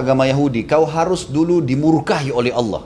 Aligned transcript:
agama 0.00 0.28
Yahudi, 0.28 0.68
kau 0.68 0.84
harus 0.84 1.28
dulu 1.28 1.64
dimurkahi 1.64 2.32
oleh 2.34 2.52
Allah. 2.52 2.84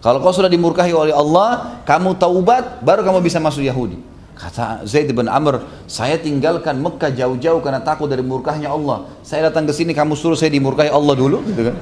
Kalau 0.00 0.22
kau 0.22 0.30
sudah 0.30 0.46
dimurkahi 0.46 0.94
oleh 0.94 1.10
Allah, 1.10 1.82
kamu 1.82 2.14
taubat, 2.20 2.80
baru 2.84 3.02
kamu 3.02 3.24
bisa 3.24 3.42
masuk 3.42 3.64
Yahudi. 3.66 3.98
Kata 4.36 4.84
Zaid 4.84 5.08
bin 5.16 5.26
Amr, 5.32 5.64
saya 5.88 6.20
tinggalkan 6.20 6.76
Mekah 6.76 7.08
jauh-jauh 7.08 7.64
karena 7.64 7.80
takut 7.80 8.04
dari 8.04 8.20
murkahnya 8.20 8.68
Allah. 8.68 9.08
Saya 9.24 9.48
datang 9.48 9.64
ke 9.64 9.72
sini, 9.72 9.96
kamu 9.96 10.12
suruh 10.12 10.36
saya 10.36 10.52
dimurkahi 10.52 10.92
Allah 10.92 11.14
dulu, 11.16 11.40
gitu 11.48 11.72
kan? 11.72 11.76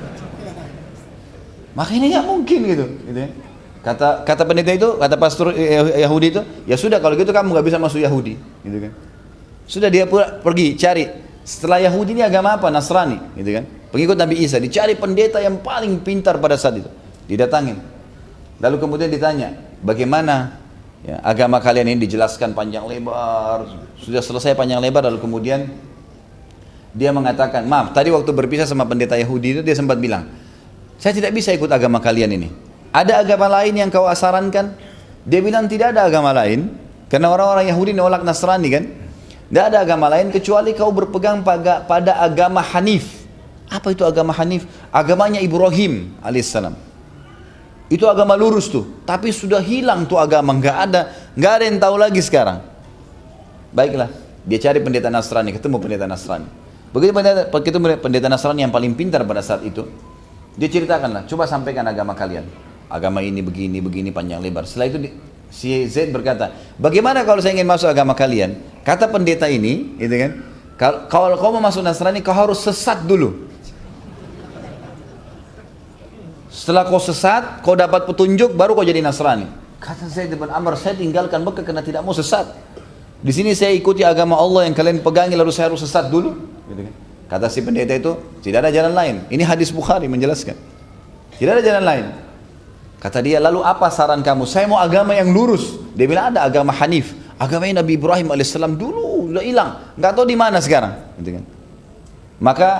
Maka 1.74 1.90
ini 1.98 2.14
nggak 2.14 2.26
mungkin 2.30 2.58
gitu, 2.62 2.86
gitu 3.11 3.18
ya. 3.18 3.30
Kata 3.84 4.22
kata 4.22 4.42
pendeta 4.46 4.70
itu, 4.70 4.96
kata 4.96 5.18
pastor 5.18 5.50
Yahudi 5.98 6.26
itu, 6.30 6.40
ya 6.64 6.79
sudah 6.79 7.02
kalau 7.02 7.18
gitu 7.18 7.34
kamu 7.34 7.52
nggak 7.52 7.66
bisa 7.66 7.79
masuk 7.82 7.98
Yahudi, 7.98 8.38
gitu 8.62 8.79
kan? 8.88 8.92
Sudah 9.66 9.90
dia 9.90 10.06
pergi 10.40 10.79
cari. 10.79 11.04
Setelah 11.45 11.76
Yahudi 11.84 12.16
ini 12.16 12.24
agama 12.24 12.56
apa? 12.56 12.72
Nasrani, 12.72 13.20
gitu 13.36 13.61
kan? 13.61 13.64
Pengikut 13.93 14.16
Nabi 14.16 14.40
Isa, 14.40 14.56
dicari 14.56 14.96
pendeta 14.96 15.38
yang 15.44 15.61
paling 15.61 16.00
pintar 16.00 16.40
pada 16.40 16.57
saat 16.57 16.80
itu. 16.80 16.90
Didatangin. 17.29 17.79
Lalu 18.58 18.76
kemudian 18.80 19.12
ditanya, 19.12 19.53
bagaimana 19.84 20.57
ya, 21.04 21.20
agama 21.20 21.61
kalian 21.61 21.93
ini 21.93 22.08
dijelaskan 22.08 22.57
panjang 22.57 22.89
lebar. 22.89 23.68
Sudah 24.00 24.25
selesai 24.25 24.57
panjang 24.57 24.80
lebar, 24.80 25.04
lalu 25.04 25.20
kemudian 25.20 25.68
dia 26.96 27.12
mengatakan, 27.12 27.68
maaf, 27.68 27.92
tadi 27.92 28.08
waktu 28.08 28.31
berpisah 28.32 28.64
sama 28.64 28.89
pendeta 28.89 29.14
Yahudi 29.14 29.61
itu 29.61 29.61
dia 29.61 29.76
sempat 29.76 30.00
bilang, 30.00 30.25
saya 30.96 31.12
tidak 31.12 31.36
bisa 31.36 31.53
ikut 31.53 31.68
agama 31.68 32.00
kalian 32.00 32.33
ini. 32.41 32.48
Ada 32.89 33.20
agama 33.20 33.61
lain 33.61 33.77
yang 33.77 33.92
kau 33.92 34.08
asarankan? 34.08 34.75
Dia 35.28 35.41
bilang 35.45 35.69
tidak 35.69 35.92
ada 35.92 36.08
agama 36.08 36.33
lain, 36.33 36.72
karena 37.12 37.28
orang-orang 37.28 37.69
Yahudi 37.69 37.92
nolak 37.92 38.25
Nasrani 38.25 38.69
kan. 38.72 38.84
Tidak 39.55 39.70
ada 39.70 39.86
agama 39.86 40.11
lain 40.11 40.34
kecuali 40.34 40.75
kau 40.75 40.91
berpegang 40.91 41.47
pada, 41.47 41.78
pada 41.86 42.19
agama 42.19 42.58
Hanif. 42.58 43.22
Apa 43.70 43.95
itu 43.95 44.03
agama 44.03 44.34
Hanif? 44.34 44.67
Agamanya 44.91 45.39
Ibrahim 45.39 46.11
alaihissalam. 46.27 46.75
Itu 47.86 48.11
agama 48.11 48.34
lurus 48.34 48.67
tuh, 48.67 48.83
tapi 49.06 49.31
sudah 49.31 49.62
hilang 49.62 50.11
tuh 50.11 50.19
agama, 50.19 50.59
nggak 50.59 50.77
ada, 50.91 51.01
nggak 51.39 51.53
ada 51.55 51.65
yang 51.70 51.78
tahu 51.78 51.95
lagi 51.95 52.19
sekarang. 52.19 52.67
Baiklah, 53.70 54.11
dia 54.43 54.59
cari 54.59 54.83
pendeta 54.83 55.06
Nasrani, 55.06 55.55
ketemu 55.55 55.78
pendeta 55.78 56.11
Nasrani. 56.11 56.50
Begitu 56.91 57.15
pendeta, 57.15 57.47
begitu 57.47 57.78
pendeta 57.78 58.27
Nasrani 58.27 58.67
yang 58.67 58.75
paling 58.75 58.98
pintar 58.98 59.23
pada 59.23 59.39
saat 59.39 59.62
itu, 59.62 59.87
dia 60.59 60.67
ceritakanlah, 60.67 61.31
coba 61.31 61.47
sampaikan 61.47 61.87
agama 61.87 62.19
kalian. 62.19 62.43
Agama 62.91 63.23
ini 63.23 63.39
begini, 63.39 63.78
begini 63.78 64.11
panjang 64.11 64.43
lebar. 64.43 64.67
Setelah 64.67 64.91
itu 64.91 64.98
si 65.55 65.87
Zaid 65.87 66.11
berkata, 66.11 66.50
bagaimana 66.75 67.23
kalau 67.23 67.39
saya 67.39 67.55
ingin 67.55 67.71
masuk 67.71 67.87
agama 67.87 68.19
kalian? 68.19 68.73
Kata 68.85 69.09
pendeta 69.09 69.49
ini, 69.49 69.97
gitu 69.97 70.13
kan? 70.13 70.33
Kalau 71.09 71.41
kau 71.41 71.51
mau 71.57 71.65
masuk 71.65 71.81
Nasrani, 71.81 72.21
kau 72.21 72.37
harus 72.37 72.61
sesat 72.61 73.01
dulu. 73.09 73.49
Setelah 76.53 76.85
kau 76.85 77.01
sesat, 77.01 77.65
kau 77.65 77.73
dapat 77.73 78.05
petunjuk, 78.05 78.53
baru 78.53 78.77
kau 78.77 78.85
jadi 78.85 79.01
Nasrani. 79.01 79.49
Kata 79.81 80.05
Zaid 80.07 80.37
bin 80.37 80.49
Amr, 80.53 80.77
saya 80.77 80.95
tinggalkan 80.97 81.41
Mekah 81.41 81.65
karena 81.65 81.81
tidak 81.81 82.05
mau 82.05 82.12
sesat. 82.12 82.53
Di 83.25 83.33
sini 83.33 83.57
saya 83.57 83.73
ikuti 83.73 84.05
agama 84.05 84.37
Allah 84.37 84.69
yang 84.69 84.77
kalian 84.77 85.01
pegangi, 85.01 85.33
lalu 85.33 85.49
saya 85.49 85.73
harus 85.73 85.81
sesat 85.81 86.12
dulu. 86.12 86.37
Gitu 86.69 86.85
kan? 86.85 86.95
Kata 87.25 87.49
si 87.49 87.65
pendeta 87.65 87.97
itu, 87.97 88.12
tidak 88.45 88.69
ada 88.69 88.71
jalan 88.71 88.93
lain. 88.93 89.15
Ini 89.33 89.49
hadis 89.49 89.73
Bukhari 89.73 90.12
menjelaskan. 90.12 90.57
Tidak 91.41 91.53
ada 91.57 91.65
jalan 91.65 91.85
lain. 91.89 92.07
Kata 93.01 93.25
dia, 93.25 93.41
lalu 93.41 93.65
apa 93.65 93.89
saran 93.89 94.21
kamu? 94.21 94.45
Saya 94.45 94.69
mau 94.69 94.77
agama 94.77 95.17
yang 95.17 95.33
lurus. 95.33 95.81
Dia 95.97 96.05
bilang 96.05 96.37
ada 96.37 96.45
agama 96.45 96.73
Hanif. 96.77 97.23
Agamanya 97.35 97.83
Nabi 97.83 97.99
Ibrahim 97.99 98.31
alaihissalam 98.31 98.79
dulu 98.79 99.35
udah 99.35 99.43
hilang, 99.43 99.71
nggak 99.99 100.13
tahu 100.15 100.27
di 100.29 100.39
mana 100.39 100.63
sekarang. 100.63 100.95
Gitu 101.19 101.41
kan? 101.41 101.45
Maka 102.39 102.71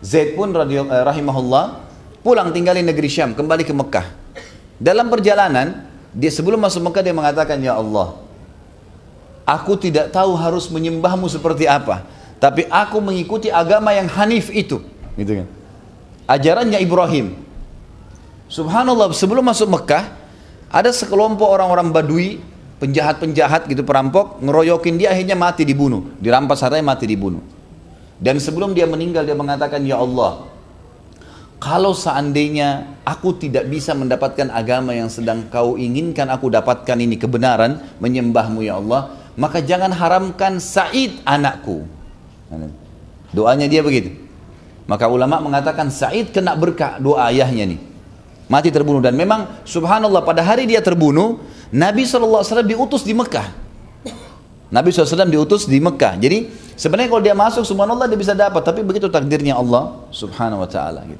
Zaid 0.00 0.36
pun 0.36 0.52
rahimahullah 0.52 1.84
pulang 2.24 2.48
tinggal 2.52 2.76
di 2.76 2.84
negeri 2.84 3.08
Syam, 3.08 3.36
kembali 3.36 3.64
ke 3.64 3.76
Mekah. 3.76 4.06
Dalam 4.80 5.12
perjalanan, 5.12 5.84
dia 6.16 6.32
sebelum 6.32 6.56
masuk 6.60 6.88
Mekah 6.88 7.02
dia 7.04 7.12
mengatakan, 7.12 7.60
Ya 7.60 7.76
Allah, 7.76 8.16
aku 9.44 9.76
tidak 9.76 10.08
tahu 10.12 10.32
harus 10.36 10.72
menyembahmu 10.72 11.28
seperti 11.28 11.68
apa, 11.68 12.08
tapi 12.40 12.64
aku 12.72 13.00
mengikuti 13.04 13.52
agama 13.52 13.92
yang 13.92 14.08
Hanif 14.08 14.48
itu. 14.48 14.80
Gitu 15.20 15.44
kan? 15.44 15.48
Ajarannya 16.24 16.80
Ibrahim. 16.80 17.36
Subhanallah, 18.48 19.12
sebelum 19.12 19.44
masuk 19.44 19.68
Mekah, 19.68 20.08
ada 20.72 20.88
sekelompok 20.88 21.48
orang-orang 21.48 21.92
Badui, 21.92 22.40
penjahat-penjahat 22.82 23.70
gitu, 23.70 23.86
perampok, 23.86 24.42
ngeroyokin 24.42 24.98
dia 24.98 25.14
akhirnya 25.14 25.38
mati 25.38 25.62
dibunuh, 25.62 26.14
dirampas 26.18 26.62
hartanya 26.62 26.94
mati 26.94 27.06
dibunuh. 27.06 27.42
Dan 28.18 28.38
sebelum 28.38 28.72
dia 28.72 28.86
meninggal 28.86 29.26
dia 29.26 29.36
mengatakan, 29.36 29.82
Ya 29.82 29.98
Allah, 29.98 30.46
kalau 31.58 31.96
seandainya 31.96 32.98
aku 33.08 33.40
tidak 33.40 33.66
bisa 33.72 33.96
mendapatkan 33.96 34.52
agama 34.52 34.92
yang 34.92 35.08
sedang 35.08 35.48
kau 35.48 35.80
inginkan 35.80 36.28
aku 36.28 36.52
dapatkan 36.52 36.96
ini 37.00 37.16
kebenaran, 37.16 37.80
menyembahmu 38.04 38.60
ya 38.60 38.76
Allah, 38.76 39.16
maka 39.34 39.64
jangan 39.64 39.90
haramkan 39.90 40.62
Said 40.62 41.24
anakku. 41.26 41.88
Doanya 43.34 43.66
dia 43.66 43.82
begitu. 43.82 44.14
Maka 44.84 45.08
ulama 45.08 45.40
mengatakan 45.40 45.88
Said 45.88 46.30
kena 46.30 46.54
berkah 46.54 47.00
doa 47.00 47.32
ayahnya 47.32 47.74
nih. 47.74 47.80
Mati 48.44 48.68
terbunuh 48.68 49.00
dan 49.00 49.16
memang 49.16 49.64
subhanallah 49.64 50.20
pada 50.20 50.44
hari 50.44 50.68
dia 50.68 50.84
terbunuh, 50.84 51.40
Nabi 51.74 52.06
SAW 52.06 52.62
diutus 52.62 53.02
di 53.02 53.10
Mekah. 53.10 53.50
Nabi 54.70 54.94
SAW 54.94 55.26
diutus 55.26 55.66
di 55.66 55.82
Mekah. 55.82 56.14
Jadi 56.22 56.46
sebenarnya 56.78 57.10
kalau 57.10 57.22
dia 57.26 57.34
masuk 57.34 57.66
subhanallah 57.66 58.06
dia 58.06 58.14
bisa 58.14 58.30
dapat, 58.30 58.62
tapi 58.62 58.86
begitu 58.86 59.10
takdirnya 59.10 59.58
Allah 59.58 60.06
subhanahu 60.14 60.62
wa 60.62 60.70
ta'ala 60.70 61.02
gitu. 61.02 61.18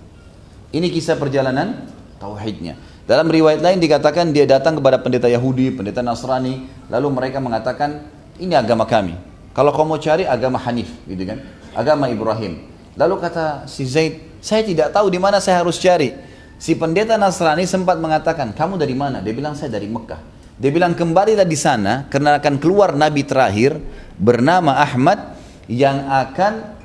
Ini 0.75 0.87
kisah 0.95 1.19
perjalanan 1.19 1.91
tauhidnya. 2.23 2.79
Dalam 3.05 3.27
riwayat 3.27 3.67
lain 3.67 3.83
dikatakan 3.83 4.31
dia 4.31 4.47
datang 4.47 4.79
kepada 4.79 5.03
pendeta 5.03 5.27
Yahudi, 5.27 5.75
pendeta 5.75 6.07
Nasrani, 6.07 6.71
lalu 6.87 7.09
mereka 7.11 7.43
mengatakan 7.43 8.07
ini 8.39 8.55
agama 8.55 8.87
kami. 8.87 9.19
Kalau 9.55 9.71
kau 9.75 9.87
mau 9.87 9.99
cari 9.99 10.23
agama 10.23 10.59
Hanif, 10.63 10.91
gitu 11.07 11.23
kan? 11.27 11.43
Agama 11.75 12.07
Ibrahim. 12.07 12.63
Lalu 12.95 13.15
kata 13.19 13.67
si 13.67 13.87
Zaid, 13.87 14.39
saya 14.39 14.63
tidak 14.63 14.95
tahu 14.95 15.11
di 15.11 15.19
mana 15.19 15.43
saya 15.43 15.63
harus 15.63 15.79
cari. 15.83 16.15
Si 16.59 16.79
pendeta 16.79 17.19
Nasrani 17.19 17.67
sempat 17.67 17.99
mengatakan, 17.99 18.55
kamu 18.55 18.79
dari 18.79 18.95
mana? 18.95 19.19
Dia 19.19 19.35
bilang 19.35 19.59
saya 19.59 19.71
dari 19.71 19.91
Mekah. 19.91 20.35
Dia 20.55 20.71
bilang 20.71 20.95
kembalilah 20.95 21.47
di 21.47 21.59
sana 21.59 22.07
karena 22.07 22.39
akan 22.39 22.63
keluar 22.63 22.95
nabi 22.95 23.27
terakhir 23.27 23.75
bernama 24.15 24.79
Ahmad 24.79 25.35
yang 25.67 26.07
akan 26.07 26.79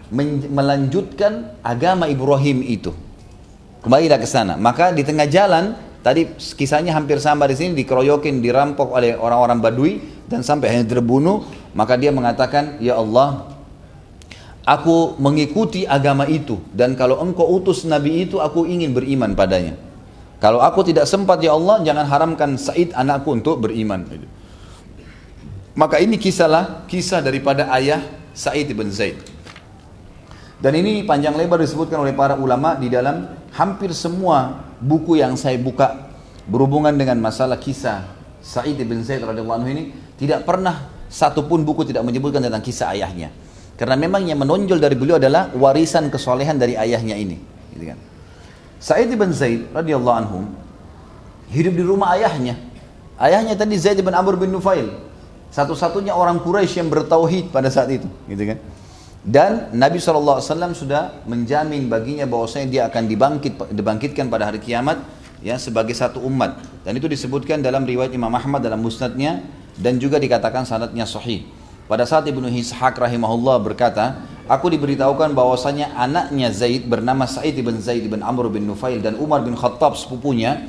melanjutkan 0.49 1.53
agama 1.61 2.09
Ibrahim 2.09 2.65
itu. 2.65 2.97
Kembalilah 3.85 4.17
ke 4.17 4.25
sana. 4.25 4.57
Maka 4.57 4.89
di 4.89 5.05
tengah 5.05 5.29
jalan, 5.29 5.77
tadi 6.01 6.33
kisahnya 6.35 6.97
hampir 6.97 7.21
sama 7.21 7.45
di 7.45 7.55
sini, 7.55 7.77
dikeroyokin, 7.77 8.41
dirampok 8.41 8.89
oleh 8.89 9.13
orang-orang 9.13 9.61
Badui 9.61 9.93
dan 10.25 10.41
sampai 10.41 10.73
akhirnya 10.73 10.99
terbunuh. 10.99 11.45
Maka 11.77 11.93
dia 11.93 12.09
mengatakan, 12.09 12.81
Ya 12.81 12.97
Allah, 12.97 13.53
aku 14.65 15.13
mengikuti 15.21 15.85
agama 15.85 16.25
itu 16.25 16.57
dan 16.73 16.97
kalau 16.97 17.21
engkau 17.21 17.45
utus 17.45 17.85
Nabi 17.85 18.25
itu, 18.25 18.41
aku 18.41 18.65
ingin 18.65 18.97
beriman 18.97 19.37
padanya. 19.37 19.77
Kalau 20.39 20.63
aku 20.63 20.87
tidak 20.87 21.03
sempat 21.03 21.43
ya 21.43 21.51
Allah, 21.55 21.83
jangan 21.83 22.07
haramkan 22.07 22.55
Said 22.55 22.95
anakku 22.95 23.35
untuk 23.35 23.59
beriman. 23.59 24.07
Maka 25.75 25.99
ini 25.99 26.15
kisahlah 26.15 26.87
kisah 26.87 27.19
daripada 27.19 27.67
ayah 27.75 27.99
Said 28.31 28.71
ibn 28.71 28.87
Zaid. 28.87 29.19
Dan 30.59 30.75
ini 30.75 31.07
panjang 31.07 31.39
lebar 31.39 31.59
disebutkan 31.63 32.03
oleh 32.03 32.11
para 32.11 32.35
ulama 32.35 32.75
di 32.75 32.91
dalam 32.91 33.31
hampir 33.55 33.95
semua 33.95 34.59
buku 34.83 35.15
yang 35.15 35.39
saya 35.39 35.55
buka 35.55 36.11
berhubungan 36.51 36.91
dengan 36.91 37.15
masalah 37.23 37.55
kisah 37.55 38.19
Sa'id 38.43 38.79
bin 38.79 39.03
Zaid 39.03 39.23
radhiyallahu 39.23 39.59
anhu 39.63 39.71
ini 39.71 39.83
tidak 40.15 40.47
pernah 40.47 40.91
satupun 41.11 41.63
buku 41.67 41.87
tidak 41.87 42.03
menyebutkan 42.07 42.43
tentang 42.43 42.63
kisah 42.63 42.91
ayahnya. 42.95 43.31
Karena 43.79 43.95
memang 43.95 44.27
yang 44.27 44.39
menonjol 44.43 44.79
dari 44.83 44.95
beliau 44.99 45.15
adalah 45.15 45.51
warisan 45.55 46.11
kesolehan 46.11 46.59
dari 46.59 46.75
ayahnya 46.75 47.15
ini. 47.15 47.39
Gitu 47.71 47.95
kan. 47.95 47.99
Sa'id 48.79 49.11
bin 49.11 49.29
Zaid 49.35 49.67
radhiyallahu 49.75 50.17
anhu 50.23 50.47
hidup 51.51 51.75
di 51.75 51.83
rumah 51.83 52.15
ayahnya. 52.15 52.55
Ayahnya 53.19 53.59
tadi 53.59 53.75
Zaid 53.75 53.99
bin 53.99 54.15
Amr 54.15 54.39
bin 54.39 54.55
Nufail. 54.55 54.87
Satu-satunya 55.51 56.15
orang 56.15 56.39
Quraisy 56.39 56.79
yang 56.79 56.89
bertauhid 56.93 57.51
pada 57.51 57.67
saat 57.67 57.89
itu, 57.91 58.07
gitu 58.29 58.43
kan. 58.55 58.57
Dan 59.19 59.51
Nabi 59.75 59.99
SAW 59.99 60.39
sudah 60.71 61.25
menjamin 61.27 61.91
baginya 61.91 62.23
bahwasanya 62.23 62.67
dia 62.71 62.81
akan 62.87 63.03
dibangkit, 63.09 63.53
dibangkitkan 63.75 64.31
pada 64.31 64.47
hari 64.47 64.63
kiamat 64.63 65.03
ya 65.43 65.59
sebagai 65.59 65.91
satu 65.91 66.23
umat. 66.23 66.63
Dan 66.87 66.95
itu 66.95 67.11
disebutkan 67.11 67.59
dalam 67.59 67.83
riwayat 67.83 68.15
Imam 68.15 68.31
Ahmad 68.31 68.63
dalam 68.63 68.79
musnadnya 68.79 69.43
dan 69.75 69.99
juga 69.99 70.21
dikatakan 70.23 70.63
sanadnya 70.63 71.03
sahih. 71.03 71.43
Pada 71.89 72.05
saat 72.05 72.29
Ibnu 72.29 72.47
Ishaq 72.47 72.95
rahimahullah 72.95 73.59
berkata, 73.59 74.21
aku 74.49 74.73
diberitahukan 74.73 75.37
bahwasanya 75.37 75.93
anaknya 75.93 76.49
Zaid 76.49 76.89
bernama 76.89 77.29
Sa'id 77.29 77.53
bin 77.61 77.77
Zaid 77.77 78.09
bin 78.09 78.25
Amr 78.25 78.49
bin 78.49 78.65
Nufail 78.65 78.97
dan 78.97 79.21
Umar 79.21 79.45
bin 79.45 79.53
Khattab 79.53 79.93
sepupunya 79.93 80.65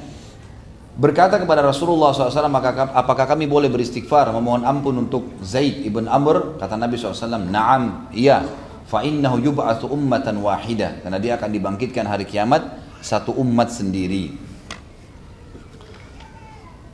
berkata 1.01 1.41
kepada 1.41 1.65
Rasulullah 1.65 2.13
SAW, 2.13 2.53
maka 2.53 2.93
apakah 2.93 3.25
kami 3.25 3.49
boleh 3.49 3.73
beristighfar, 3.73 4.29
memohon 4.37 4.69
ampun 4.69 5.01
untuk 5.01 5.41
Zaid 5.41 5.81
ibn 5.89 6.05
Amr? 6.05 6.61
Kata 6.61 6.77
Nabi 6.77 7.01
SAW, 7.01 7.41
Naam, 7.49 8.13
iya. 8.13 8.45
fa 8.85 9.01
innahu 9.01 9.41
yub'atsu 9.41 9.89
ummatan 9.89 10.45
wahidah 10.45 11.01
karena 11.01 11.17
dia 11.17 11.41
akan 11.41 11.49
dibangkitkan 11.49 12.05
hari 12.05 12.29
kiamat 12.29 12.85
satu 13.01 13.33
umat 13.41 13.73
sendiri. 13.73 14.37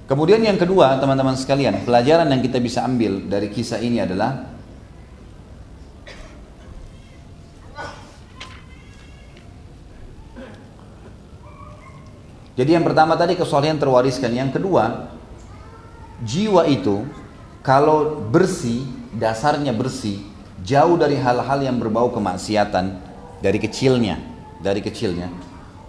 Kemudian 0.07 0.39
yang 0.39 0.55
kedua, 0.55 1.03
teman-teman 1.03 1.35
sekalian, 1.35 1.83
pelajaran 1.83 2.31
yang 2.31 2.39
kita 2.39 2.63
bisa 2.63 2.87
ambil 2.87 3.27
dari 3.27 3.51
kisah 3.51 3.83
ini 3.83 3.99
adalah 3.99 4.56
Jadi 12.57 12.73
yang 12.73 12.85
pertama 12.89 13.13
tadi 13.21 13.37
kesolehan 13.37 13.77
terwariskan, 13.77 14.33
yang 14.33 14.49
kedua 14.49 15.13
jiwa 16.25 16.65
itu 16.65 17.05
kalau 17.61 18.25
bersih, 18.33 18.89
dasarnya 19.13 19.77
bersih, 19.77 20.25
jauh 20.65 20.97
dari 20.97 21.21
hal-hal 21.21 21.61
yang 21.61 21.77
berbau 21.77 22.09
kemaksiatan 22.09 22.97
dari 23.45 23.61
kecilnya, 23.61 24.17
dari 24.65 24.81
kecilnya, 24.81 25.29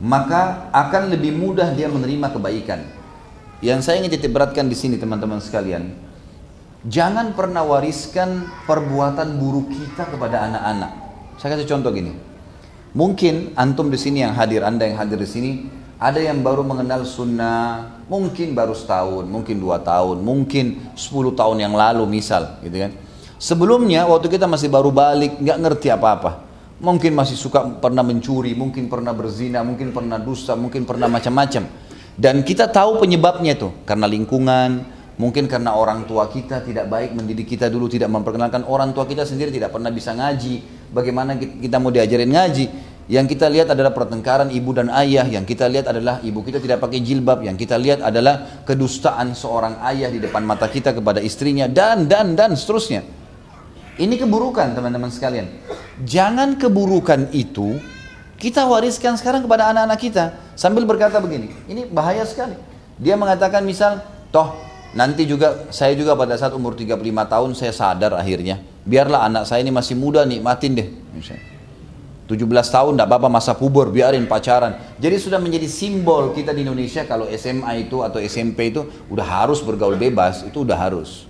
maka 0.04 0.68
akan 0.76 1.08
lebih 1.14 1.32
mudah 1.40 1.72
dia 1.72 1.88
menerima 1.88 2.36
kebaikan. 2.36 2.84
Yang 3.64 3.80
saya 3.88 4.04
ingin 4.04 4.12
titik 4.20 4.36
beratkan 4.36 4.68
di 4.68 4.76
sini 4.76 5.00
teman-teman 5.00 5.40
sekalian, 5.40 5.96
jangan 6.84 7.32
pernah 7.32 7.64
wariskan 7.64 8.44
perbuatan 8.68 9.40
buruk 9.40 9.72
kita 9.72 10.12
kepada 10.12 10.52
anak-anak. 10.52 10.92
Saya 11.40 11.56
kasih 11.56 11.70
contoh 11.70 11.96
gini. 11.96 12.14
Mungkin 12.98 13.54
antum 13.54 13.94
di 13.94 13.98
sini 14.02 14.26
yang 14.26 14.34
hadir, 14.34 14.66
anda 14.66 14.86
yang 14.86 14.98
hadir 14.98 15.22
di 15.22 15.30
sini, 15.30 15.52
ada 15.98 16.22
yang 16.22 16.46
baru 16.46 16.62
mengenal 16.62 17.02
sunnah, 17.10 17.98
mungkin 18.06 18.54
baru 18.54 18.78
setahun, 18.78 19.26
mungkin 19.26 19.58
dua 19.58 19.82
tahun, 19.82 20.22
mungkin 20.22 20.94
sepuluh 20.94 21.34
tahun 21.34 21.58
yang 21.58 21.74
lalu 21.74 22.06
misal, 22.06 22.62
gitu 22.62 22.86
kan. 22.86 22.94
Sebelumnya 23.42 24.06
waktu 24.06 24.30
kita 24.30 24.46
masih 24.46 24.70
baru 24.70 24.94
balik, 24.94 25.42
nggak 25.42 25.58
ngerti 25.58 25.90
apa-apa. 25.90 26.46
Mungkin 26.78 27.18
masih 27.18 27.34
suka 27.34 27.66
pernah 27.82 28.06
mencuri, 28.06 28.54
mungkin 28.54 28.86
pernah 28.86 29.10
berzina, 29.10 29.66
mungkin 29.66 29.90
pernah 29.90 30.22
dusta, 30.22 30.54
mungkin 30.54 30.86
pernah 30.86 31.10
macam-macam. 31.10 31.66
Dan 32.14 32.46
kita 32.46 32.70
tahu 32.70 33.02
penyebabnya 33.02 33.58
itu 33.58 33.74
karena 33.86 34.06
lingkungan, 34.06 34.86
mungkin 35.18 35.50
karena 35.50 35.74
orang 35.74 36.06
tua 36.06 36.30
kita 36.30 36.62
tidak 36.62 36.86
baik 36.90 37.18
mendidik 37.18 37.50
kita 37.50 37.74
dulu, 37.74 37.90
tidak 37.90 38.14
memperkenalkan 38.14 38.66
orang 38.70 38.94
tua 38.94 39.10
kita 39.10 39.26
sendiri 39.26 39.50
tidak 39.50 39.74
pernah 39.74 39.90
bisa 39.90 40.14
ngaji. 40.14 40.78
Bagaimana 40.94 41.38
kita 41.38 41.82
mau 41.82 41.90
diajarin 41.90 42.30
ngaji? 42.30 42.66
Yang 43.08 43.40
kita 43.40 43.48
lihat 43.48 43.72
adalah 43.72 43.96
pertengkaran 43.96 44.52
ibu 44.52 44.76
dan 44.76 44.92
ayah, 44.92 45.24
yang 45.24 45.48
kita 45.48 45.64
lihat 45.72 45.88
adalah 45.88 46.20
ibu 46.20 46.44
kita 46.44 46.60
tidak 46.60 46.84
pakai 46.84 47.00
jilbab, 47.00 47.40
yang 47.40 47.56
kita 47.56 47.80
lihat 47.80 48.04
adalah 48.04 48.60
kedustaan 48.68 49.32
seorang 49.32 49.80
ayah 49.88 50.12
di 50.12 50.20
depan 50.20 50.44
mata 50.44 50.68
kita 50.68 50.92
kepada 50.92 51.24
istrinya 51.24 51.72
dan 51.72 52.12
dan 52.12 52.36
dan 52.36 52.52
seterusnya. 52.52 53.08
Ini 53.96 54.12
keburukan 54.12 54.76
teman-teman 54.76 55.08
sekalian. 55.08 55.48
Jangan 56.04 56.60
keburukan 56.60 57.32
itu 57.32 57.80
kita 58.36 58.68
wariskan 58.68 59.16
sekarang 59.16 59.48
kepada 59.48 59.72
anak-anak 59.72 60.00
kita 60.04 60.26
sambil 60.60 60.84
berkata 60.84 61.24
begini, 61.24 61.56
ini 61.72 61.88
bahaya 61.88 62.28
sekali. 62.28 62.60
Dia 63.00 63.16
mengatakan 63.16 63.64
misal, 63.64 64.04
toh 64.36 64.52
nanti 65.00 65.24
juga 65.24 65.72
saya 65.72 65.96
juga 65.96 66.12
pada 66.20 66.36
saat 66.36 66.52
umur 66.52 66.76
35 66.76 67.00
tahun 67.08 67.50
saya 67.56 67.72
sadar 67.72 68.20
akhirnya, 68.20 68.60
biarlah 68.84 69.24
anak 69.32 69.48
saya 69.48 69.64
ini 69.64 69.72
masih 69.72 69.96
muda 69.96 70.28
nikmatin 70.28 70.76
deh 70.76 70.90
misalnya 71.16 71.57
17 72.28 72.44
tahun 72.44 73.00
tidak 73.00 73.08
apa-apa 73.08 73.32
masa 73.32 73.56
puber 73.56 73.88
biarin 73.88 74.28
pacaran. 74.28 74.76
Jadi 75.00 75.16
sudah 75.16 75.40
menjadi 75.40 75.64
simbol 75.64 76.36
kita 76.36 76.52
di 76.52 76.68
Indonesia 76.68 77.08
kalau 77.08 77.24
SMA 77.32 77.88
itu 77.88 78.04
atau 78.04 78.20
SMP 78.20 78.76
itu 78.76 78.84
udah 79.08 79.24
harus 79.24 79.64
bergaul 79.64 79.96
bebas 79.96 80.44
itu 80.44 80.68
udah 80.68 80.76
harus. 80.76 81.24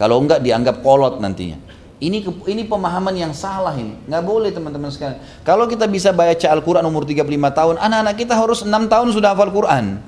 Kalau 0.00 0.16
enggak 0.16 0.40
dianggap 0.40 0.80
kolot 0.80 1.20
nantinya. 1.20 1.60
Ini 2.00 2.24
ini 2.48 2.64
pemahaman 2.64 3.12
yang 3.12 3.36
salah 3.36 3.76
ini. 3.76 3.92
Nggak 4.08 4.24
boleh 4.24 4.48
teman-teman 4.48 4.88
sekalian. 4.88 5.20
Kalau 5.44 5.68
kita 5.68 5.84
bisa 5.84 6.16
baca 6.16 6.48
Al-Quran 6.48 6.88
umur 6.88 7.04
35 7.04 7.28
tahun 7.28 7.74
anak-anak 7.76 8.16
kita 8.16 8.32
harus 8.32 8.64
6 8.64 8.72
tahun 8.88 9.08
sudah 9.12 9.36
hafal 9.36 9.52
Quran. 9.52 10.00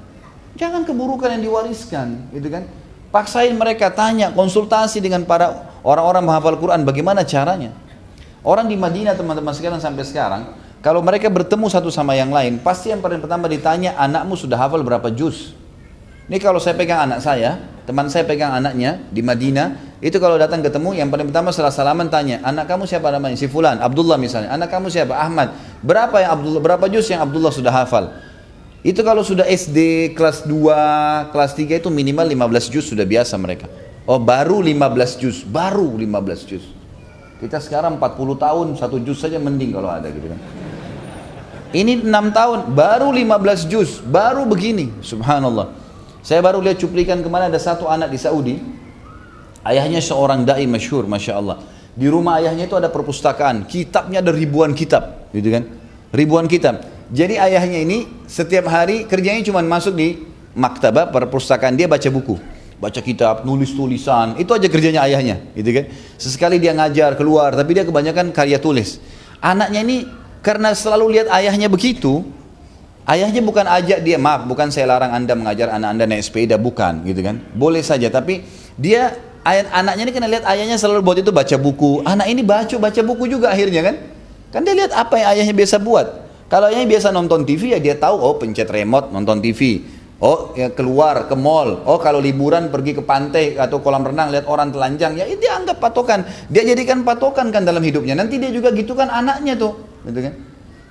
Jangan 0.56 0.88
keburukan 0.88 1.28
yang 1.28 1.44
diwariskan 1.44 2.32
gitu 2.32 2.48
kan? 2.48 2.64
Paksain 3.12 3.52
mereka 3.52 3.92
tanya 3.92 4.32
konsultasi 4.32 5.04
dengan 5.04 5.28
para 5.28 5.68
orang-orang 5.84 6.24
menghafal 6.24 6.56
Quran 6.56 6.88
bagaimana 6.88 7.20
caranya 7.28 7.76
Orang 8.42 8.66
di 8.66 8.74
Madinah 8.74 9.14
teman-teman 9.14 9.54
sekalian 9.54 9.78
sampai 9.78 10.02
sekarang, 10.02 10.42
kalau 10.82 10.98
mereka 10.98 11.30
bertemu 11.30 11.70
satu 11.70 11.94
sama 11.94 12.18
yang 12.18 12.34
lain, 12.34 12.58
pasti 12.58 12.90
yang 12.90 12.98
paling 12.98 13.22
pertama 13.22 13.46
ditanya, 13.46 13.94
anakmu 13.94 14.34
sudah 14.34 14.58
hafal 14.58 14.82
berapa 14.82 15.14
juz? 15.14 15.54
Ini 16.26 16.42
kalau 16.42 16.58
saya 16.58 16.74
pegang 16.74 17.06
anak 17.06 17.22
saya, 17.22 17.62
teman 17.86 18.10
saya 18.10 18.26
pegang 18.26 18.50
anaknya 18.50 18.98
di 19.14 19.22
Madinah, 19.22 19.98
itu 20.02 20.18
kalau 20.18 20.34
datang 20.34 20.58
ketemu, 20.58 20.98
yang 20.98 21.06
paling 21.06 21.30
pertama 21.30 21.54
setelah 21.54 21.70
salaman 21.70 22.10
tanya, 22.10 22.42
anak 22.42 22.66
kamu 22.66 22.90
siapa 22.90 23.14
namanya? 23.14 23.38
Si 23.38 23.46
Fulan, 23.46 23.78
Abdullah 23.78 24.18
misalnya. 24.18 24.50
Anak 24.50 24.74
kamu 24.74 24.90
siapa? 24.90 25.14
Ahmad. 25.14 25.54
Berapa 25.78 26.18
yang 26.18 26.34
Abdullah, 26.34 26.58
berapa 26.58 26.90
juz 26.90 27.06
yang 27.06 27.22
Abdullah 27.22 27.54
sudah 27.54 27.70
hafal? 27.70 28.10
Itu 28.82 29.06
kalau 29.06 29.22
sudah 29.22 29.46
SD 29.46 30.10
kelas 30.18 30.42
2, 30.42 31.30
kelas 31.30 31.54
3 31.54 31.78
itu 31.78 31.86
minimal 31.86 32.26
15 32.26 32.74
juz 32.74 32.90
sudah 32.90 33.06
biasa 33.06 33.38
mereka. 33.38 33.70
Oh 34.02 34.18
baru 34.18 34.58
15 34.58 35.22
juz, 35.22 35.46
baru 35.46 35.94
15 35.94 36.50
juz. 36.50 36.81
Kita 37.42 37.58
sekarang 37.58 37.98
40 37.98 38.38
tahun, 38.38 38.66
satu 38.78 39.02
juz 39.02 39.18
saja 39.18 39.34
mending 39.42 39.74
kalau 39.74 39.90
ada 39.90 40.06
gitu 40.14 40.30
kan. 40.30 40.38
Ini 41.74 42.06
6 42.06 42.30
tahun, 42.30 42.58
baru 42.70 43.10
15 43.10 43.66
juz, 43.66 43.98
baru 43.98 44.46
begini, 44.46 44.94
subhanallah. 45.02 45.74
Saya 46.22 46.38
baru 46.38 46.62
lihat 46.62 46.78
cuplikan 46.78 47.18
ke 47.18 47.26
mana 47.26 47.50
ada 47.50 47.58
satu 47.58 47.90
anak 47.90 48.14
di 48.14 48.18
Saudi, 48.22 48.62
ayahnya 49.66 49.98
seorang 49.98 50.46
da'i 50.46 50.70
masyhur, 50.70 51.02
masya 51.10 51.42
Allah. 51.42 51.58
Di 51.98 52.06
rumah 52.06 52.38
ayahnya 52.38 52.70
itu 52.70 52.78
ada 52.78 52.86
perpustakaan, 52.86 53.66
kitabnya 53.66 54.22
ada 54.22 54.30
ribuan 54.30 54.70
kitab, 54.70 55.26
gitu 55.34 55.50
kan? 55.50 55.66
Ribuan 56.14 56.46
kitab. 56.46 56.78
Jadi 57.10 57.42
ayahnya 57.42 57.82
ini 57.82 58.06
setiap 58.30 58.70
hari 58.70 59.10
kerjanya 59.10 59.42
cuma 59.42 59.66
masuk 59.66 59.98
di 59.98 60.22
maktabah 60.54 61.10
perpustakaan 61.10 61.74
dia 61.74 61.90
baca 61.90 62.06
buku 62.06 62.51
baca 62.82 62.98
kitab, 62.98 63.46
nulis 63.46 63.70
tulisan, 63.78 64.34
itu 64.42 64.50
aja 64.50 64.66
kerjanya 64.66 65.06
ayahnya, 65.06 65.38
gitu 65.54 65.70
kan. 65.70 65.86
Sesekali 66.18 66.58
dia 66.58 66.74
ngajar 66.74 67.14
keluar, 67.14 67.54
tapi 67.54 67.78
dia 67.78 67.86
kebanyakan 67.86 68.34
karya 68.34 68.58
tulis. 68.58 68.98
Anaknya 69.38 69.86
ini 69.86 70.10
karena 70.42 70.74
selalu 70.74 71.14
lihat 71.14 71.30
ayahnya 71.30 71.70
begitu, 71.70 72.26
ayahnya 73.06 73.38
bukan 73.38 73.70
ajak 73.70 74.02
dia, 74.02 74.18
maaf, 74.18 74.50
bukan 74.50 74.74
saya 74.74 74.90
larang 74.90 75.14
anda 75.14 75.38
mengajar 75.38 75.70
anak 75.70 75.94
anda 75.94 76.04
naik 76.10 76.26
sepeda, 76.26 76.58
bukan, 76.58 77.06
gitu 77.06 77.22
kan. 77.22 77.38
Boleh 77.54 77.86
saja, 77.86 78.10
tapi 78.10 78.42
dia 78.74 79.14
anaknya 79.46 80.02
ini 80.10 80.12
kena 80.18 80.26
lihat 80.26 80.42
ayahnya 80.50 80.74
selalu 80.74 81.06
buat 81.06 81.18
itu 81.22 81.30
baca 81.30 81.54
buku. 81.54 82.02
Anak 82.02 82.26
ini 82.26 82.42
baca 82.42 82.74
baca 82.82 83.00
buku 83.06 83.30
juga 83.30 83.54
akhirnya 83.54 83.86
kan. 83.86 83.96
Kan 84.50 84.66
dia 84.66 84.74
lihat 84.74 84.90
apa 84.90 85.22
yang 85.22 85.28
ayahnya 85.38 85.54
biasa 85.54 85.78
buat. 85.78 86.06
Kalau 86.50 86.66
ayahnya 86.66 86.98
biasa 86.98 87.14
nonton 87.14 87.46
TV 87.46 87.72
ya 87.72 87.80
dia 87.80 87.94
tahu 87.94 88.18
oh 88.18 88.34
pencet 88.42 88.66
remote 88.66 89.14
nonton 89.14 89.38
TV. 89.38 89.86
Oh 90.22 90.54
ya 90.54 90.70
keluar 90.70 91.26
ke 91.26 91.34
mall. 91.34 91.82
Oh 91.82 91.98
kalau 91.98 92.22
liburan 92.22 92.70
pergi 92.70 92.94
ke 92.94 93.02
pantai 93.02 93.58
atau 93.58 93.82
kolam 93.82 94.06
renang 94.06 94.30
lihat 94.30 94.46
orang 94.46 94.70
telanjang 94.70 95.18
ya 95.18 95.26
dia 95.26 95.58
anggap 95.58 95.82
patokan. 95.82 96.22
Dia 96.46 96.62
jadikan 96.62 97.02
patokan 97.02 97.50
kan 97.50 97.66
dalam 97.66 97.82
hidupnya. 97.82 98.14
Nanti 98.14 98.38
dia 98.38 98.54
juga 98.54 98.70
gitu 98.70 98.94
kan 98.94 99.10
anaknya 99.10 99.58
tuh, 99.58 99.74
gitu 100.06 100.22
kan? 100.22 100.34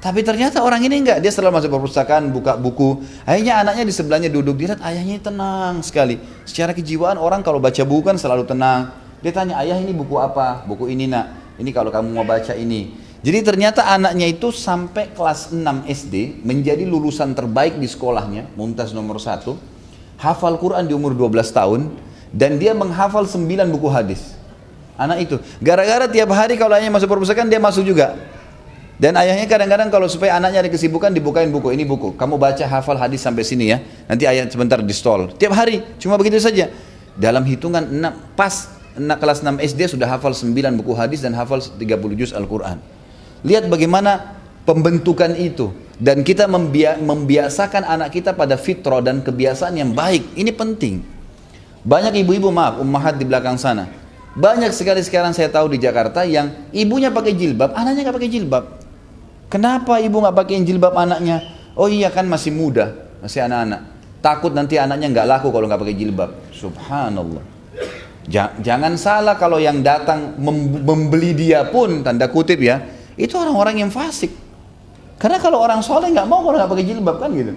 Tapi 0.01 0.25
ternyata 0.25 0.65
orang 0.65 0.81
ini 0.81 1.05
enggak, 1.05 1.21
dia 1.21 1.29
selalu 1.29 1.61
masuk 1.61 1.77
perpustakaan, 1.77 2.33
buka 2.33 2.57
buku. 2.57 3.05
Akhirnya 3.21 3.61
anaknya 3.61 3.85
di 3.85 3.93
sebelahnya 3.93 4.29
duduk, 4.33 4.57
dia 4.57 4.73
lihat 4.73 4.81
ayahnya 4.81 5.21
tenang 5.21 5.85
sekali. 5.85 6.17
Secara 6.41 6.73
kejiwaan 6.73 7.21
orang 7.21 7.45
kalau 7.45 7.61
baca 7.61 7.85
buku 7.85 8.09
kan 8.09 8.17
selalu 8.17 8.49
tenang. 8.49 8.89
Dia 9.21 9.29
tanya, 9.29 9.61
ayah 9.61 9.77
ini 9.77 9.93
buku 9.93 10.17
apa? 10.17 10.65
Buku 10.65 10.89
ini 10.89 11.05
nak. 11.05 11.55
Ini 11.61 11.69
kalau 11.69 11.93
kamu 11.93 12.17
mau 12.17 12.25
baca 12.25 12.57
ini. 12.57 12.97
Jadi 13.21 13.39
ternyata 13.45 13.85
anaknya 13.85 14.25
itu 14.25 14.49
sampai 14.49 15.13
kelas 15.13 15.53
6 15.53 15.61
SD 15.85 16.41
menjadi 16.41 16.81
lulusan 16.89 17.37
terbaik 17.37 17.77
di 17.77 17.85
sekolahnya, 17.85 18.49
Mumtaz 18.57 18.97
nomor 18.97 19.21
1, 19.21 19.45
hafal 20.17 20.57
Quran 20.57 20.89
di 20.89 20.97
umur 20.97 21.13
12 21.13 21.53
tahun 21.53 21.93
dan 22.33 22.57
dia 22.57 22.73
menghafal 22.73 23.29
9 23.29 23.45
buku 23.77 23.87
hadis. 23.93 24.33
Anak 24.97 25.21
itu, 25.21 25.37
gara-gara 25.61 26.09
tiap 26.09 26.33
hari 26.33 26.57
kalau 26.57 26.73
ayahnya 26.73 26.97
masuk 26.97 27.13
perpustakaan 27.13 27.45
dia 27.45 27.61
masuk 27.61 27.85
juga. 27.85 28.17
Dan 28.97 29.17
ayahnya 29.17 29.45
kadang-kadang 29.49 29.89
kalau 29.89 30.05
supaya 30.09 30.37
anaknya 30.37 30.65
ada 30.65 30.69
kesibukan 30.69 31.09
dibukain 31.13 31.49
buku, 31.49 31.73
ini 31.73 31.85
buku. 31.85 32.13
Kamu 32.17 32.37
baca 32.37 32.65
hafal 32.65 32.97
hadis 33.01 33.21
sampai 33.21 33.41
sini 33.41 33.73
ya. 33.73 33.81
Nanti 34.05 34.29
ayat 34.29 34.53
sebentar 34.53 34.77
di 34.77 34.93
stall. 34.93 35.33
Tiap 35.37 35.53
hari, 35.57 35.81
cuma 35.97 36.21
begitu 36.21 36.37
saja. 36.37 36.69
Dalam 37.17 37.41
hitungan 37.45 37.81
6, 37.81 38.37
pas 38.37 38.69
kelas 38.97 39.41
6 39.41 39.57
SD 39.73 39.97
sudah 39.97 40.05
hafal 40.09 40.37
9 40.37 40.53
buku 40.77 40.93
hadis 40.93 41.21
dan 41.21 41.33
hafal 41.33 41.61
30 41.61 41.81
juz 42.13 42.29
Al-Quran. 42.33 43.00
Lihat 43.41 43.67
bagaimana 43.67 44.37
pembentukan 44.65 45.33
itu 45.33 45.73
dan 46.01 46.25
kita 46.25 46.49
membiasakan 47.01 47.85
anak 47.85 48.13
kita 48.13 48.33
pada 48.33 48.57
fitrah 48.57 49.01
dan 49.01 49.21
kebiasaan 49.21 49.77
yang 49.77 49.93
baik. 49.93 50.33
Ini 50.37 50.49
penting. 50.53 51.01
Banyak 51.81 52.13
ibu-ibu 52.21 52.53
maaf, 52.53 52.77
ummahat 52.77 53.17
di 53.17 53.25
belakang 53.25 53.57
sana. 53.57 53.89
Banyak 54.37 54.71
sekali 54.71 55.01
sekarang 55.01 55.33
saya 55.33 55.49
tahu 55.49 55.73
di 55.73 55.81
Jakarta 55.81 56.21
yang 56.23 56.69
ibunya 56.71 57.09
pakai 57.09 57.33
jilbab, 57.33 57.73
anaknya 57.73 58.07
nggak 58.07 58.17
pakai 58.21 58.31
jilbab. 58.31 58.63
Kenapa 59.51 59.97
ibu 59.97 60.21
nggak 60.21 60.37
pakai 60.37 60.61
jilbab 60.63 60.93
anaknya? 60.95 61.41
Oh 61.75 61.89
iya 61.89 62.13
kan 62.13 62.29
masih 62.29 62.53
muda, 62.53 62.95
masih 63.19 63.43
anak-anak. 63.43 63.81
Takut 64.21 64.53
nanti 64.53 64.77
anaknya 64.77 65.09
nggak 65.09 65.27
laku 65.27 65.49
kalau 65.49 65.65
nggak 65.65 65.81
pakai 65.81 65.97
jilbab. 65.97 66.29
Subhanallah. 66.53 67.43
Jangan 68.61 68.93
salah 69.01 69.35
kalau 69.35 69.57
yang 69.57 69.81
datang 69.81 70.37
membeli 70.85 71.33
dia 71.33 71.65
pun 71.67 72.05
tanda 72.05 72.29
kutip 72.29 72.61
ya 72.61 73.00
itu 73.21 73.37
orang-orang 73.37 73.85
yang 73.85 73.93
fasik. 73.93 74.33
Karena 75.21 75.37
kalau 75.37 75.61
orang 75.61 75.85
soleh 75.85 76.09
nggak 76.09 76.25
mau 76.25 76.41
kalau 76.41 76.57
nggak 76.57 76.71
pakai 76.73 76.85
jilbab 76.89 77.21
kan 77.21 77.29
gitu. 77.37 77.53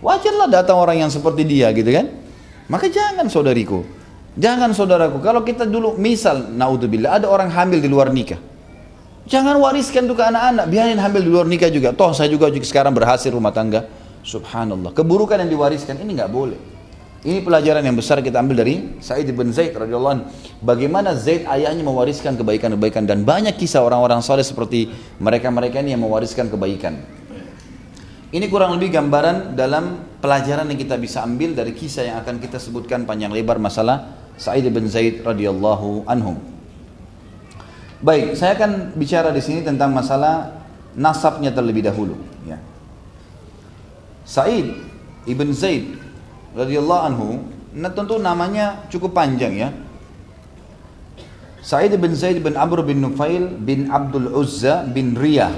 Wajarlah 0.00 0.48
datang 0.48 0.80
orang 0.80 1.04
yang 1.04 1.10
seperti 1.12 1.44
dia 1.44 1.68
gitu 1.76 1.92
kan. 1.92 2.08
Maka 2.72 2.88
jangan 2.88 3.28
saudariku, 3.28 3.84
jangan 4.40 4.72
saudaraku. 4.72 5.20
Kalau 5.20 5.44
kita 5.44 5.68
dulu 5.68 6.00
misal 6.00 6.48
naudzubillah 6.48 7.20
ada 7.20 7.28
orang 7.28 7.52
hamil 7.52 7.84
di 7.84 7.88
luar 7.92 8.08
nikah. 8.08 8.40
Jangan 9.24 9.56
wariskan 9.60 10.04
itu 10.04 10.16
ke 10.16 10.24
anak-anak, 10.24 10.64
biarin 10.68 11.00
hamil 11.00 11.20
di 11.24 11.30
luar 11.32 11.44
nikah 11.48 11.68
juga. 11.68 11.92
Toh 11.92 12.12
saya 12.16 12.28
juga 12.32 12.48
sekarang 12.48 12.92
berhasil 12.92 13.28
rumah 13.32 13.52
tangga. 13.52 13.84
Subhanallah. 14.24 14.96
Keburukan 14.96 15.36
yang 15.44 15.52
diwariskan 15.52 16.00
ini 16.00 16.16
nggak 16.16 16.32
boleh. 16.32 16.73
Ini 17.24 17.40
pelajaran 17.40 17.80
yang 17.80 17.96
besar 17.96 18.20
kita 18.20 18.36
ambil 18.44 18.60
dari 18.60 19.00
Sa'id 19.00 19.24
bin 19.32 19.48
Zaid 19.48 19.72
radhiyallahu. 19.72 20.28
Bagaimana 20.60 21.16
Zaid 21.16 21.48
ayahnya 21.48 21.80
mewariskan 21.80 22.36
kebaikan-kebaikan 22.36 23.08
dan 23.08 23.24
banyak 23.24 23.56
kisah 23.56 23.80
orang-orang 23.80 24.20
saleh 24.20 24.44
seperti 24.44 24.92
mereka-mereka 25.16 25.80
ini 25.80 25.96
yang 25.96 26.04
mewariskan 26.04 26.52
kebaikan. 26.52 27.00
Ini 28.28 28.44
kurang 28.52 28.76
lebih 28.76 28.92
gambaran 28.92 29.56
dalam 29.56 30.04
pelajaran 30.20 30.68
yang 30.68 30.76
kita 30.76 31.00
bisa 31.00 31.24
ambil 31.24 31.56
dari 31.56 31.72
kisah 31.72 32.04
yang 32.04 32.20
akan 32.20 32.36
kita 32.44 32.60
sebutkan 32.60 33.08
panjang 33.08 33.32
lebar 33.32 33.56
masalah 33.56 34.20
Sa'id 34.36 34.68
bin 34.68 34.84
Zaid 34.84 35.24
radhiyallahu 35.24 36.04
anhu. 36.04 36.36
Baik, 38.04 38.36
saya 38.36 38.52
akan 38.52 39.00
bicara 39.00 39.32
di 39.32 39.40
sini 39.40 39.64
tentang 39.64 39.96
masalah 39.96 40.60
nasabnya 40.92 41.48
terlebih 41.56 41.88
dahulu. 41.88 42.20
Ya. 42.44 42.60
Sa'id 44.28 44.76
ibn 45.24 45.56
Zaid 45.56 46.04
radhiyallahu 46.54 47.02
anhu, 47.10 47.28
nah 47.74 47.90
tentu 47.90 48.16
namanya 48.16 48.86
cukup 48.88 49.12
panjang 49.12 49.54
ya. 49.58 49.68
Sa'id 51.64 51.96
bin 51.96 52.12
Zaid 52.12 52.44
bin 52.44 52.54
Amr 52.54 52.84
bin 52.84 53.00
Nufail 53.00 53.48
bin 53.56 53.88
Abdul 53.88 54.28
Uzza 54.36 54.84
bin 54.84 55.16
Riyah 55.16 55.52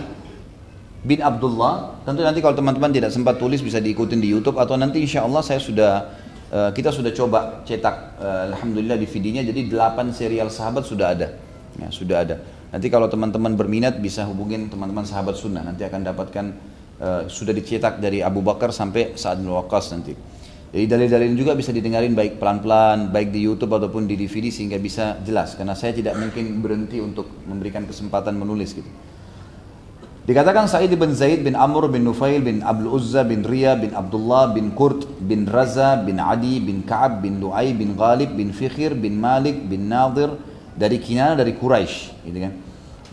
bin 1.03 1.19
Abdullah. 1.19 2.03
Tentu 2.07 2.23
nanti 2.23 2.39
kalau 2.39 2.55
teman-teman 2.55 2.95
tidak 2.95 3.11
sempat 3.11 3.43
tulis 3.43 3.59
bisa 3.59 3.83
diikutin 3.83 4.23
di 4.23 4.31
YouTube 4.31 4.59
atau 4.59 4.79
nanti 4.79 5.03
insya 5.03 5.27
Allah 5.27 5.43
saya 5.43 5.59
sudah 5.59 6.15
uh, 6.55 6.71
kita 6.71 6.95
sudah 6.95 7.11
coba 7.11 7.63
cetak 7.67 8.23
uh, 8.23 8.55
alhamdulillah 8.55 8.95
di 8.99 9.07
videonya 9.07 9.43
jadi 9.47 9.67
8 9.67 10.15
serial 10.15 10.47
sahabat 10.47 10.87
sudah 10.87 11.11
ada. 11.11 11.35
Ya, 11.75 11.91
sudah 11.91 12.23
ada. 12.23 12.39
Nanti 12.71 12.87
kalau 12.87 13.11
teman-teman 13.11 13.55
berminat 13.59 13.99
bisa 13.99 14.27
hubungin 14.27 14.67
teman-teman 14.71 15.07
sahabat 15.07 15.35
sunnah 15.39 15.63
nanti 15.63 15.87
akan 15.87 16.07
dapatkan 16.07 16.47
uh, 17.03 17.23
sudah 17.27 17.51
dicetak 17.51 17.99
dari 17.99 18.23
Abu 18.23 18.47
Bakar 18.47 18.71
sampai 18.71 19.19
Sa'ad 19.19 19.43
bin 19.43 19.91
nanti. 19.91 20.36
Jadi 20.75 20.85
dalil-dalil 20.91 21.33
juga 21.39 21.55
bisa 21.55 21.71
didengarin 21.71 22.13
baik 22.13 22.43
pelan-pelan, 22.43 23.15
baik 23.15 23.31
di 23.31 23.47
YouTube 23.47 23.73
ataupun 23.77 24.05
di 24.05 24.19
DVD 24.19 24.51
sehingga 24.51 24.77
bisa 24.77 25.23
jelas. 25.23 25.55
Karena 25.55 25.79
saya 25.79 25.95
tidak 25.95 26.19
mungkin 26.19 26.61
berhenti 26.61 26.99
untuk 27.01 27.31
memberikan 27.47 27.87
kesempatan 27.87 28.35
menulis 28.35 28.75
gitu. 28.75 28.91
Dikatakan 30.27 30.67
Sa'id 30.67 30.91
bin 30.91 31.15
Zaid 31.15 31.47
bin 31.47 31.55
Amr 31.55 31.87
bin 31.87 32.03
Nufail 32.03 32.43
bin 32.43 32.59
Abdul 32.59 32.99
Uzza 32.99 33.23
bin 33.23 33.47
Riya 33.47 33.79
bin 33.79 33.95
Abdullah 33.95 34.51
bin 34.51 34.75
Kurt 34.75 35.07
bin 35.23 35.47
Raza 35.47 36.03
bin 36.03 36.19
Adi 36.19 36.59
bin 36.59 36.83
Ka'ab 36.83 37.23
bin 37.23 37.39
Lu'ay 37.39 37.71
bin 37.71 37.95
Ghalib 37.95 38.35
bin 38.35 38.51
Fikhir 38.51 38.99
bin 38.99 39.23
Malik 39.23 39.63
bin 39.71 39.87
Nadir 39.87 40.35
dari 40.75 40.99
Kinana 40.99 41.39
dari 41.39 41.55
Quraisy 41.55 42.27
gitu 42.27 42.39
kan. 42.43 42.53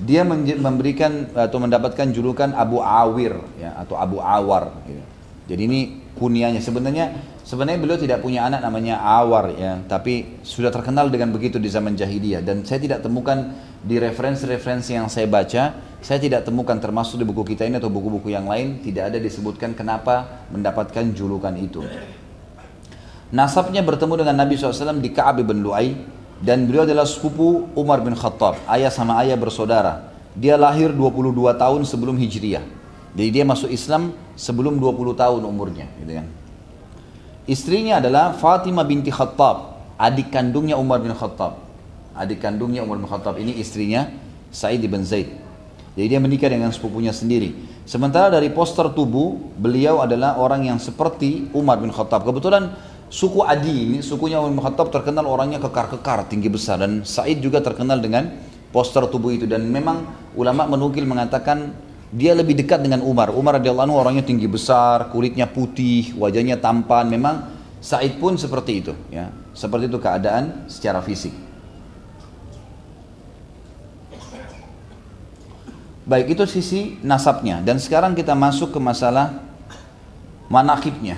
Dia 0.02 0.26
memberikan 0.58 1.30
atau 1.38 1.62
mendapatkan 1.62 2.10
julukan 2.10 2.50
Abu 2.58 2.82
Awir 2.82 3.38
ya 3.62 3.78
atau 3.78 3.94
Abu 3.94 4.18
Awar 4.18 4.74
gitu. 4.90 5.06
Jadi 5.54 5.62
ini 5.70 5.80
kunianya 6.18 6.66
sebenarnya 6.66 7.14
Sebenarnya 7.44 7.76
beliau 7.76 8.00
tidak 8.00 8.24
punya 8.24 8.48
anak 8.48 8.64
namanya 8.64 9.04
Awar 9.04 9.52
ya, 9.52 9.76
tapi 9.84 10.40
sudah 10.48 10.72
terkenal 10.72 11.12
dengan 11.12 11.28
begitu 11.36 11.60
di 11.60 11.68
zaman 11.68 11.92
jahiliyah 11.92 12.40
dan 12.40 12.64
saya 12.64 12.80
tidak 12.80 13.04
temukan 13.04 13.52
di 13.84 14.00
referensi-referensi 14.00 14.96
yang 14.96 15.12
saya 15.12 15.28
baca, 15.28 15.76
saya 16.00 16.20
tidak 16.24 16.48
temukan 16.48 16.80
termasuk 16.80 17.20
di 17.20 17.28
buku 17.28 17.44
kita 17.52 17.68
ini 17.68 17.84
atau 17.84 17.92
buku-buku 17.92 18.32
yang 18.32 18.48
lain 18.48 18.80
tidak 18.80 19.12
ada 19.12 19.20
disebutkan 19.20 19.76
kenapa 19.76 20.48
mendapatkan 20.56 21.04
julukan 21.12 21.52
itu. 21.60 21.84
Nasabnya 23.36 23.84
bertemu 23.84 24.24
dengan 24.24 24.40
Nabi 24.40 24.56
SAW 24.56 25.04
di 25.04 25.12
Ka'ab 25.12 25.44
bin 25.44 25.68
Lu'ay 25.68 26.00
dan 26.40 26.64
beliau 26.64 26.88
adalah 26.88 27.04
sepupu 27.04 27.68
Umar 27.76 28.00
bin 28.00 28.16
Khattab, 28.16 28.56
ayah 28.72 28.88
sama 28.88 29.20
ayah 29.20 29.36
bersaudara. 29.36 30.16
Dia 30.32 30.56
lahir 30.56 30.96
22 30.96 31.36
tahun 31.60 31.84
sebelum 31.84 32.16
Hijriah. 32.16 32.64
Jadi 33.20 33.30
dia 33.36 33.44
masuk 33.44 33.68
Islam 33.68 34.16
sebelum 34.40 34.80
20 34.80 35.12
tahun 35.12 35.42
umurnya, 35.44 35.92
gitu 36.00 36.24
kan. 36.24 36.43
Istrinya 37.44 38.00
adalah 38.00 38.32
Fatimah 38.40 38.88
binti 38.88 39.12
Khattab, 39.12 39.76
adik 40.00 40.32
kandungnya 40.32 40.80
Umar 40.80 41.04
bin 41.04 41.12
Khattab. 41.12 41.60
Adik 42.16 42.40
kandungnya 42.40 42.88
Umar 42.88 43.04
bin 43.04 43.10
Khattab 43.10 43.36
ini 43.36 43.60
istrinya 43.60 44.08
Sa'id 44.48 44.80
bin 44.86 45.04
Zaid. 45.04 45.28
Jadi 46.00 46.08
dia 46.08 46.24
menikah 46.24 46.48
dengan 46.48 46.72
sepupunya 46.72 47.12
sendiri. 47.12 47.52
Sementara 47.84 48.32
dari 48.32 48.48
poster 48.48 48.88
tubuh, 48.96 49.36
beliau 49.60 50.00
adalah 50.00 50.40
orang 50.40 50.72
yang 50.72 50.80
seperti 50.80 51.52
Umar 51.52 51.84
bin 51.84 51.92
Khattab. 51.92 52.24
Kebetulan 52.24 52.80
suku 53.12 53.44
Adi 53.44 53.92
ini, 53.92 54.00
sukunya 54.00 54.40
Umar 54.40 54.56
bin 54.56 54.64
Khattab 54.64 54.88
terkenal 54.96 55.28
orangnya 55.28 55.60
kekar-kekar, 55.60 56.32
tinggi 56.32 56.48
besar. 56.48 56.80
Dan 56.80 57.04
Sa'id 57.04 57.44
juga 57.44 57.60
terkenal 57.60 58.00
dengan 58.00 58.32
poster 58.72 59.04
tubuh 59.12 59.36
itu. 59.36 59.44
Dan 59.44 59.68
memang 59.68 60.08
ulama 60.40 60.64
menukil 60.64 61.04
mengatakan 61.04 61.76
dia 62.14 62.38
lebih 62.38 62.54
dekat 62.54 62.86
dengan 62.86 63.02
Umar. 63.02 63.34
Umar 63.34 63.58
radhiyallahu 63.58 63.90
anhu 63.90 63.98
orangnya 63.98 64.22
tinggi 64.22 64.46
besar, 64.46 65.10
kulitnya 65.10 65.50
putih, 65.50 66.14
wajahnya 66.14 66.62
tampan. 66.62 67.10
Memang 67.10 67.50
Said 67.82 68.22
pun 68.22 68.38
seperti 68.38 68.86
itu, 68.86 68.94
ya. 69.10 69.34
Seperti 69.58 69.90
itu 69.90 69.98
keadaan 69.98 70.70
secara 70.70 71.02
fisik. 71.02 71.34
Baik 76.04 76.36
itu 76.38 76.44
sisi 76.46 77.00
nasabnya 77.00 77.64
dan 77.64 77.80
sekarang 77.80 78.12
kita 78.14 78.36
masuk 78.36 78.76
ke 78.76 78.80
masalah 78.80 79.40
manakibnya. 80.52 81.16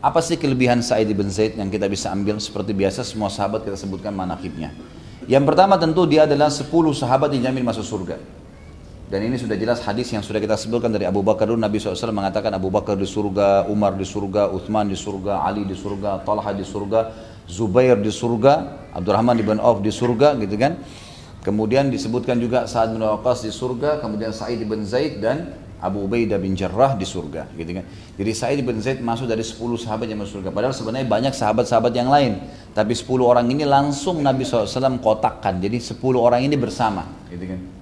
Apa 0.00 0.20
sih 0.24 0.36
kelebihan 0.36 0.80
Sa'id 0.84 1.08
bin 1.12 1.28
Zaid 1.28 1.56
yang 1.56 1.68
kita 1.68 1.88
bisa 1.88 2.12
ambil 2.12 2.40
seperti 2.40 2.76
biasa 2.76 3.04
semua 3.04 3.28
sahabat 3.28 3.64
kita 3.64 3.76
sebutkan 3.76 4.12
manakibnya. 4.12 4.72
Yang 5.24 5.44
pertama 5.48 5.80
tentu 5.80 6.04
dia 6.04 6.28
adalah 6.28 6.52
10 6.52 6.68
sahabat 6.92 7.32
yang 7.32 7.44
dijamin 7.44 7.64
masuk 7.64 7.84
surga. 7.84 8.16
Dan 9.14 9.30
ini 9.30 9.38
sudah 9.38 9.54
jelas 9.54 9.78
hadis 9.86 10.10
yang 10.10 10.26
sudah 10.26 10.42
kita 10.42 10.58
sebutkan 10.58 10.90
dari 10.90 11.06
Abu 11.06 11.22
Bakar 11.22 11.46
dulu 11.46 11.54
Nabi 11.54 11.78
SAW 11.78 12.10
mengatakan 12.10 12.50
Abu 12.50 12.66
Bakar 12.66 12.98
di 12.98 13.06
surga, 13.06 13.62
Umar 13.70 13.94
di 13.94 14.02
surga, 14.02 14.50
Uthman 14.50 14.90
di 14.90 14.98
surga, 14.98 15.46
Ali 15.46 15.62
di 15.62 15.78
surga, 15.78 16.26
Talha 16.26 16.50
di 16.50 16.66
surga, 16.66 17.14
Zubair 17.46 17.94
di 17.94 18.10
surga, 18.10 18.82
Abdurrahman 18.90 19.38
bin 19.38 19.62
Auf 19.62 19.86
di 19.86 19.94
surga 19.94 20.34
gitu 20.42 20.58
kan. 20.58 20.82
Kemudian 21.46 21.94
disebutkan 21.94 22.42
juga 22.42 22.66
Sa'ad 22.66 22.98
bin 22.98 23.06
Waqqas 23.06 23.46
di 23.46 23.54
surga, 23.54 24.02
kemudian 24.02 24.34
Sa'id 24.34 24.58
bin 24.66 24.82
Zaid 24.82 25.22
dan 25.22 25.62
Abu 25.78 26.10
Ubaidah 26.10 26.42
bin 26.42 26.58
Jarrah 26.58 26.98
di 26.98 27.06
surga 27.06 27.54
gitu 27.54 27.70
kan. 27.70 27.86
Jadi 28.18 28.30
Sa'id 28.34 28.66
bin 28.66 28.82
Zaid 28.82 28.98
masuk 28.98 29.30
dari 29.30 29.46
10 29.46 29.62
sahabat 29.78 30.10
yang 30.10 30.26
masuk 30.26 30.42
surga. 30.42 30.50
Padahal 30.50 30.74
sebenarnya 30.74 31.06
banyak 31.06 31.38
sahabat-sahabat 31.38 31.94
yang 31.94 32.10
lain. 32.10 32.42
Tapi 32.74 32.98
10 32.98 33.22
orang 33.22 33.46
ini 33.46 33.62
langsung 33.62 34.18
Nabi 34.26 34.42
SAW 34.42 34.98
kotakkan. 34.98 35.62
Jadi 35.62 35.78
10 35.78 36.02
orang 36.18 36.42
ini 36.42 36.58
bersama 36.58 37.06
gitu 37.30 37.46
kan. 37.46 37.73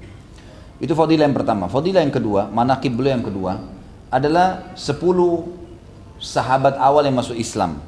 Itu 0.83 0.99
fadilah 0.99 1.31
yang 1.31 1.37
pertama. 1.39 1.71
Fadilah 1.71 2.03
yang 2.03 2.11
kedua, 2.11 2.51
manakib 2.51 2.99
beliau 2.99 3.15
yang 3.15 3.23
kedua 3.23 3.63
adalah 4.11 4.75
10 4.75 4.99
sahabat 6.19 6.75
awal 6.75 7.07
yang 7.07 7.15
masuk 7.15 7.39
Islam. 7.39 7.79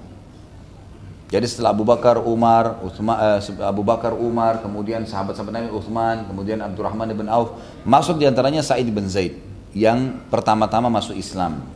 Jadi 1.27 1.51
setelah 1.51 1.75
Abu 1.75 1.83
Bakar, 1.83 2.23
Umar, 2.23 2.79
Uthman, 2.87 3.19
eh, 3.19 3.43
Abu 3.67 3.83
Bakar, 3.83 4.15
Umar, 4.15 4.63
kemudian 4.63 5.03
sahabat-sahabat 5.03 5.51
Nabi 5.51 5.69
Uthman, 5.75 6.31
kemudian 6.31 6.63
Abdurrahman 6.63 7.11
bin 7.11 7.27
Auf, 7.27 7.59
masuk 7.83 8.23
di 8.23 8.31
antaranya 8.31 8.63
Sa'id 8.63 8.87
bin 8.87 9.11
Zaid 9.11 9.43
yang 9.75 10.23
pertama-tama 10.31 10.87
masuk 10.87 11.19
Islam. 11.19 11.67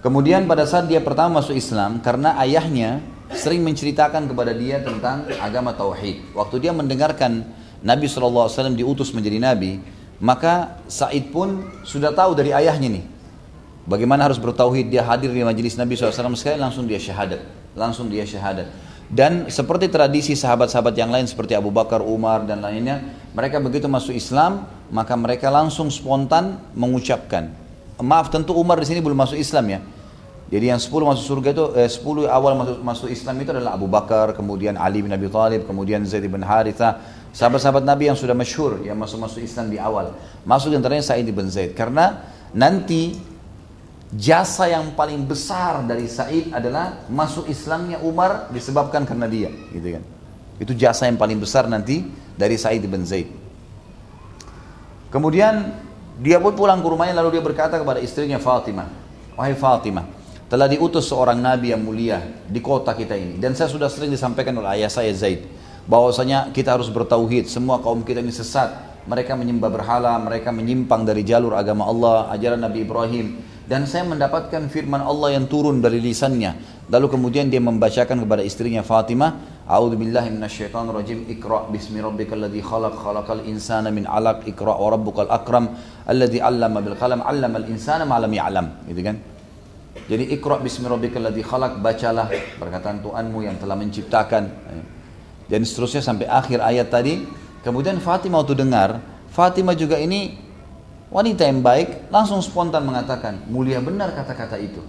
Kemudian 0.00 0.48
pada 0.48 0.64
saat 0.64 0.88
dia 0.88 1.04
pertama 1.04 1.44
masuk 1.44 1.52
Islam, 1.52 2.00
karena 2.00 2.40
ayahnya 2.40 3.04
sering 3.36 3.60
menceritakan 3.60 4.24
kepada 4.24 4.56
dia 4.56 4.80
tentang 4.80 5.28
agama 5.36 5.76
Tauhid. 5.76 6.32
Waktu 6.32 6.56
dia 6.64 6.72
mendengarkan 6.72 7.44
Nabi 7.84 8.08
SAW 8.08 8.48
diutus 8.72 9.12
menjadi 9.12 9.36
Nabi, 9.36 9.76
maka 10.16 10.80
Said 10.88 11.28
pun 11.28 11.68
sudah 11.84 12.16
tahu 12.16 12.32
dari 12.32 12.56
ayahnya 12.56 12.88
nih. 12.88 13.04
Bagaimana 13.84 14.24
harus 14.24 14.40
bertauhid, 14.40 14.88
dia 14.88 15.04
hadir 15.04 15.28
di 15.28 15.44
majelis 15.44 15.76
Nabi 15.76 15.92
SAW 15.92 16.32
sekali 16.32 16.56
langsung 16.56 16.88
dia 16.88 16.96
syahadat. 16.96 17.44
Langsung 17.76 18.08
dia 18.08 18.24
syahadat. 18.24 18.72
Dan 19.12 19.52
seperti 19.52 19.92
tradisi 19.92 20.32
sahabat-sahabat 20.32 20.96
yang 20.96 21.12
lain 21.12 21.28
seperti 21.28 21.52
Abu 21.52 21.68
Bakar, 21.68 22.00
Umar 22.00 22.48
dan 22.48 22.64
lainnya, 22.64 23.04
mereka 23.36 23.60
begitu 23.60 23.84
masuk 23.84 24.16
Islam, 24.16 24.64
maka 24.88 25.12
mereka 25.12 25.52
langsung 25.52 25.92
spontan 25.92 26.56
mengucapkan. 26.72 27.52
Maaf 28.00 28.32
tentu 28.32 28.56
Umar 28.56 28.80
di 28.80 28.88
sini 28.88 29.04
belum 29.04 29.20
masuk 29.20 29.36
Islam 29.36 29.64
ya. 29.68 29.80
Jadi 30.48 30.70
yang 30.72 30.80
10 30.80 30.92
masuk 30.92 31.24
surga 31.24 31.48
itu 31.56 31.64
eh, 31.76 31.90
10 31.90 32.28
awal 32.28 32.52
masuk 32.56 32.76
masuk 32.84 33.08
Islam 33.12 33.36
itu 33.44 33.50
adalah 33.52 33.76
Abu 33.76 33.88
Bakar, 33.88 34.32
kemudian 34.32 34.76
Ali 34.76 35.04
bin 35.04 35.12
Abi 35.12 35.28
Thalib, 35.28 35.64
kemudian 35.68 36.04
Zaid 36.04 36.24
bin 36.28 36.44
Haritha, 36.44 37.00
Sahabat-sahabat 37.34 37.82
Nabi 37.82 38.06
yang 38.06 38.14
sudah 38.14 38.30
masyhur 38.30 38.78
yang 38.86 38.94
masuk-masuk 38.94 39.42
Islam 39.42 39.66
di 39.66 39.74
awal. 39.74 40.14
Masuk 40.46 40.70
antaranya 40.70 41.02
Sa'id 41.02 41.26
bin 41.26 41.50
Zaid. 41.50 41.74
Karena 41.74 42.30
nanti 42.54 43.18
jasa 44.14 44.70
yang 44.70 44.94
paling 44.94 45.26
besar 45.26 45.82
dari 45.82 46.06
Sa'id 46.06 46.54
adalah 46.54 47.02
masuk 47.10 47.50
Islamnya 47.50 47.98
Umar 48.06 48.54
disebabkan 48.54 49.02
karena 49.02 49.26
dia. 49.26 49.50
Gitu 49.50 49.98
kan. 49.98 50.02
Itu 50.62 50.78
jasa 50.78 51.10
yang 51.10 51.18
paling 51.18 51.42
besar 51.42 51.66
nanti 51.66 52.06
dari 52.38 52.54
Sa'id 52.54 52.86
bin 52.86 53.02
Zaid. 53.02 53.26
Kemudian 55.10 55.74
dia 56.22 56.38
pun 56.38 56.54
pulang 56.54 56.78
ke 56.78 56.86
rumahnya 56.86 57.18
lalu 57.18 57.38
dia 57.38 57.42
berkata 57.42 57.74
kepada 57.82 57.98
istrinya 57.98 58.38
Fatimah, 58.38 58.86
"Wahai 59.34 59.58
Fatimah, 59.58 60.06
telah 60.46 60.70
diutus 60.70 61.10
seorang 61.10 61.42
nabi 61.42 61.74
yang 61.74 61.82
mulia 61.82 62.22
di 62.46 62.62
kota 62.62 62.94
kita 62.94 63.18
ini 63.18 63.42
dan 63.42 63.58
saya 63.58 63.66
sudah 63.66 63.90
sering 63.90 64.14
disampaikan 64.14 64.54
oleh 64.54 64.78
ayah 64.78 64.90
saya 64.92 65.10
Zaid 65.10 65.42
bahwasanya 65.88 66.50
kita 66.52 66.76
harus 66.76 66.88
bertauhid, 66.92 67.48
semua 67.48 67.80
kaum 67.80 68.04
kita 68.04 68.20
ini 68.20 68.32
sesat. 68.32 68.94
Mereka 69.04 69.36
menyembah 69.36 69.68
berhala, 69.68 70.16
mereka 70.16 70.48
menyimpang 70.48 71.04
dari 71.04 71.24
jalur 71.28 71.52
agama 71.52 71.84
Allah, 71.84 72.32
ajaran 72.32 72.64
Nabi 72.64 72.88
Ibrahim 72.88 73.26
dan 73.64 73.88
saya 73.88 74.04
mendapatkan 74.04 74.68
firman 74.68 75.00
Allah 75.00 75.40
yang 75.40 75.48
turun 75.48 75.80
dari 75.80 75.96
lisannya. 75.96 76.84
Lalu 76.92 77.16
kemudian 77.16 77.48
dia 77.48 77.64
membacakan 77.64 78.20
kepada 78.20 78.44
istrinya 78.44 78.84
Fatimah, 78.84 79.64
A'udzu 79.64 79.96
billahi. 79.96 80.36
Iqra 81.32 81.72
bismi 81.72 82.04
rabbikal 82.04 82.44
ladzi 82.44 82.60
khalaq 82.60 82.92
khalaqal 83.00 83.40
insana 83.48 83.88
min 83.88 84.04
'alaq. 84.04 84.44
Iqra 84.44 84.76
wa 84.76 84.88
rabbukal 84.92 85.32
akram 85.32 85.72
alladzi 86.04 86.44
'allama 86.44 86.84
bil 86.84 86.96
qalam 87.00 87.24
'allamal 87.24 87.64
insana 87.64 88.04
ma 88.04 88.20
lam 88.20 88.32
ya'lam. 88.36 88.66
Gitu 88.84 89.00
kan? 89.00 89.16
Jadi 90.12 90.24
Iqra 90.36 90.60
bismi 90.60 90.84
rabbikal 90.84 91.24
ladzi 91.24 91.40
khalaq, 91.40 91.80
bacalah 91.80 92.28
perkataan 92.60 93.00
Tuhanmu 93.00 93.48
yang 93.48 93.56
telah 93.56 93.80
menciptakan. 93.80 94.44
Dan 95.48 95.62
seterusnya 95.62 96.00
sampai 96.00 96.26
akhir 96.28 96.60
ayat 96.60 96.88
tadi. 96.88 97.24
Kemudian 97.64 97.96
Fatimah 98.00 98.44
waktu 98.44 98.56
dengar, 98.56 99.00
Fatimah 99.32 99.72
juga 99.72 99.96
ini 99.96 100.36
wanita 101.08 101.48
yang 101.48 101.64
baik, 101.64 102.12
langsung 102.12 102.42
spontan 102.44 102.84
mengatakan, 102.84 103.40
mulia 103.48 103.80
benar 103.80 104.12
kata-kata 104.12 104.60
itu. 104.60 104.84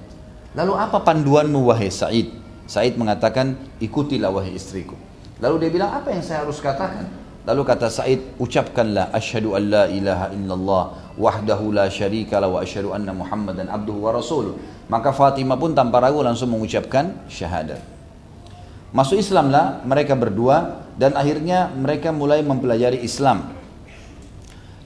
Lalu 0.55 0.73
apa 0.75 0.99
panduanmu 1.03 1.67
wahai 1.67 1.91
Said? 1.91 2.31
Said 2.65 2.97
mengatakan, 2.97 3.55
ikutilah 3.77 4.33
wahai 4.33 4.55
istriku. 4.57 4.97
Lalu 5.39 5.67
dia 5.67 5.69
bilang, 5.71 5.91
apa 5.95 6.11
yang 6.11 6.23
saya 6.23 6.43
harus 6.47 6.59
katakan? 6.59 7.07
Lalu 7.45 7.61
kata 7.61 7.87
Said, 7.87 8.35
ucapkanlah 8.41 9.13
asyhadu 9.13 9.53
an 9.53 9.63
la 9.69 9.83
ilaha 9.85 10.33
illallah 10.33 10.83
wahdahu 11.15 11.71
la 11.71 11.87
syarika 11.87 12.41
la 12.41 12.49
wa 12.49 12.59
asyhadu 12.59 12.91
anna 12.91 13.13
Muhammadan 13.15 13.71
abduhu 13.71 14.03
wa 14.03 14.11
rasuluh. 14.11 14.57
Maka 14.91 15.15
Fatimah 15.15 15.57
pun 15.57 15.71
tanpa 15.73 16.03
ragu 16.03 16.19
langsung 16.25 16.51
mengucapkan 16.51 17.13
syahadat. 17.31 17.94
Masuk 18.95 19.19
Islamlah 19.19 19.83
mereka 19.83 20.15
berdua 20.15 20.87
dan 20.95 21.19
akhirnya 21.19 21.67
mereka 21.75 22.15
mulai 22.15 22.39
mempelajari 22.39 23.03
Islam. 23.03 23.51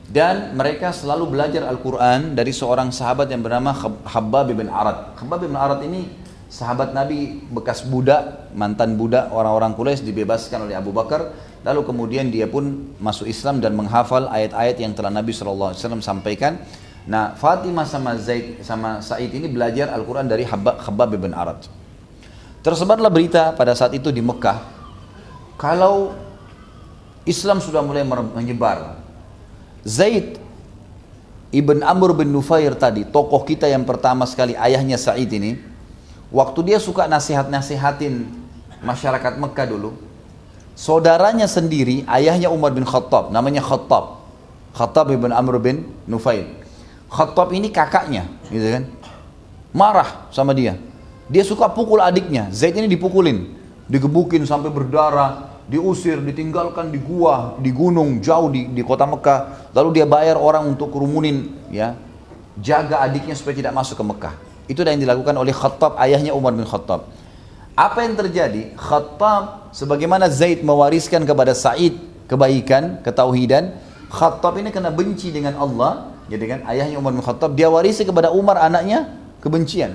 Dan 0.09 0.57
mereka 0.57 0.89
selalu 0.89 1.29
belajar 1.29 1.69
Al-Quran 1.69 2.33
dari 2.33 2.49
seorang 2.49 2.89
sahabat 2.89 3.29
yang 3.29 3.45
bernama 3.45 3.69
Khabbab 4.09 4.49
bin 4.49 4.65
Arad. 4.65 5.13
Khabbab 5.13 5.45
bin 5.45 5.53
Arad 5.53 5.85
ini 5.85 6.09
sahabat 6.49 6.97
Nabi 6.97 7.45
bekas 7.53 7.85
budak, 7.85 8.49
mantan 8.57 8.97
budak 8.97 9.29
orang-orang 9.29 9.77
Quraisy 9.77 10.01
dibebaskan 10.01 10.65
oleh 10.65 10.73
Abu 10.73 10.89
Bakar, 10.89 11.29
lalu 11.61 11.85
kemudian 11.85 12.33
dia 12.33 12.49
pun 12.49 12.89
masuk 12.97 13.29
Islam 13.29 13.61
dan 13.61 13.77
menghafal 13.77 14.25
ayat-ayat 14.33 14.81
yang 14.81 14.97
telah 14.97 15.13
Nabi 15.13 15.29
SAW 15.29 15.77
sampaikan. 16.01 16.57
Nah, 17.05 17.37
Fatimah 17.37 17.85
sama 17.85 18.17
Zaid 18.17 18.65
sama 18.65 19.05
Said 19.05 19.29
ini 19.29 19.45
belajar 19.45 19.93
Al-Quran 19.93 20.25
dari 20.25 20.49
Khabbab 20.49 21.13
bin 21.13 21.37
Arad. 21.37 21.69
Tersebarlah 22.59 23.07
berita 23.07 23.55
pada 23.55 23.71
saat 23.71 23.95
itu 23.95 24.11
di 24.11 24.19
Mekah, 24.19 24.59
kalau 25.55 26.11
Islam 27.23 27.63
sudah 27.63 27.79
mulai 27.79 28.03
menyebar. 28.03 28.99
Zaid 29.87 30.35
Ibn 31.49 31.81
Amr 31.81 32.13
bin 32.13 32.29
Nufair 32.29 32.77
tadi, 32.77 33.07
tokoh 33.07 33.41
kita 33.41 33.65
yang 33.65 33.81
pertama 33.81 34.27
sekali, 34.29 34.53
ayahnya 34.53 34.99
Said 35.01 35.31
ini, 35.33 35.57
Waktu 36.29 36.61
dia 36.61 36.77
suka 36.77 37.09
nasihat-nasihatin 37.09 38.29
masyarakat 38.85 39.41
Mekah 39.41 39.65
dulu, 39.65 39.97
saudaranya 40.77 41.49
sendiri, 41.49 42.05
ayahnya 42.05 42.53
Umar 42.53 42.69
bin 42.69 42.85
Khattab, 42.85 43.33
namanya 43.33 43.65
Khattab. 43.65 44.21
Khattab 44.77 45.09
ibn 45.09 45.33
Amr 45.33 45.57
bin 45.57 45.89
Nufail. 46.05 46.45
Khattab 47.09 47.49
ini 47.49 47.73
kakaknya, 47.73 48.29
gitu 48.53 48.77
kan. 48.77 48.83
Marah 49.73 50.29
sama 50.29 50.53
dia. 50.53 50.77
Dia 51.29 51.45
suka 51.45 51.69
pukul 51.69 52.01
adiknya. 52.01 52.49
Zaid 52.49 52.73
ini 52.73 52.89
dipukulin, 52.89 53.53
digebukin 53.85 54.41
sampai 54.49 54.73
berdarah, 54.73 55.61
diusir, 55.69 56.17
ditinggalkan 56.25 56.89
di 56.89 56.97
gua, 56.97 57.53
di 57.61 57.69
gunung 57.69 58.17
jauh 58.17 58.49
di, 58.49 58.65
di 58.73 58.81
kota 58.81 59.05
Mekah. 59.05 59.71
Lalu 59.77 60.01
dia 60.01 60.05
bayar 60.09 60.41
orang 60.41 60.65
untuk 60.65 60.89
kerumunin, 60.89 61.53
ya, 61.69 61.93
jaga 62.57 63.05
adiknya 63.05 63.37
supaya 63.37 63.61
tidak 63.61 63.77
masuk 63.77 64.01
ke 64.01 64.05
Mekah. 64.09 64.33
Itu 64.65 64.81
yang 64.81 64.97
dilakukan 64.97 65.37
oleh 65.37 65.53
Khattab, 65.53 66.01
ayahnya 66.01 66.33
Umar 66.33 66.57
bin 66.57 66.65
Khattab. 66.65 67.05
Apa 67.77 68.03
yang 68.03 68.17
terjadi? 68.17 68.73
Khattab, 68.73 69.69
sebagaimana 69.71 70.27
Zaid 70.33 70.65
mewariskan 70.65 71.23
kepada 71.29 71.53
Sa'id 71.53 71.95
kebaikan, 72.25 73.05
ketauhidan, 73.05 73.77
Khattab 74.09 74.57
ini 74.57 74.73
kena 74.73 74.89
benci 74.89 75.29
dengan 75.29 75.61
Allah, 75.61 76.09
jadi 76.25 76.57
kan 76.57 76.59
ayahnya 76.73 76.97
Umar 76.97 77.13
bin 77.13 77.21
Khattab, 77.21 77.53
dia 77.53 77.69
warisi 77.69 78.01
kepada 78.01 78.33
Umar 78.33 78.57
anaknya 78.57 79.13
kebencian. 79.41 79.93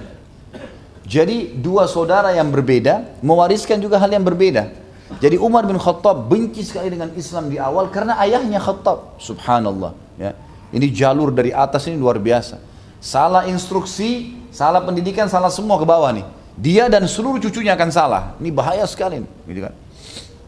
Jadi 1.05 1.53
dua 1.61 1.85
saudara 1.85 2.33
yang 2.33 2.49
berbeda 2.49 3.21
mewariskan 3.21 3.77
juga 3.81 4.01
hal 4.01 4.09
yang 4.09 4.25
berbeda. 4.25 4.73
Jadi 5.21 5.37
Umar 5.37 5.69
bin 5.69 5.77
Khattab 5.77 6.33
benci 6.33 6.65
sekali 6.65 6.89
dengan 6.89 7.13
Islam 7.13 7.53
di 7.53 7.61
awal 7.61 7.93
karena 7.93 8.17
ayahnya 8.25 8.59
Khattab. 8.59 9.21
Subhanallah. 9.21 9.93
Ya. 10.17 10.33
Ini 10.73 10.89
jalur 10.91 11.31
dari 11.31 11.53
atas 11.53 11.87
ini 11.87 12.01
luar 12.01 12.17
biasa. 12.17 12.59
Salah 13.05 13.45
instruksi, 13.45 14.33
Salah 14.55 14.87
pendidikan, 14.87 15.27
salah 15.27 15.51
semua 15.51 15.75
ke 15.83 15.83
bawah 15.83 16.15
nih. 16.15 16.23
Dia 16.55 16.87
dan 16.87 17.11
seluruh 17.11 17.43
cucunya 17.43 17.75
akan 17.75 17.91
salah. 17.91 18.39
Ini 18.39 18.55
bahaya 18.55 18.87
sekali, 18.87 19.19
gitu 19.51 19.67
kan. 19.67 19.75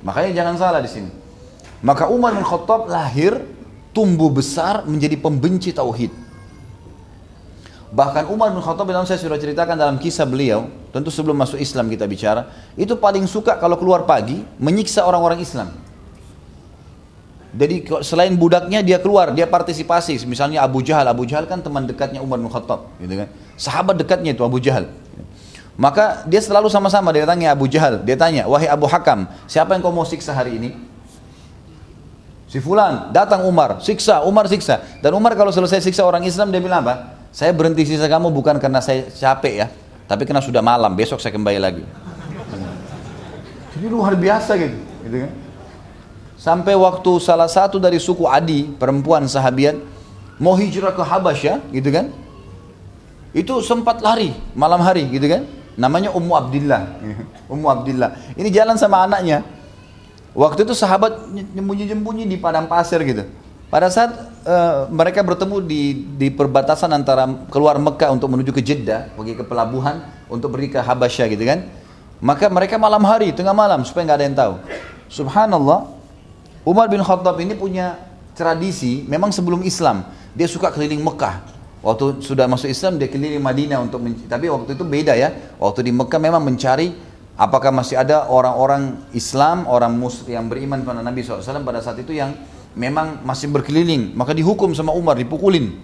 Makanya 0.06 0.30
jangan 0.30 0.54
salah 0.54 0.78
di 0.78 0.86
sini. 0.86 1.10
Maka 1.82 2.06
Umar 2.06 2.38
bin 2.38 2.46
Khattab 2.46 2.86
lahir, 2.86 3.42
tumbuh 3.90 4.30
besar 4.30 4.86
menjadi 4.86 5.18
pembenci 5.18 5.74
tauhid. 5.74 6.14
Bahkan 7.96 8.28
Umar 8.28 8.52
bin 8.52 8.60
Khattab 8.60 8.92
dalam 8.92 9.08
saya 9.08 9.16
sudah 9.16 9.40
ceritakan 9.40 9.72
dalam 9.72 9.96
kisah 9.96 10.28
beliau, 10.28 10.68
tentu 10.92 11.08
sebelum 11.08 11.32
masuk 11.32 11.56
Islam 11.56 11.88
kita 11.88 12.04
bicara, 12.04 12.52
itu 12.76 12.92
paling 12.92 13.24
suka 13.24 13.56
kalau 13.56 13.80
keluar 13.80 14.04
pagi 14.04 14.44
menyiksa 14.60 15.00
orang-orang 15.08 15.40
Islam. 15.40 15.72
Jadi 17.56 17.88
selain 18.04 18.36
budaknya 18.36 18.84
dia 18.84 19.00
keluar, 19.00 19.32
dia 19.32 19.48
partisipasi. 19.48 20.28
Misalnya 20.28 20.60
Abu 20.60 20.84
Jahal, 20.84 21.08
Abu 21.08 21.24
Jahal 21.24 21.48
kan 21.48 21.64
teman 21.64 21.88
dekatnya 21.88 22.20
Umar 22.20 22.36
bin 22.36 22.52
Khattab, 22.52 22.84
gitu 23.00 23.16
kan. 23.16 23.32
Sahabat 23.56 23.96
dekatnya 23.96 24.36
itu 24.36 24.44
Abu 24.44 24.60
Jahal. 24.60 24.92
Maka 25.80 26.28
dia 26.28 26.44
selalu 26.44 26.68
sama-sama 26.68 27.16
dia 27.16 27.24
tanya 27.24 27.56
Abu 27.56 27.64
Jahal, 27.64 28.04
dia 28.04 28.16
tanya, 28.20 28.44
"Wahai 28.44 28.68
Abu 28.68 28.84
Hakam, 28.84 29.24
siapa 29.48 29.72
yang 29.72 29.80
kau 29.80 29.92
mau 29.92 30.04
siksa 30.04 30.36
hari 30.36 30.60
ini?" 30.60 30.76
Si 32.44 32.60
fulan, 32.60 33.08
datang 33.08 33.48
Umar, 33.48 33.80
siksa, 33.80 34.20
Umar 34.20 34.52
siksa. 34.52 34.84
Dan 35.00 35.16
Umar 35.16 35.32
kalau 35.32 35.48
selesai 35.48 35.80
siksa 35.80 36.04
orang 36.04 36.28
Islam 36.28 36.52
dia 36.52 36.60
bilang 36.60 36.84
apa? 36.84 37.15
Saya 37.36 37.52
berhenti 37.52 37.84
siksa 37.84 38.08
kamu 38.08 38.32
bukan 38.32 38.56
karena 38.56 38.80
saya 38.80 39.12
capek 39.12 39.54
ya, 39.60 39.66
tapi 40.08 40.24
karena 40.24 40.40
sudah 40.40 40.64
malam, 40.64 40.96
besok 40.96 41.20
saya 41.20 41.36
kembali 41.36 41.60
lagi. 41.60 41.84
Jadi 43.76 43.86
luar 43.92 44.16
biasa 44.16 44.56
gitu, 44.56 44.72
gitu 45.04 45.16
kan? 45.28 45.32
Sampai 46.40 46.72
waktu 46.72 47.12
salah 47.20 47.44
satu 47.44 47.76
dari 47.76 48.00
suku 48.00 48.24
Adi, 48.24 48.72
perempuan 48.80 49.28
sahabiat, 49.28 49.76
mau 50.40 50.56
hijrah 50.56 50.96
ke 50.96 51.04
Habasyah, 51.04 51.60
gitu 51.76 51.92
kan? 51.92 52.08
Itu 53.36 53.60
sempat 53.60 54.00
lari 54.00 54.32
malam 54.56 54.80
hari 54.80 55.04
gitu 55.12 55.28
kan. 55.28 55.44
Namanya 55.76 56.16
Ummu 56.16 56.32
Abdillah. 56.32 57.04
Ummu 57.52 57.68
Abdillah. 57.68 58.32
Ini 58.32 58.48
jalan 58.48 58.80
sama 58.80 59.04
anaknya. 59.04 59.44
Waktu 60.32 60.64
itu 60.64 60.72
sahabat 60.72 61.28
nyembunyi-nyembunyi 61.52 62.24
di 62.24 62.40
padang 62.40 62.64
pasir 62.64 63.04
gitu. 63.04 63.28
Pada 63.66 63.90
saat 63.90 64.14
uh, 64.46 64.86
mereka 64.94 65.26
bertemu 65.26 65.58
di, 65.66 66.06
di 66.14 66.28
perbatasan 66.30 66.86
antara 66.94 67.26
keluar 67.50 67.74
Mekah 67.82 68.14
untuk 68.14 68.30
menuju 68.30 68.54
ke 68.54 68.62
Jeddah, 68.62 69.10
pergi 69.18 69.34
ke 69.34 69.42
pelabuhan 69.42 70.06
untuk 70.30 70.54
pergi 70.54 70.70
ke 70.70 70.78
Habasyah 70.78 71.26
gitu 71.34 71.42
kan. 71.42 71.66
Maka 72.22 72.46
mereka 72.46 72.78
malam 72.78 73.02
hari, 73.02 73.34
tengah 73.34 73.52
malam 73.52 73.82
supaya 73.82 74.06
nggak 74.06 74.18
ada 74.22 74.26
yang 74.26 74.38
tahu. 74.38 74.54
Subhanallah, 75.10 75.90
Umar 76.62 76.86
bin 76.86 77.02
Khattab 77.02 77.36
ini 77.42 77.58
punya 77.58 77.98
tradisi, 78.38 79.02
memang 79.10 79.34
sebelum 79.34 79.66
Islam, 79.66 80.06
dia 80.30 80.46
suka 80.46 80.70
keliling 80.70 81.02
Mekah. 81.02 81.58
Waktu 81.82 82.22
sudah 82.22 82.50
masuk 82.50 82.66
Islam 82.66 82.98
dia 82.98 83.06
keliling 83.06 83.42
Madinah 83.42 83.78
untuk 83.78 84.02
tapi 84.26 84.50
waktu 84.50 84.74
itu 84.74 84.82
beda 84.82 85.14
ya. 85.14 85.30
Waktu 85.58 85.86
di 85.86 85.92
Mekah 85.94 86.18
memang 86.18 86.42
mencari 86.42 86.90
apakah 87.38 87.70
masih 87.70 88.00
ada 88.00 88.26
orang-orang 88.26 89.06
Islam, 89.12 89.68
orang 89.70 89.94
Muslim 89.94 90.34
yang 90.34 90.46
beriman 90.50 90.82
kepada 90.82 91.04
Nabi 91.04 91.20
SAW 91.22 91.62
pada 91.62 91.78
saat 91.84 92.00
itu 92.00 92.16
yang 92.16 92.34
memang 92.76 93.24
masih 93.24 93.48
berkeliling. 93.48 94.12
Maka 94.12 94.36
dihukum 94.36 94.70
sama 94.76 94.92
Umar, 94.92 95.16
dipukulin, 95.16 95.74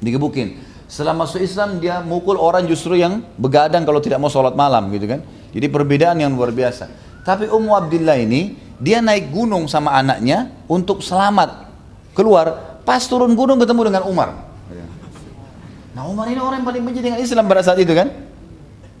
digebukin. 0.00 0.58
Setelah 0.88 1.14
masuk 1.14 1.42
Islam 1.42 1.82
dia 1.82 2.00
mukul 2.00 2.40
orang 2.40 2.64
justru 2.64 2.96
yang 2.96 3.20
begadang 3.36 3.84
kalau 3.84 4.00
tidak 4.00 4.18
mau 4.18 4.32
sholat 4.32 4.56
malam 4.56 4.88
gitu 4.90 5.06
kan. 5.06 5.20
Jadi 5.52 5.66
perbedaan 5.68 6.16
yang 6.18 6.32
luar 6.32 6.50
biasa. 6.50 6.88
Tapi 7.26 7.50
Ummu 7.50 7.74
Abdillah 7.74 8.16
ini 8.22 8.54
dia 8.78 9.02
naik 9.02 9.34
gunung 9.34 9.66
sama 9.66 9.92
anaknya 9.98 10.50
untuk 10.70 11.02
selamat 11.04 11.68
keluar. 12.14 12.78
Pas 12.86 13.02
turun 13.02 13.34
gunung 13.34 13.58
ketemu 13.58 13.92
dengan 13.92 14.02
Umar. 14.06 14.46
Nah 15.96 16.04
Umar 16.06 16.28
ini 16.28 16.38
orang 16.38 16.60
yang 16.60 16.68
paling 16.68 16.82
benci 16.86 17.00
dengan 17.02 17.18
Islam 17.18 17.48
pada 17.50 17.66
saat 17.66 17.80
itu 17.82 17.90
kan. 17.96 18.06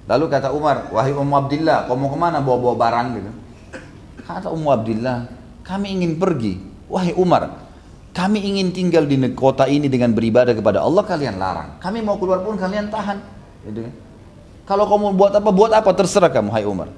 Lalu 0.06 0.24
kata 0.26 0.54
Umar, 0.54 0.90
wahai 0.90 1.14
Ummu 1.14 1.34
Abdillah, 1.34 1.90
kau 1.90 1.98
mau 1.98 2.10
ke 2.10 2.18
mana 2.18 2.38
bawa-bawa 2.38 2.74
barang 2.78 3.08
gitu. 3.18 3.30
Kata 4.26 4.48
Ummu 4.54 4.68
Abdillah, 4.70 5.26
kami 5.66 5.98
ingin 5.98 6.18
pergi. 6.18 6.75
Wahai 6.86 7.14
Umar, 7.18 7.66
Kami 8.16 8.40
ingin 8.40 8.72
tinggal 8.72 9.04
di 9.04 9.20
kota 9.36 9.68
ini 9.68 9.92
dengan 9.92 10.16
beribadah 10.16 10.56
kepada 10.56 10.80
Allah, 10.80 11.04
kalian 11.04 11.36
larang. 11.36 11.76
Kami 11.84 12.00
mau 12.00 12.16
keluar 12.16 12.40
pun 12.40 12.56
kalian 12.56 12.88
tahan. 12.88 13.20
Gitu? 13.68 13.92
Kalau 14.64 14.88
kamu 14.88 15.12
buat 15.20 15.36
apa, 15.36 15.50
buat 15.52 15.68
apa, 15.76 15.92
terserah 15.92 16.32
kamu, 16.32 16.48
hai 16.48 16.64
Umar. 16.64 16.88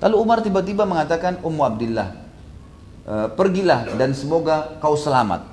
Lalu 0.00 0.16
Umar 0.16 0.40
tiba-tiba 0.40 0.88
mengatakan, 0.88 1.44
Ummu 1.44 1.60
Abdillah, 1.60 2.08
e, 3.04 3.14
pergilah 3.36 3.84
dan 4.00 4.16
semoga 4.16 4.80
kau 4.80 4.96
selamat. 4.96 5.44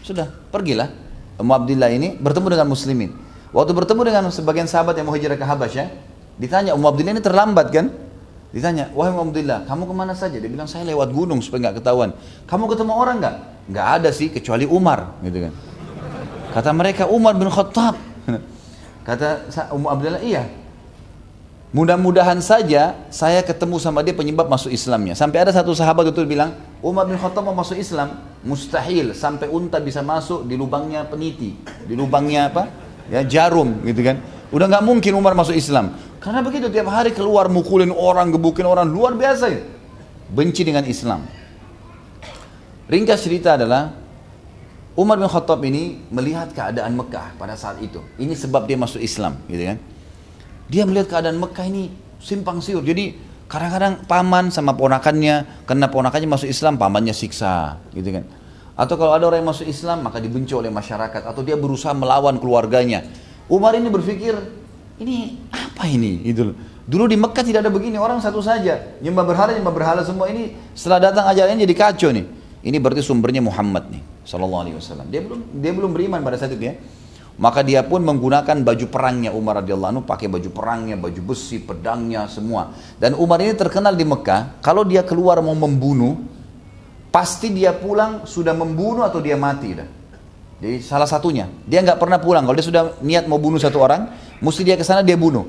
Sudah, 0.00 0.32
pergilah. 0.48 0.88
Ummu 1.36 1.52
Abdillah 1.52 1.92
ini 1.92 2.16
bertemu 2.16 2.56
dengan 2.56 2.72
muslimin. 2.72 3.12
Waktu 3.52 3.76
bertemu 3.76 4.00
dengan 4.00 4.24
sebagian 4.32 4.64
sahabat 4.64 4.96
yang 4.96 5.12
mau 5.12 5.16
hijrah 5.16 5.36
ke 5.36 5.44
Habasyah, 5.44 5.92
ditanya, 6.40 6.72
Ummu 6.72 6.88
Abdillah 6.88 7.20
ini 7.20 7.22
terlambat 7.22 7.68
kan? 7.68 7.92
Ditanya, 8.52 8.92
wahai 8.92 9.16
Alhamdulillah, 9.16 9.64
kamu 9.64 9.88
ke 9.88 9.94
mana 9.96 10.12
saja? 10.12 10.36
Dia 10.36 10.50
bilang, 10.52 10.68
saya 10.68 10.84
lewat 10.84 11.08
gunung 11.08 11.40
supaya 11.40 11.68
nggak 11.68 11.80
ketahuan. 11.80 12.12
Kamu 12.44 12.68
ketemu 12.68 12.92
orang 12.92 13.16
nggak? 13.16 13.36
Nggak 13.72 13.86
ada 13.96 14.10
sih, 14.12 14.28
kecuali 14.28 14.68
Umar. 14.68 15.16
Gitu 15.24 15.48
kan. 15.48 15.52
Kata 16.52 16.70
mereka, 16.76 17.08
Umar 17.08 17.32
bin 17.32 17.48
Khattab. 17.48 17.96
Kata 19.08 19.48
Ummu 19.72 19.88
Abdullah, 19.88 20.20
iya. 20.20 20.44
Mudah-mudahan 21.72 22.36
saja 22.44 23.08
saya 23.08 23.40
ketemu 23.40 23.80
sama 23.80 24.04
dia 24.04 24.12
penyebab 24.12 24.44
masuk 24.44 24.68
Islamnya. 24.68 25.16
Sampai 25.16 25.40
ada 25.40 25.56
satu 25.56 25.72
sahabat 25.72 26.12
itu 26.12 26.20
bilang, 26.28 26.52
Umar 26.84 27.08
bin 27.08 27.16
Khattab 27.16 27.48
mau 27.48 27.56
masuk 27.56 27.80
Islam, 27.80 28.20
mustahil 28.44 29.16
sampai 29.16 29.48
unta 29.48 29.80
bisa 29.80 30.04
masuk 30.04 30.44
di 30.44 30.60
lubangnya 30.60 31.08
peniti, 31.08 31.56
di 31.88 31.96
lubangnya 31.96 32.52
apa? 32.52 32.68
Ya 33.08 33.24
jarum 33.24 33.80
gitu 33.88 34.04
kan. 34.04 34.20
Udah 34.52 34.68
nggak 34.68 34.84
mungkin 34.84 35.16
Umar 35.16 35.32
masuk 35.32 35.56
Islam. 35.56 35.96
Karena 36.22 36.38
begitu 36.38 36.70
tiap 36.70 36.86
hari 36.86 37.10
keluar 37.10 37.50
mukulin 37.50 37.90
orang, 37.90 38.30
gebukin 38.30 38.62
orang, 38.62 38.86
luar 38.86 39.18
biasa 39.18 39.44
ya. 39.50 39.62
Benci 40.30 40.62
dengan 40.62 40.86
Islam. 40.86 41.26
Ringkas 42.86 43.26
cerita 43.26 43.58
adalah 43.58 43.90
Umar 44.94 45.18
bin 45.18 45.26
Khattab 45.26 45.58
ini 45.66 45.98
melihat 46.14 46.54
keadaan 46.54 46.94
Mekah 46.94 47.34
pada 47.34 47.58
saat 47.58 47.82
itu. 47.82 47.98
Ini 48.22 48.38
sebab 48.38 48.70
dia 48.70 48.78
masuk 48.78 49.02
Islam, 49.02 49.42
gitu 49.50 49.66
kan. 49.66 49.82
Dia 50.70 50.86
melihat 50.86 51.18
keadaan 51.18 51.42
Mekah 51.42 51.66
ini 51.66 51.90
simpang 52.22 52.62
siur. 52.62 52.86
Jadi 52.86 53.18
kadang-kadang 53.50 54.06
paman 54.06 54.54
sama 54.54 54.78
ponakannya, 54.78 55.66
karena 55.66 55.90
ponakannya 55.90 56.28
masuk 56.30 56.46
Islam, 56.46 56.78
pamannya 56.78 57.16
siksa, 57.16 57.82
gitu 57.96 58.14
kan. 58.14 58.24
Atau 58.78 58.94
kalau 58.94 59.12
ada 59.18 59.26
orang 59.26 59.42
yang 59.42 59.50
masuk 59.50 59.66
Islam, 59.66 60.06
maka 60.06 60.22
dibenci 60.22 60.54
oleh 60.54 60.70
masyarakat. 60.70 61.24
Atau 61.26 61.42
dia 61.42 61.58
berusaha 61.58 61.92
melawan 61.96 62.38
keluarganya. 62.38 63.04
Umar 63.50 63.74
ini 63.74 63.88
berpikir, 63.88 64.38
ini 65.02 65.42
apa 65.50 65.84
ini? 65.90 66.22
Itu 66.22 66.54
dulu 66.86 67.04
di 67.10 67.18
Mekah 67.18 67.42
tidak 67.42 67.66
ada 67.66 67.72
begini 67.74 67.98
orang 67.98 68.22
satu 68.22 68.38
saja. 68.38 68.98
Nyembah 69.02 69.24
berhala 69.26 69.50
nyembah 69.52 69.74
berhala 69.74 70.02
semua 70.06 70.30
ini 70.30 70.54
setelah 70.72 71.10
datang 71.10 71.26
ajarannya 71.28 71.66
jadi 71.66 71.74
kacau 71.74 72.10
nih. 72.14 72.26
Ini 72.62 72.78
berarti 72.78 73.02
sumbernya 73.02 73.42
Muhammad 73.42 73.90
nih 73.90 74.02
sallallahu 74.22 74.62
alaihi 74.62 74.76
wasallam. 74.78 75.10
Dia 75.10 75.20
belum 75.26 75.40
dia 75.58 75.72
belum 75.74 75.90
beriman 75.90 76.22
pada 76.22 76.38
saat 76.38 76.54
itu 76.54 76.70
ya. 76.70 76.78
Maka 77.40 77.64
dia 77.64 77.80
pun 77.82 78.04
menggunakan 78.04 78.60
baju 78.60 78.86
perangnya 78.92 79.32
Umar 79.32 79.64
radhiyallahu 79.64 79.90
anhu 79.90 80.02
pakai 80.04 80.28
baju 80.28 80.52
perangnya 80.52 81.00
baju 81.00 81.20
besi 81.32 81.58
pedangnya 81.58 82.28
semua. 82.28 82.76
Dan 83.00 83.16
Umar 83.16 83.40
ini 83.40 83.56
terkenal 83.56 83.96
di 83.96 84.04
Mekah 84.04 84.62
kalau 84.62 84.84
dia 84.84 85.02
keluar 85.02 85.40
mau 85.40 85.56
membunuh 85.56 86.20
pasti 87.08 87.50
dia 87.50 87.72
pulang 87.72 88.28
sudah 88.28 88.52
membunuh 88.52 89.02
atau 89.02 89.18
dia 89.18 89.34
mati 89.34 89.74
dah. 89.74 89.88
Jadi 90.62 90.78
salah 90.78 91.10
satunya, 91.10 91.50
dia 91.66 91.82
nggak 91.82 91.98
pernah 91.98 92.22
pulang. 92.22 92.46
Kalau 92.46 92.54
dia 92.54 92.62
sudah 92.62 92.82
niat 93.02 93.26
mau 93.26 93.42
bunuh 93.42 93.58
satu 93.58 93.82
orang, 93.82 94.06
mesti 94.42 94.66
dia 94.66 94.74
ke 94.74 94.82
sana 94.82 95.06
dia 95.06 95.14
bunuh. 95.14 95.46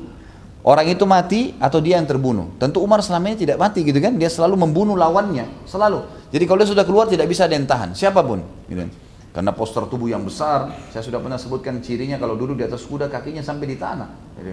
Orang 0.63 0.87
itu 0.87 1.03
mati 1.03 1.51
atau 1.59 1.83
dia 1.83 1.99
yang 1.99 2.07
terbunuh. 2.07 2.55
Tentu 2.55 2.79
Umar 2.79 3.03
selama 3.03 3.35
ini 3.35 3.43
tidak 3.43 3.59
mati 3.59 3.83
gitu 3.83 3.99
kan? 3.99 4.15
Dia 4.15 4.31
selalu 4.31 4.55
membunuh 4.63 4.95
lawannya, 4.95 5.67
selalu. 5.67 6.07
Jadi 6.31 6.43
kalau 6.47 6.63
dia 6.63 6.69
sudah 6.71 6.85
keluar 6.87 7.11
tidak 7.11 7.27
bisa 7.27 7.43
ada 7.43 7.59
yang 7.59 7.67
tahan, 7.67 7.91
siapa 7.91 8.23
pun. 8.23 8.39
Gitu. 8.71 8.87
Karena 9.35 9.51
poster 9.51 9.83
tubuh 9.91 10.07
yang 10.07 10.23
besar, 10.23 10.71
saya 10.93 11.03
sudah 11.03 11.19
pernah 11.19 11.35
sebutkan 11.35 11.83
cirinya 11.83 12.15
kalau 12.15 12.39
duduk 12.39 12.55
di 12.55 12.63
atas 12.63 12.85
kuda 12.87 13.11
kakinya 13.11 13.43
sampai 13.43 13.65
di 13.65 13.75
tanah. 13.75 14.09
Jadi, 14.39 14.51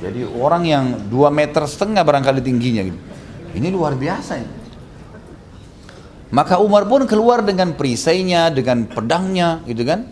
jadi 0.00 0.20
orang 0.32 0.62
yang 0.64 0.84
dua 1.12 1.28
meter 1.28 1.66
setengah 1.68 2.00
barangkali 2.00 2.40
tingginya 2.40 2.82
gitu. 2.88 2.98
Ini 3.52 3.68
luar 3.68 3.98
biasa 3.98 4.32
ini. 4.40 4.54
Maka 6.32 6.56
Umar 6.56 6.88
pun 6.88 7.04
keluar 7.04 7.44
dengan 7.44 7.76
perisainya, 7.76 8.48
dengan 8.48 8.88
pedangnya, 8.88 9.60
gitu 9.68 9.84
kan. 9.84 10.08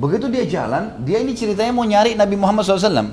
Begitu 0.00 0.32
dia 0.32 0.44
jalan, 0.48 1.04
dia 1.04 1.20
ini 1.20 1.36
ceritanya 1.36 1.76
mau 1.76 1.84
nyari 1.84 2.16
Nabi 2.16 2.32
Muhammad 2.40 2.64
SAW. 2.64 3.12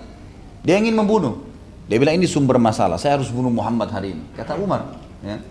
Dia 0.64 0.80
ingin 0.80 0.96
membunuh. 0.96 1.44
Dia 1.92 2.00
bilang 2.00 2.16
ini 2.16 2.28
sumber 2.28 2.56
masalah, 2.56 2.96
saya 2.96 3.20
harus 3.20 3.28
bunuh 3.28 3.52
Muhammad 3.52 3.92
hari 3.92 4.16
ini. 4.16 4.24
Kata 4.40 4.56
Umar. 4.56 4.96
Ya. 5.20 5.44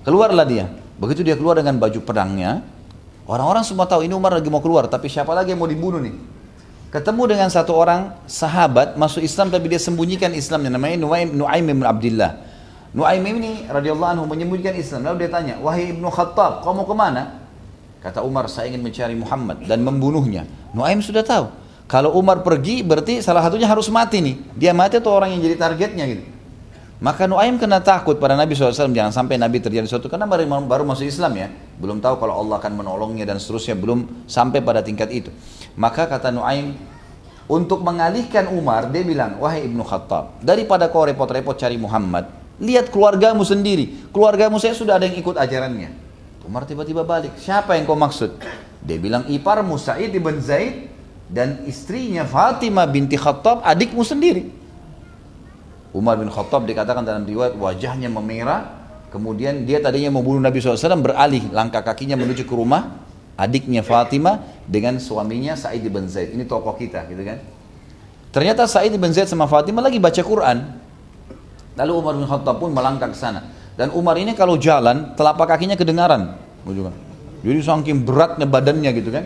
Keluarlah 0.00 0.48
dia. 0.48 0.72
Begitu 0.96 1.20
dia 1.20 1.36
keluar 1.36 1.60
dengan 1.60 1.76
baju 1.76 2.00
pedangnya, 2.00 2.64
orang-orang 3.28 3.64
semua 3.68 3.84
tahu 3.84 4.04
ini 4.04 4.16
Umar 4.16 4.32
lagi 4.32 4.48
mau 4.48 4.64
keluar, 4.64 4.88
tapi 4.88 5.12
siapa 5.12 5.32
lagi 5.36 5.52
yang 5.52 5.60
mau 5.60 5.68
dibunuh 5.68 6.00
nih? 6.00 6.12
Ketemu 6.92 7.22
dengan 7.24 7.48
satu 7.48 7.72
orang 7.72 8.20
sahabat 8.28 9.00
masuk 9.00 9.24
Islam 9.24 9.48
tapi 9.48 9.72
dia 9.72 9.80
sembunyikan 9.80 10.36
Islamnya 10.36 10.76
namanya 10.76 11.00
Nuaim 11.00 11.32
Nuaim 11.32 11.64
bin 11.64 11.84
Abdullah. 11.88 12.36
Nuaim 12.92 13.24
ini 13.24 13.64
radhiyallahu 13.64 14.12
anhu 14.12 14.24
menyembunyikan 14.28 14.76
Islam. 14.76 15.08
Lalu 15.08 15.24
dia 15.24 15.30
tanya, 15.32 15.54
wahai 15.64 15.96
ibnu 15.96 16.04
Khattab, 16.12 16.60
kau 16.60 16.76
mau 16.76 16.84
ke 16.84 16.92
mana? 16.92 17.41
Kata 18.02 18.26
Umar, 18.26 18.50
saya 18.50 18.66
ingin 18.66 18.82
mencari 18.82 19.14
Muhammad 19.14 19.62
dan 19.64 19.78
membunuhnya. 19.86 20.42
Nuaim 20.74 20.98
sudah 20.98 21.22
tahu. 21.22 21.46
Kalau 21.86 22.18
Umar 22.18 22.42
pergi, 22.42 22.82
berarti 22.82 23.22
salah 23.22 23.46
satunya 23.46 23.70
harus 23.70 23.86
mati 23.86 24.18
nih. 24.18 24.36
Dia 24.58 24.74
mati 24.74 24.98
atau 24.98 25.14
orang 25.14 25.30
yang 25.32 25.40
jadi 25.40 25.54
targetnya 25.54 26.04
gitu. 26.10 26.24
Maka 27.02 27.26
Nuaim 27.26 27.58
kena 27.58 27.82
takut 27.82 28.18
pada 28.18 28.38
Nabi 28.38 28.54
SAW, 28.54 28.94
jangan 28.94 29.10
sampai 29.10 29.38
Nabi 29.38 29.58
terjadi 29.58 29.86
sesuatu. 29.86 30.10
Karena 30.10 30.26
baru, 30.26 30.46
baru 30.66 30.82
masuk 30.86 31.06
Islam 31.06 31.34
ya. 31.34 31.48
Belum 31.78 31.98
tahu 31.98 32.18
kalau 32.18 32.42
Allah 32.42 32.62
akan 32.62 32.72
menolongnya 32.78 33.26
dan 33.26 33.38
seterusnya. 33.42 33.74
Belum 33.74 34.06
sampai 34.26 34.62
pada 34.62 34.82
tingkat 34.82 35.10
itu. 35.10 35.30
Maka 35.74 36.06
kata 36.06 36.30
Nuaim, 36.30 36.74
untuk 37.50 37.82
mengalihkan 37.82 38.50
Umar, 38.54 38.90
dia 38.90 39.02
bilang, 39.02 39.38
wahai 39.42 39.66
Ibnu 39.66 39.82
Khattab, 39.82 40.42
daripada 40.42 40.86
kau 40.90 41.02
repot-repot 41.06 41.58
cari 41.58 41.74
Muhammad, 41.74 42.42
Lihat 42.62 42.94
keluargamu 42.94 43.42
sendiri. 43.42 44.06
Keluargamu 44.14 44.62
saya 44.62 44.76
sudah 44.76 44.94
ada 44.94 45.10
yang 45.10 45.18
ikut 45.18 45.34
ajarannya. 45.34 46.11
Umar 46.42 46.66
tiba-tiba 46.66 47.06
balik. 47.06 47.38
Siapa 47.38 47.78
yang 47.78 47.86
kau 47.86 47.94
maksud? 47.94 48.34
Dia 48.82 48.98
bilang 48.98 49.30
iparmu 49.30 49.78
Sa'id 49.78 50.10
ibn 50.10 50.42
Zaid 50.42 50.90
dan 51.30 51.62
istrinya 51.70 52.26
Fatimah 52.26 52.90
binti 52.90 53.14
Khattab 53.14 53.62
adikmu 53.62 54.02
sendiri. 54.02 54.50
Umar 55.94 56.18
bin 56.18 56.32
Khattab 56.32 56.66
dikatakan 56.66 57.06
dalam 57.06 57.22
riwayat 57.22 57.54
wajahnya 57.54 58.10
memerah. 58.10 58.82
Kemudian 59.12 59.68
dia 59.68 59.76
tadinya 59.78 60.08
mau 60.08 60.24
bunuh 60.24 60.40
Nabi 60.40 60.56
SAW 60.58 61.04
beralih 61.04 61.52
langkah 61.52 61.84
kakinya 61.84 62.16
menuju 62.16 62.48
ke 62.48 62.54
rumah 62.56 62.96
adiknya 63.36 63.84
Fatimah 63.84 64.40
dengan 64.64 64.96
suaminya 64.98 65.52
Sa'id 65.52 65.84
bin 65.84 66.08
Zaid. 66.08 66.32
Ini 66.32 66.48
tokoh 66.48 66.74
kita 66.74 67.04
gitu 67.06 67.22
kan. 67.22 67.38
Ternyata 68.32 68.64
Sa'id 68.64 68.96
bin 68.96 69.12
Zaid 69.12 69.28
sama 69.28 69.44
Fatimah 69.44 69.84
lagi 69.84 70.00
baca 70.00 70.22
Quran. 70.24 70.58
Lalu 71.76 71.92
Umar 71.92 72.14
bin 72.16 72.26
Khattab 72.28 72.56
pun 72.60 72.72
melangkah 72.72 73.12
ke 73.12 73.16
sana. 73.16 73.61
Dan 73.72 73.90
Umar 73.96 74.20
ini 74.20 74.36
kalau 74.36 74.60
jalan, 74.60 75.16
telapak 75.16 75.56
kakinya 75.56 75.76
kedengaran. 75.76 76.36
Jadi 77.42 77.58
saking 77.58 78.06
beratnya 78.06 78.46
badannya 78.46 78.90
gitu 78.94 79.10
kan. 79.10 79.24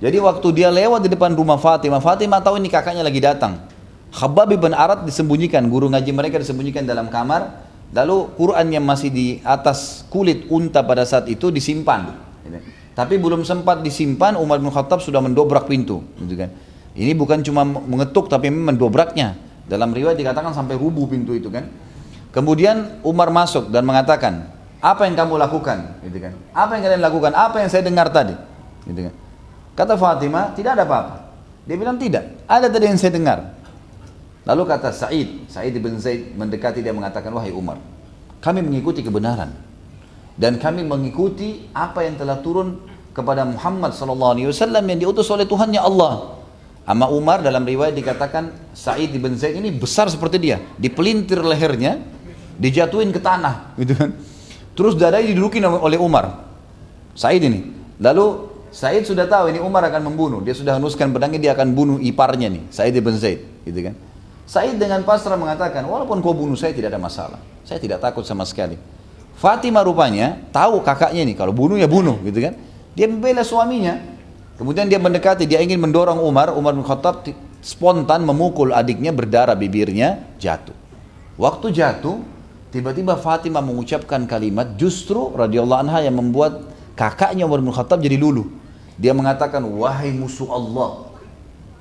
Jadi 0.00 0.16
waktu 0.20 0.48
dia 0.52 0.68
lewat 0.68 1.06
di 1.06 1.10
depan 1.12 1.32
rumah 1.32 1.56
Fatimah, 1.56 2.00
Fatimah 2.00 2.40
tahu 2.44 2.60
ini 2.60 2.68
kakaknya 2.68 3.02
lagi 3.04 3.20
datang. 3.20 3.66
Khabab 4.14 4.54
bin 4.54 4.70
Arat 4.70 5.02
disembunyikan, 5.02 5.66
guru 5.66 5.90
ngaji 5.90 6.10
mereka 6.14 6.38
disembunyikan 6.38 6.86
dalam 6.86 7.10
kamar. 7.10 7.66
Lalu 7.94 8.34
Quran 8.34 8.66
yang 8.74 8.82
masih 8.82 9.10
di 9.10 9.38
atas 9.46 10.02
kulit 10.10 10.50
unta 10.50 10.82
pada 10.82 11.06
saat 11.06 11.30
itu 11.30 11.50
disimpan. 11.50 12.10
Tapi 12.94 13.18
belum 13.18 13.42
sempat 13.42 13.82
disimpan, 13.82 14.38
Umar 14.38 14.62
bin 14.62 14.70
Khattab 14.70 15.02
sudah 15.02 15.18
mendobrak 15.18 15.66
pintu. 15.66 16.02
Gitu 16.18 16.34
kan. 16.38 16.50
Ini 16.94 17.10
bukan 17.18 17.42
cuma 17.42 17.66
mengetuk 17.66 18.30
tapi 18.30 18.54
mendobraknya. 18.54 19.34
Dalam 19.66 19.90
riwayat 19.90 20.14
dikatakan 20.14 20.54
sampai 20.54 20.78
rubuh 20.78 21.10
pintu 21.10 21.34
itu 21.34 21.50
kan. 21.50 21.66
Kemudian 22.34 22.98
Umar 23.06 23.30
masuk 23.30 23.70
dan 23.70 23.86
mengatakan, 23.86 24.50
apa 24.82 25.06
yang 25.06 25.14
kamu 25.14 25.38
lakukan? 25.38 26.02
Gitu 26.02 26.18
kan. 26.18 26.34
Apa 26.50 26.74
yang 26.74 26.82
kalian 26.82 27.02
lakukan? 27.06 27.30
Apa 27.30 27.62
yang 27.62 27.70
saya 27.70 27.86
dengar 27.86 28.10
tadi? 28.10 28.34
Gitu 28.90 29.06
kan. 29.06 29.14
Kata 29.78 29.94
Fatimah, 29.94 30.50
tidak 30.58 30.74
ada 30.74 30.82
apa-apa. 30.82 31.16
Dia 31.62 31.78
bilang 31.78 31.94
tidak, 31.96 32.42
ada 32.50 32.66
tadi 32.66 32.84
yang 32.90 32.98
saya 32.98 33.14
dengar. 33.14 33.38
Lalu 34.44 34.62
kata 34.66 34.92
Sa'id, 34.92 35.48
Sa'id 35.48 35.72
bin 35.78 35.96
Zaid 35.96 36.34
mendekati 36.34 36.82
dia 36.84 36.92
mengatakan, 36.92 37.32
wahai 37.32 37.54
Umar, 37.54 37.78
kami 38.42 38.60
mengikuti 38.60 39.00
kebenaran. 39.00 39.54
Dan 40.34 40.58
kami 40.58 40.82
mengikuti 40.82 41.70
apa 41.70 42.02
yang 42.02 42.18
telah 42.18 42.42
turun 42.42 42.82
kepada 43.14 43.46
Muhammad 43.46 43.94
SAW 43.94 44.34
yang 44.82 44.98
diutus 44.98 45.30
oleh 45.30 45.46
Tuhannya 45.46 45.78
Allah. 45.78 46.42
Ama 46.84 47.08
Umar 47.08 47.40
dalam 47.40 47.64
riwayat 47.64 47.96
dikatakan 47.96 48.74
Sa'id 48.76 49.14
bin 49.16 49.38
Zaid 49.40 49.56
ini 49.56 49.72
besar 49.72 50.10
seperti 50.12 50.36
dia, 50.36 50.60
dipelintir 50.76 51.40
lehernya, 51.40 52.13
dijatuhin 52.58 53.10
ke 53.14 53.20
tanah, 53.20 53.74
gitu 53.78 53.94
kan. 53.94 54.10
Terus 54.74 54.98
dadanya 54.98 55.30
didudukin 55.30 55.62
oleh 55.64 55.98
Umar. 55.98 56.46
Sa'id 57.14 57.46
ini. 57.46 57.70
Lalu 58.02 58.50
Sa'id 58.74 59.06
sudah 59.06 59.30
tahu 59.30 59.54
ini 59.54 59.62
Umar 59.62 59.86
akan 59.86 60.10
membunuh. 60.10 60.42
Dia 60.42 60.50
sudah 60.50 60.82
hanuskan 60.82 61.14
pedangnya, 61.14 61.38
dia 61.38 61.52
akan 61.54 61.70
bunuh 61.74 61.98
iparnya 62.02 62.50
nih, 62.50 62.62
Sa'id 62.74 62.98
bin 62.98 63.14
Zaid, 63.14 63.46
gitu 63.62 63.80
kan. 63.86 63.94
Sa'id 64.44 64.76
dengan 64.76 65.06
pasrah 65.06 65.38
mengatakan, 65.38 65.86
walaupun 65.86 66.18
kau 66.18 66.34
bunuh 66.34 66.58
saya 66.58 66.74
tidak 66.74 66.90
ada 66.90 67.00
masalah. 67.00 67.40
Saya 67.62 67.78
tidak 67.78 68.02
takut 68.02 68.26
sama 68.26 68.44
sekali. 68.44 68.76
Fatimah 69.34 69.82
rupanya 69.82 70.38
tahu 70.54 70.82
kakaknya 70.84 71.26
ini 71.26 71.34
kalau 71.34 71.50
bunuh 71.50 71.74
ya 71.74 71.90
bunuh 71.90 72.22
gitu 72.22 72.38
kan. 72.38 72.54
Dia 72.94 73.10
membela 73.10 73.42
suaminya. 73.42 73.98
Kemudian 74.54 74.86
dia 74.86 75.02
mendekati, 75.02 75.50
dia 75.50 75.58
ingin 75.58 75.82
mendorong 75.82 76.22
Umar, 76.22 76.54
Umar 76.54 76.78
bin 76.78 76.86
Khattab 76.86 77.26
spontan 77.58 78.22
memukul 78.22 78.70
adiknya 78.70 79.10
berdarah 79.10 79.58
bibirnya 79.58 80.22
jatuh. 80.38 80.76
Waktu 81.34 81.74
jatuh, 81.74 82.22
tiba-tiba 82.74 83.14
Fatimah 83.14 83.62
mengucapkan 83.62 84.26
kalimat 84.26 84.74
justru 84.74 85.30
radhiyallahu 85.30 85.86
anha 85.86 86.02
yang 86.02 86.18
membuat 86.18 86.66
kakaknya 86.98 87.46
Umar 87.46 87.62
bin 87.62 87.70
Khattab 87.70 88.02
jadi 88.02 88.18
luluh. 88.18 88.50
Dia 88.98 89.14
mengatakan, 89.14 89.62
wahai 89.62 90.10
musuh 90.10 90.50
Allah, 90.50 91.14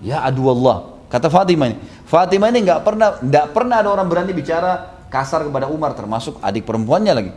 ya 0.05 0.21
adu 0.21 0.53
Allah. 0.53 0.93
Kata 1.09 1.33
Fatimah 1.33 1.73
ini, 1.73 1.77
Fatimah 2.05 2.49
ini 2.53 2.65
nggak 2.65 2.81
pernah 2.85 3.17
nggak 3.21 3.47
pernah 3.53 3.81
ada 3.81 3.89
orang 3.89 4.05
berani 4.05 4.33
bicara 4.37 4.93
kasar 5.09 5.45
kepada 5.45 5.69
Umar 5.69 5.97
termasuk 5.97 6.37
adik 6.41 6.65
perempuannya 6.65 7.13
lagi. 7.13 7.31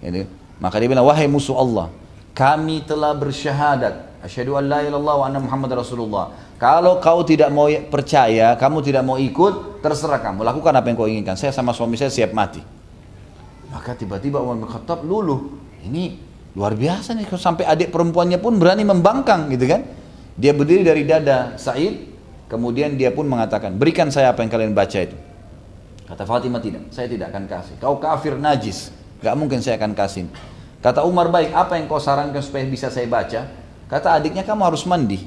Gitu. 0.00 0.28
Maka 0.60 0.80
dia 0.80 0.88
bilang, 0.88 1.04
wahai 1.04 1.28
musuh 1.28 1.56
Allah, 1.56 1.92
kami 2.32 2.84
telah 2.84 3.12
bersyahadat 3.16 4.24
asyhadu 4.24 4.56
an 4.56 4.64
la 4.68 4.80
ilallah 4.84 5.14
wa 5.20 5.24
anna 5.28 5.40
muhammad 5.40 5.76
rasulullah. 5.76 6.32
Kalau 6.56 7.00
kau 7.02 7.26
tidak 7.26 7.50
mau 7.50 7.66
percaya, 7.66 8.54
kamu 8.54 8.78
tidak 8.86 9.02
mau 9.02 9.18
ikut, 9.18 9.82
terserah 9.82 10.22
kamu. 10.22 10.46
Lakukan 10.46 10.72
apa 10.72 10.86
yang 10.88 10.96
kau 10.96 11.10
inginkan. 11.10 11.34
Saya 11.34 11.50
sama 11.50 11.74
suami 11.74 11.98
saya 11.98 12.12
siap 12.12 12.30
mati. 12.30 12.81
Maka 13.72 13.96
tiba-tiba 13.96 14.38
Umar 14.38 14.60
bin 14.60 14.68
Khattab 14.68 15.02
luluh. 15.02 15.56
Ini 15.82 16.20
luar 16.52 16.76
biasa 16.76 17.16
nih. 17.16 17.26
Sampai 17.34 17.64
adik 17.64 17.88
perempuannya 17.88 18.36
pun 18.36 18.60
berani 18.60 18.84
membangkang 18.84 19.48
gitu 19.50 19.64
kan. 19.64 19.82
Dia 20.36 20.52
berdiri 20.52 20.84
dari 20.84 21.02
dada 21.08 21.56
Said. 21.56 22.12
Kemudian 22.52 23.00
dia 23.00 23.08
pun 23.08 23.24
mengatakan, 23.24 23.80
berikan 23.80 24.12
saya 24.12 24.28
apa 24.28 24.44
yang 24.44 24.52
kalian 24.52 24.76
baca 24.76 25.00
itu. 25.00 25.16
Kata 26.04 26.28
Fatimah 26.28 26.60
tidak, 26.60 26.92
saya 26.92 27.08
tidak 27.08 27.32
akan 27.32 27.48
kasih. 27.48 27.74
Kau 27.80 27.96
kafir 27.96 28.36
najis, 28.36 28.92
gak 29.24 29.32
mungkin 29.40 29.64
saya 29.64 29.80
akan 29.80 29.96
kasih. 29.96 30.28
Kata 30.84 31.00
Umar 31.08 31.32
baik, 31.32 31.56
apa 31.56 31.80
yang 31.80 31.88
kau 31.88 31.96
sarankan 31.96 32.44
supaya 32.44 32.68
bisa 32.68 32.92
saya 32.92 33.08
baca? 33.08 33.48
Kata 33.88 34.20
adiknya 34.20 34.44
kamu 34.44 34.68
harus 34.68 34.84
mandi. 34.84 35.24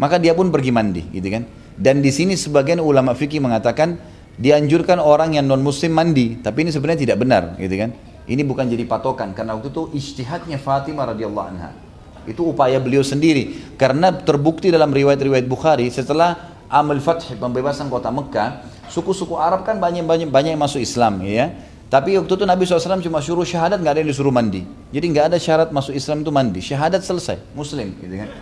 Maka 0.00 0.16
dia 0.16 0.32
pun 0.32 0.48
pergi 0.48 0.72
mandi, 0.72 1.04
gitu 1.12 1.28
kan? 1.28 1.44
Dan 1.76 2.00
di 2.00 2.08
sini 2.08 2.32
sebagian 2.32 2.80
ulama 2.80 3.12
fikih 3.12 3.44
mengatakan 3.44 4.00
dianjurkan 4.34 4.98
orang 4.98 5.38
yang 5.38 5.46
non 5.46 5.62
muslim 5.62 5.94
mandi, 5.94 6.42
tapi 6.42 6.66
ini 6.66 6.70
sebenarnya 6.74 7.00
tidak 7.06 7.18
benar, 7.22 7.42
gitu 7.58 7.74
kan? 7.78 7.90
Ini 8.24 8.40
bukan 8.40 8.64
jadi 8.64 8.88
patokan 8.88 9.36
karena 9.36 9.52
waktu 9.52 9.68
itu 9.68 9.92
ijtihadnya 9.92 10.56
Fatimah 10.56 11.12
radhiyallahu 11.12 11.46
anha. 11.52 11.76
Itu 12.24 12.48
upaya 12.48 12.80
beliau 12.80 13.04
sendiri 13.04 13.76
karena 13.76 14.08
terbukti 14.16 14.72
dalam 14.72 14.88
riwayat-riwayat 14.88 15.44
Bukhari 15.44 15.92
setelah 15.92 16.56
Amal 16.72 16.96
Fath 17.04 17.36
pembebasan 17.36 17.92
kota 17.92 18.08
Mekah, 18.08 18.64
suku-suku 18.88 19.36
Arab 19.36 19.68
kan 19.68 19.76
banyak 19.76 20.08
banyak 20.08 20.28
banyak 20.32 20.56
yang 20.56 20.62
masuk 20.64 20.80
Islam 20.80 21.20
ya. 21.20 21.52
Tapi 21.92 22.16
waktu 22.16 22.32
itu 22.32 22.44
Nabi 22.48 22.64
SAW 22.64 23.04
cuma 23.04 23.20
suruh 23.20 23.44
syahadat 23.44 23.78
nggak 23.78 23.92
ada 23.92 24.00
yang 24.02 24.10
disuruh 24.10 24.32
mandi. 24.32 24.64
Jadi 24.88 25.04
nggak 25.14 25.24
ada 25.30 25.38
syarat 25.38 25.68
masuk 25.68 25.92
Islam 25.92 26.24
itu 26.24 26.32
mandi. 26.32 26.58
Syahadat 26.64 27.04
selesai, 27.04 27.38
Muslim 27.52 27.92
gitu 28.00 28.24
kan. 28.24 28.32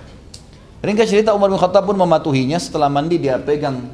Ringkas 0.82 1.10
cerita 1.10 1.34
Umar 1.34 1.50
bin 1.50 1.58
Khattab 1.58 1.84
pun 1.84 1.98
mematuhinya 1.98 2.56
setelah 2.56 2.86
mandi 2.86 3.18
dia 3.18 3.36
pegang 3.42 3.86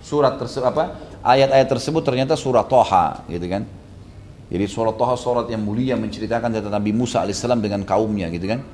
surat 0.00 0.40
tersebut 0.40 0.66
apa 0.72 1.07
ayat-ayat 1.28 1.68
tersebut 1.68 2.00
ternyata 2.00 2.32
surat 2.34 2.64
Toha 2.64 3.28
gitu 3.28 3.44
kan. 3.44 3.68
Jadi 4.48 4.64
surat 4.64 4.96
Toha 4.96 5.12
surat 5.20 5.44
yang 5.52 5.60
mulia 5.60 5.92
menceritakan 6.00 6.48
tentang 6.48 6.72
Nabi 6.72 6.96
Musa 6.96 7.20
alaihissalam 7.20 7.60
dengan 7.60 7.84
kaumnya 7.84 8.32
gitu 8.32 8.48
kan. 8.48 8.64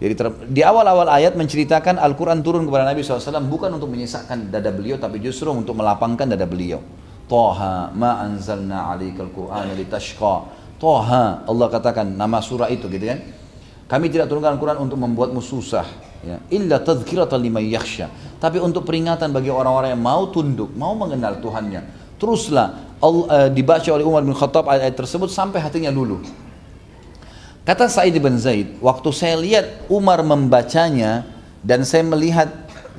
Jadi 0.00 0.14
ter, 0.16 0.26
di 0.48 0.64
awal-awal 0.64 1.12
ayat 1.12 1.36
menceritakan 1.36 2.00
Al-Quran 2.00 2.40
turun 2.40 2.64
kepada 2.64 2.88
Nabi 2.88 3.04
SAW 3.04 3.44
bukan 3.44 3.68
untuk 3.76 3.92
menyesakkan 3.92 4.48
dada 4.48 4.72
beliau 4.72 4.96
tapi 4.96 5.20
justru 5.20 5.52
untuk 5.52 5.76
melapangkan 5.76 6.24
dada 6.24 6.48
beliau. 6.48 6.80
Toha 7.30 7.94
ma 7.94 8.18
anzalna 8.24 8.90
alaikal 8.90 9.30
Qur'an 9.30 9.70
litashqa. 9.76 10.50
Toha 10.80 11.44
Allah 11.46 11.66
katakan 11.68 12.16
nama 12.16 12.40
surah 12.40 12.72
itu 12.72 12.88
gitu 12.88 13.06
kan. 13.06 13.20
Kami 13.86 14.08
tidak 14.08 14.32
turunkan 14.32 14.56
Al-Quran 14.56 14.78
untuk 14.82 14.98
membuatmu 14.98 15.44
susah. 15.44 15.84
Ya. 16.24 16.40
Illa 16.48 16.80
tadhkiratan 16.80 17.36
liman 17.36 17.60
yakhsha. 17.68 18.08
Tapi 18.40 18.56
untuk 18.56 18.88
peringatan 18.88 19.36
bagi 19.36 19.52
orang-orang 19.52 19.92
yang 19.92 20.00
mau 20.00 20.32
tunduk, 20.32 20.72
mau 20.72 20.96
mengenal 20.96 21.44
Tuhannya. 21.44 21.99
Teruslah 22.20 22.92
uh, 23.00 23.48
dibaca 23.48 23.88
oleh 23.88 24.04
Umar 24.04 24.20
bin 24.20 24.36
Khattab 24.36 24.68
ayat-ayat 24.68 24.92
tersebut 24.92 25.32
sampai 25.32 25.64
hatinya 25.64 25.88
luluh. 25.88 26.20
Kata 27.64 27.88
Sa'id 27.88 28.12
bin 28.20 28.36
Zaid, 28.36 28.76
waktu 28.84 29.08
saya 29.12 29.40
lihat 29.40 29.88
Umar 29.88 30.20
membacanya 30.20 31.24
dan 31.64 31.84
saya 31.88 32.04
melihat 32.04 32.48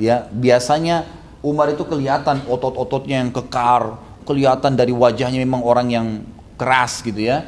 ya 0.01 0.25
biasanya 0.33 1.05
Umar 1.41 1.73
itu 1.73 1.81
kelihatan 1.85 2.45
otot-ototnya 2.45 3.25
yang 3.25 3.33
kekar, 3.33 3.97
kelihatan 4.25 4.77
dari 4.77 4.93
wajahnya 4.93 5.41
memang 5.41 5.61
orang 5.65 5.87
yang 5.89 6.07
keras 6.57 7.01
gitu 7.01 7.21
ya. 7.21 7.45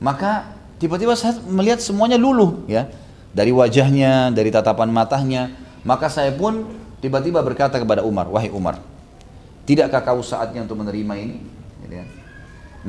Maka 0.00 0.56
tiba-tiba 0.80 1.12
saya 1.16 1.36
melihat 1.44 1.80
semuanya 1.80 2.16
luluh 2.16 2.64
ya. 2.68 2.88
Dari 3.28 3.52
wajahnya, 3.52 4.32
dari 4.32 4.48
tatapan 4.48 4.88
matanya. 4.88 5.52
Maka 5.84 6.08
saya 6.08 6.32
pun 6.32 6.64
tiba-tiba 7.04 7.44
berkata 7.44 7.76
kepada 7.76 8.02
Umar, 8.02 8.26
wahai 8.32 8.48
Umar, 8.48 8.80
tidakkah 9.68 10.00
kau 10.00 10.24
saatnya 10.24 10.64
untuk 10.64 10.80
menerima 10.80 11.14
ini? 11.20 11.36
Gitu 11.84 11.94
ya. 12.00 12.04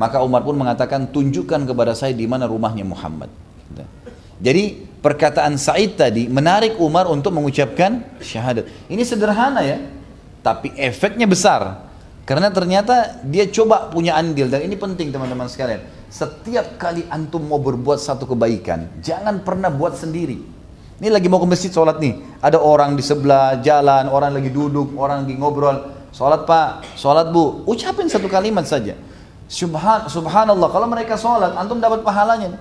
Maka 0.00 0.24
Umar 0.24 0.40
pun 0.40 0.56
mengatakan, 0.56 1.12
tunjukkan 1.12 1.68
kepada 1.68 1.92
saya 1.92 2.16
di 2.16 2.24
mana 2.24 2.48
rumahnya 2.48 2.88
Muhammad. 2.88 3.28
Jadi 4.40 4.88
perkataan 5.04 5.60
Said 5.60 6.00
tadi 6.00 6.24
menarik 6.24 6.80
Umar 6.80 7.04
untuk 7.12 7.36
mengucapkan 7.36 8.00
syahadat. 8.24 8.64
Ini 8.88 9.04
sederhana 9.04 9.60
ya, 9.60 9.76
tapi 10.40 10.72
efeknya 10.80 11.28
besar. 11.28 11.92
Karena 12.24 12.48
ternyata 12.48 13.20
dia 13.26 13.44
coba 13.52 13.92
punya 13.92 14.16
andil 14.16 14.48
dan 14.48 14.64
ini 14.64 14.80
penting 14.80 15.12
teman-teman 15.12 15.44
sekalian. 15.44 15.84
Setiap 16.08 16.80
kali 16.80 17.04
antum 17.12 17.44
mau 17.44 17.60
berbuat 17.60 18.00
satu 18.00 18.24
kebaikan, 18.24 18.88
jangan 19.04 19.44
pernah 19.44 19.68
buat 19.68 20.00
sendiri. 20.00 20.40
Ini 21.00 21.08
lagi 21.08 21.28
mau 21.28 21.40
ke 21.40 21.48
masjid 21.48 21.72
sholat 21.72 22.00
nih, 22.00 22.40
ada 22.40 22.60
orang 22.60 22.96
di 22.96 23.04
sebelah 23.04 23.60
jalan, 23.60 24.08
orang 24.08 24.36
lagi 24.36 24.52
duduk, 24.52 24.96
orang 24.96 25.24
lagi 25.24 25.36
ngobrol. 25.36 25.99
Sholat 26.10 26.42
pak, 26.42 26.98
sholat 26.98 27.30
bu, 27.30 27.62
ucapin 27.70 28.10
satu 28.10 28.26
kalimat 28.26 28.66
saja. 28.66 28.98
Subhan, 29.50 30.06
subhanallah, 30.06 30.70
kalau 30.70 30.86
mereka 30.86 31.14
sholat, 31.18 31.54
antum 31.58 31.78
dapat 31.78 32.02
pahalanya. 32.06 32.54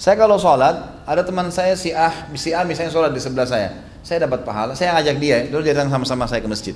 Saya 0.00 0.16
kalau 0.16 0.40
sholat, 0.40 1.04
ada 1.04 1.20
teman 1.20 1.52
saya 1.52 1.76
si 1.76 1.92
A, 1.92 2.08
si 2.32 2.56
A 2.56 2.64
misalnya 2.64 2.88
sholat 2.88 3.12
di 3.12 3.20
sebelah 3.20 3.44
saya. 3.44 3.84
Saya 4.00 4.24
dapat 4.24 4.48
pahala, 4.48 4.72
saya 4.72 4.96
ngajak 4.96 5.16
dia, 5.20 5.44
dulu 5.52 5.60
dia 5.60 5.76
datang 5.76 5.92
sama-sama 5.92 6.24
saya 6.24 6.40
ke 6.40 6.48
masjid. 6.48 6.72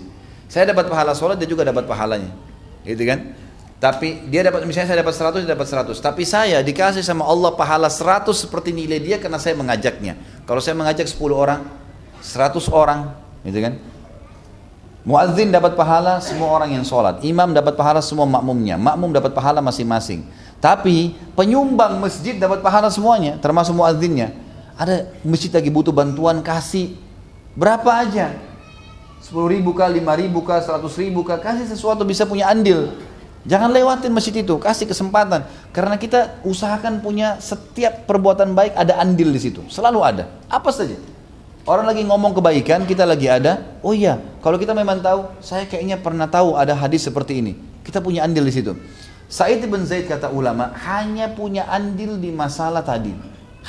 Saya 0.49 0.69
dapat 0.69 0.93
pahala 0.93 1.17
sholat, 1.17 1.41
dia 1.41 1.49
juga 1.49 1.65
dapat 1.65 1.89
pahalanya. 1.89 2.29
Gitu 2.85 3.01
kan? 3.09 3.33
Tapi 3.81 4.29
dia 4.29 4.45
dapat, 4.45 4.69
misalnya 4.69 4.93
saya 4.93 5.01
dapat 5.01 5.17
100, 5.17 5.45
dia 5.45 5.53
dapat 5.57 5.69
100. 5.69 6.01
Tapi 6.05 6.23
saya 6.25 6.61
dikasih 6.61 7.01
sama 7.01 7.25
Allah 7.25 7.57
pahala 7.57 7.89
100 7.89 8.29
seperti 8.33 8.77
nilai 8.77 9.01
dia 9.01 9.17
karena 9.17 9.41
saya 9.41 9.57
mengajaknya. 9.57 10.21
Kalau 10.45 10.61
saya 10.61 10.77
mengajak 10.77 11.09
10 11.09 11.21
orang, 11.33 11.65
100 12.21 12.69
orang, 12.73 13.13
gitu 13.45 13.61
kan? 13.61 13.77
Muadzin 15.05 15.53
dapat 15.53 15.77
pahala 15.77 16.17
semua 16.25 16.49
orang 16.49 16.81
yang 16.81 16.85
sholat. 16.85 17.21
Imam 17.21 17.53
dapat 17.53 17.77
pahala 17.77 18.01
semua 18.01 18.25
makmumnya. 18.25 18.81
Makmum 18.81 19.13
dapat 19.13 19.37
pahala 19.37 19.61
masing-masing. 19.61 20.25
Tapi 20.65 21.13
penyumbang 21.37 22.01
masjid 22.01 22.41
dapat 22.41 22.65
pahala 22.65 22.89
semuanya, 22.89 23.37
termasuk 23.37 23.77
muadzinnya. 23.77 24.33
Ada 24.81 25.13
masjid 25.21 25.53
lagi 25.53 25.69
butuh 25.69 25.93
bantuan 25.93 26.41
kasih 26.41 26.97
berapa 27.53 27.85
aja? 28.01 28.33
10 29.21 29.29
ribu 29.53 29.77
kah, 29.77 29.93
5 29.93 30.01
ribu 30.17 30.41
kah, 30.41 30.65
100 30.65 30.81
ribu 30.97 31.21
kah, 31.21 31.37
kasih 31.37 31.69
sesuatu 31.69 32.01
bisa 32.09 32.25
punya 32.25 32.49
andil. 32.49 32.97
Jangan 33.45 33.77
lewatin 33.77 34.09
masjid 34.09 34.41
itu, 34.41 34.57
kasih 34.57 34.89
kesempatan. 34.89 35.45
Karena 35.77 36.01
kita 36.01 36.41
usahakan 36.49 37.05
punya 37.05 37.37
setiap 37.45 38.09
perbuatan 38.09 38.57
baik 38.57 38.73
ada 38.73 38.97
andil 38.97 39.29
di 39.29 39.41
situ. 39.41 39.61
Selalu 39.69 40.01
ada. 40.01 40.25
Apa 40.49 40.73
saja. 40.73 40.97
Orang 41.65 41.89
lagi 41.89 42.05
ngomong 42.05 42.37
kebaikan, 42.37 42.85
kita 42.85 43.09
lagi 43.09 43.25
ada. 43.25 43.81
Oh 43.81 43.97
iya, 43.97 44.21
kalau 44.45 44.61
kita 44.61 44.77
memang 44.77 45.01
tahu, 45.01 45.33
saya 45.41 45.65
kayaknya 45.65 45.97
pernah 45.97 46.29
tahu 46.29 46.61
ada 46.61 46.77
hadis 46.77 47.09
seperti 47.09 47.41
ini. 47.41 47.57
Kita 47.81 48.05
punya 48.05 48.21
andil 48.21 48.45
di 48.45 48.53
situ. 48.53 48.77
Said 49.33 49.65
bin 49.65 49.89
Zaid 49.89 50.05
kata 50.05 50.29
ulama 50.29 50.77
hanya 50.85 51.33
punya 51.33 51.65
andil 51.65 52.21
di 52.21 52.29
masalah 52.29 52.85
tadi. 52.85 53.17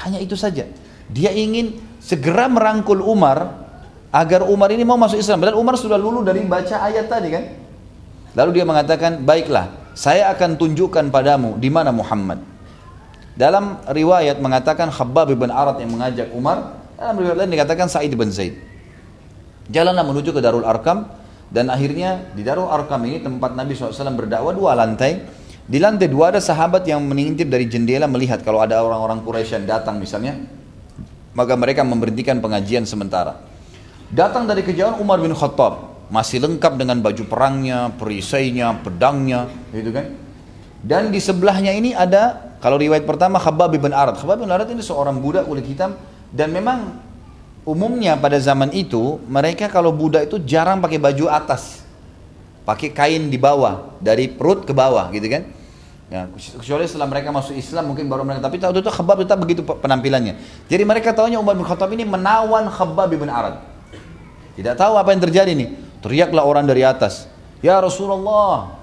Hanya 0.03 0.19
itu 0.19 0.35
saja. 0.35 0.67
Dia 1.07 1.31
ingin 1.31 1.79
segera 2.03 2.51
merangkul 2.51 2.99
Umar 2.99 3.63
agar 4.11 4.43
Umar 4.43 4.75
ini 4.75 4.83
mau 4.83 4.99
masuk 4.99 5.15
Islam. 5.15 5.47
Dan 5.47 5.55
Umar 5.55 5.79
sudah 5.79 5.95
lulu 5.95 6.19
dari 6.19 6.43
baca 6.43 6.83
ayat 6.83 7.07
tadi 7.07 7.31
kan. 7.31 7.43
Lalu 8.35 8.59
dia 8.59 8.65
mengatakan, 8.67 9.23
baiklah, 9.23 9.71
saya 9.95 10.27
akan 10.35 10.59
tunjukkan 10.59 11.07
padamu 11.07 11.55
di 11.55 11.71
mana 11.71 11.95
Muhammad. 11.95 12.43
Dalam 13.39 13.79
riwayat 13.87 14.43
mengatakan 14.43 14.91
Khabbab 14.91 15.31
bin 15.31 15.47
Arad 15.47 15.79
yang 15.79 15.95
mengajak 15.95 16.35
Umar, 16.35 16.84
dalam 16.95 17.15
riwayat 17.19 17.37
lain 17.43 17.51
dikatakan 17.51 17.87
Sa'id 17.91 18.11
bin 18.15 18.31
Zaid. 18.31 18.55
Jalanlah 19.69 20.05
menuju 20.05 20.31
ke 20.31 20.39
Darul 20.39 20.63
Arkam 20.63 21.09
dan 21.51 21.69
akhirnya 21.69 22.31
di 22.33 22.41
Darul 22.41 22.71
Arkam 22.71 23.03
ini 23.05 23.19
tempat 23.19 23.53
Nabi 23.53 23.75
SAW 23.75 24.13
berdakwah 24.15 24.53
dua 24.53 24.77
lantai 24.77 25.21
di 25.65 25.81
lantai 25.81 26.05
dua 26.05 26.29
ada 26.29 26.37
sahabat 26.37 26.85
yang 26.85 27.01
mengintip 27.01 27.49
dari 27.49 27.65
jendela 27.65 28.05
melihat 28.05 28.45
kalau 28.45 28.61
ada 28.61 28.77
orang-orang 28.85 29.25
Quraisy 29.25 29.57
yang 29.57 29.65
datang 29.65 29.97
misalnya, 29.97 30.37
maka 31.33 31.57
mereka 31.57 31.81
memberhentikan 31.81 32.37
pengajian 32.37 32.85
sementara. 32.85 33.41
Datang 34.13 34.45
dari 34.45 34.61
kejauhan 34.61 35.01
Umar 35.01 35.17
bin 35.17 35.33
Khattab, 35.33 36.05
masih 36.13 36.37
lengkap 36.45 36.77
dengan 36.77 37.01
baju 37.01 37.23
perangnya, 37.25 37.89
perisainya, 37.97 38.77
pedangnya, 38.77 39.49
gitu 39.73 39.89
kan? 39.89 40.13
Dan 40.85 41.09
di 41.09 41.17
sebelahnya 41.17 41.73
ini 41.73 41.97
ada, 41.97 42.53
kalau 42.61 42.77
riwayat 42.77 43.09
pertama 43.09 43.41
Khabbab 43.41 43.73
bin 43.73 43.89
Arad. 43.89 44.21
Khabbab 44.21 44.45
bin 44.45 44.53
Arad 44.53 44.69
ini 44.69 44.85
seorang 44.85 45.17
budak 45.17 45.49
kulit 45.49 45.65
hitam 45.65 45.97
dan 46.35 46.51
memang 46.51 46.99
umumnya 47.63 48.19
pada 48.19 48.35
zaman 48.43 48.75
itu 48.75 49.23
mereka 49.31 49.71
kalau 49.71 49.95
budak 49.95 50.27
itu 50.27 50.35
jarang 50.43 50.83
pakai 50.83 50.99
baju 50.99 51.31
atas. 51.31 51.87
Pakai 52.67 52.91
kain 52.91 53.29
di 53.29 53.37
bawah, 53.37 53.95
dari 54.01 54.27
perut 54.27 54.67
ke 54.67 54.73
bawah 54.73 55.07
gitu 55.15 55.31
kan. 55.31 55.47
Ya, 56.05 56.29
kecuali 56.29 56.85
setelah 56.85 57.09
mereka 57.09 57.33
masuk 57.33 57.57
Islam 57.57 57.89
mungkin 57.89 58.05
baru 58.05 58.21
mereka 58.21 58.45
tapi 58.45 58.61
tahu 58.61 58.77
itu 58.77 58.93
Khabbab 58.93 59.25
tetap 59.25 59.41
begitu 59.41 59.65
penampilannya. 59.65 60.37
Jadi 60.69 60.83
mereka 60.85 61.15
tahunya 61.17 61.41
Umar 61.41 61.57
bin 61.57 61.65
Khattab 61.65 61.89
ini 61.97 62.05
menawan 62.05 62.69
Khabbab 62.69 63.09
bin 63.09 63.25
Arad. 63.25 63.57
Tidak 64.53 64.77
tahu 64.77 65.01
apa 65.01 65.09
yang 65.15 65.21
terjadi 65.25 65.49
nih. 65.57 65.73
Teriaklah 66.05 66.45
orang 66.45 66.69
dari 66.69 66.85
atas, 66.85 67.25
"Ya 67.65 67.81
Rasulullah." 67.81 68.77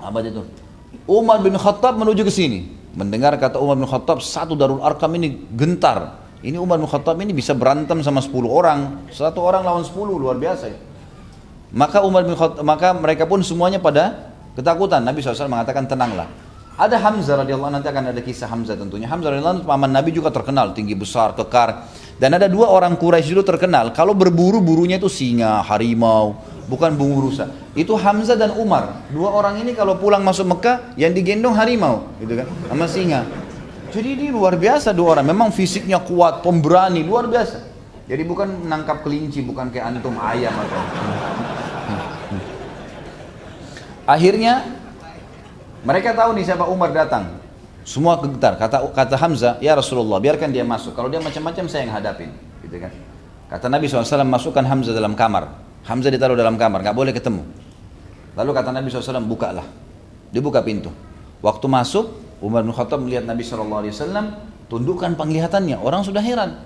Apa 0.00 0.20
itu? 0.20 0.44
Umar 1.08 1.40
bin 1.40 1.56
Khattab 1.56 1.96
menuju 1.96 2.28
ke 2.28 2.32
sini. 2.32 2.68
Mendengar 2.92 3.32
kata 3.40 3.56
Umar 3.56 3.80
bin 3.80 3.88
Khattab, 3.88 4.20
satu 4.20 4.52
Darul 4.52 4.84
Arkam 4.84 5.16
ini 5.16 5.40
gentar. 5.56 6.19
Ini 6.40 6.56
Umar 6.56 6.80
bin 6.80 6.88
Khattab 6.88 7.20
ini 7.20 7.36
bisa 7.36 7.52
berantem 7.52 8.00
sama 8.00 8.24
10 8.24 8.32
orang. 8.48 9.08
Satu 9.12 9.44
orang 9.44 9.60
lawan 9.60 9.84
10, 9.84 9.92
luar 10.16 10.40
biasa 10.40 10.72
ya. 10.72 10.78
Maka 11.70 12.00
Umar 12.00 12.24
bin 12.24 12.32
Khattab, 12.32 12.64
maka 12.64 12.96
mereka 12.96 13.28
pun 13.28 13.44
semuanya 13.44 13.76
pada 13.76 14.32
ketakutan. 14.56 15.04
Nabi 15.04 15.20
SAW 15.20 15.52
mengatakan 15.52 15.84
tenanglah. 15.84 16.26
Ada 16.80 16.96
Hamzah 16.96 17.44
radhiyallahu 17.44 17.76
nanti 17.76 17.92
akan 17.92 18.08
ada 18.08 18.20
kisah 18.24 18.48
Hamzah 18.48 18.72
tentunya. 18.72 19.04
Hamzah 19.04 19.36
radhiyallahu 19.36 19.68
paman 19.68 19.92
Nabi 19.92 20.16
juga 20.16 20.32
terkenal, 20.32 20.72
tinggi 20.72 20.96
besar, 20.96 21.36
kekar. 21.36 21.92
Dan 22.16 22.32
ada 22.32 22.48
dua 22.48 22.72
orang 22.72 22.96
Quraisy 22.96 23.36
dulu 23.36 23.44
terkenal, 23.44 23.92
kalau 23.92 24.16
berburu 24.16 24.64
burunya 24.64 24.96
itu 24.96 25.12
singa, 25.12 25.60
harimau, 25.60 26.40
bukan 26.72 26.96
bungu 26.96 27.28
rusa. 27.28 27.52
Itu 27.76 28.00
Hamzah 28.00 28.40
dan 28.40 28.56
Umar. 28.56 29.08
Dua 29.12 29.28
orang 29.28 29.60
ini 29.60 29.76
kalau 29.76 30.00
pulang 30.00 30.24
masuk 30.24 30.48
Mekah 30.56 30.96
yang 30.96 31.12
digendong 31.12 31.52
harimau, 31.52 32.08
gitu 32.16 32.32
kan, 32.32 32.48
sama 32.48 32.88
singa. 32.88 33.28
Jadi 33.90 34.08
ini 34.14 34.26
luar 34.30 34.54
biasa 34.54 34.94
dua 34.94 35.18
orang. 35.18 35.26
Memang 35.26 35.50
fisiknya 35.50 35.98
kuat, 36.00 36.46
pemberani, 36.46 37.02
luar 37.02 37.26
biasa. 37.26 37.58
Jadi 38.06 38.22
bukan 38.26 38.66
menangkap 38.66 39.06
kelinci, 39.06 39.42
bukan 39.42 39.70
kayak 39.70 39.86
antum 39.86 40.18
ayam 40.18 40.50
atau. 40.50 40.82
Akhirnya 44.10 44.66
mereka 45.86 46.10
tahu 46.14 46.34
nih 46.34 46.44
siapa 46.46 46.66
Umar 46.66 46.90
datang. 46.90 47.38
Semua 47.86 48.18
getar. 48.18 48.58
Kata 48.58 48.90
kata 48.90 49.14
Hamzah, 49.14 49.58
ya 49.62 49.78
Rasulullah, 49.78 50.18
biarkan 50.18 50.50
dia 50.50 50.66
masuk. 50.66 50.94
Kalau 50.94 51.06
dia 51.06 51.22
macam-macam 51.22 51.64
saya 51.70 51.86
yang 51.86 51.94
hadapin, 51.94 52.30
gitu 52.66 52.76
kan. 52.82 52.92
Kata 53.50 53.66
Nabi 53.66 53.90
SAW, 53.90 54.26
masukkan 54.26 54.62
Hamzah 54.62 54.94
dalam 54.94 55.18
kamar. 55.18 55.50
Hamzah 55.82 56.10
ditaruh 56.12 56.38
dalam 56.38 56.54
kamar, 56.54 56.86
nggak 56.86 56.94
boleh 56.94 57.10
ketemu. 57.10 57.42
Lalu 58.38 58.50
kata 58.54 58.70
Nabi 58.70 58.86
SAW, 58.92 59.26
bukalah. 59.26 59.66
Dia 60.30 60.38
buka 60.38 60.62
pintu. 60.62 60.92
Waktu 61.42 61.66
masuk, 61.66 62.29
Umar 62.40 62.64
bin 62.64 62.72
Khattab 62.72 63.04
melihat 63.04 63.28
Nabi 63.28 63.44
SAW, 63.44 63.76
tundukkan 64.72 65.12
penglihatannya. 65.14 65.76
Orang 65.76 66.04
sudah 66.04 66.24
heran. 66.24 66.56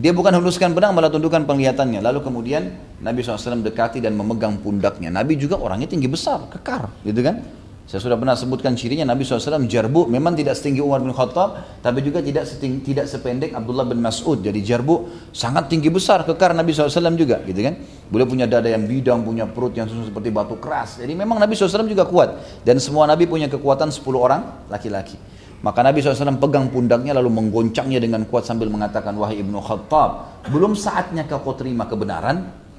Dia 0.00 0.16
bukan 0.16 0.32
huluskan 0.32 0.72
pedang, 0.72 0.96
malah 0.96 1.12
tundukkan 1.12 1.44
penglihatannya. 1.44 2.00
Lalu 2.00 2.24
kemudian 2.24 2.72
Nabi 3.04 3.20
SAW 3.20 3.60
dekati 3.60 4.00
dan 4.00 4.16
memegang 4.16 4.56
pundaknya. 4.56 5.12
Nabi 5.12 5.36
juga 5.36 5.60
orangnya 5.60 5.92
tinggi 5.92 6.08
besar, 6.08 6.48
kekar, 6.48 6.88
gitu 7.04 7.20
kan? 7.20 7.44
Saya 7.90 8.06
sudah 8.06 8.14
pernah 8.14 8.38
sebutkan 8.38 8.78
cirinya 8.78 9.02
Nabi 9.02 9.26
SAW 9.26 9.66
jarbu 9.66 10.06
memang 10.06 10.38
tidak 10.38 10.54
setinggi 10.54 10.78
Umar 10.78 11.02
bin 11.02 11.10
Khattab 11.10 11.82
tapi 11.82 12.06
juga 12.06 12.22
tidak 12.22 12.46
setinggi, 12.46 12.94
tidak 12.94 13.10
sependek 13.10 13.50
Abdullah 13.50 13.82
bin 13.82 13.98
Mas'ud. 13.98 14.38
Jadi 14.38 14.62
jarbu 14.62 15.10
sangat 15.34 15.66
tinggi 15.66 15.90
besar 15.90 16.22
kekar 16.22 16.54
Nabi 16.54 16.70
SAW 16.70 17.18
juga 17.18 17.42
gitu 17.42 17.58
kan? 17.58 17.82
Boleh 18.06 18.30
punya 18.30 18.46
dada 18.46 18.70
yang 18.70 18.86
bidang 18.86 19.26
punya 19.26 19.50
perut 19.50 19.74
yang 19.74 19.90
seperti 19.90 20.30
batu 20.30 20.54
keras. 20.62 21.02
Jadi 21.02 21.18
memang 21.18 21.42
Nabi 21.42 21.58
SAW 21.58 21.90
juga 21.90 22.06
kuat. 22.06 22.62
Dan 22.62 22.78
semua 22.78 23.10
Nabi 23.10 23.26
punya 23.26 23.50
kekuatan 23.50 23.90
10 23.90 24.06
orang 24.14 24.70
laki-laki. 24.70 25.18
Maka 25.58 25.82
Nabi 25.82 25.98
SAW 25.98 26.38
pegang 26.38 26.70
pundaknya 26.70 27.10
lalu 27.10 27.42
menggoncangnya 27.42 27.98
dengan 27.98 28.22
kuat 28.30 28.46
sambil 28.46 28.70
mengatakan 28.70 29.18
wahai 29.18 29.42
ibnu 29.42 29.58
Khattab 29.58 30.46
belum 30.46 30.78
saatnya 30.78 31.26
kau 31.26 31.42
terima 31.58 31.90
kebenaran 31.90 32.69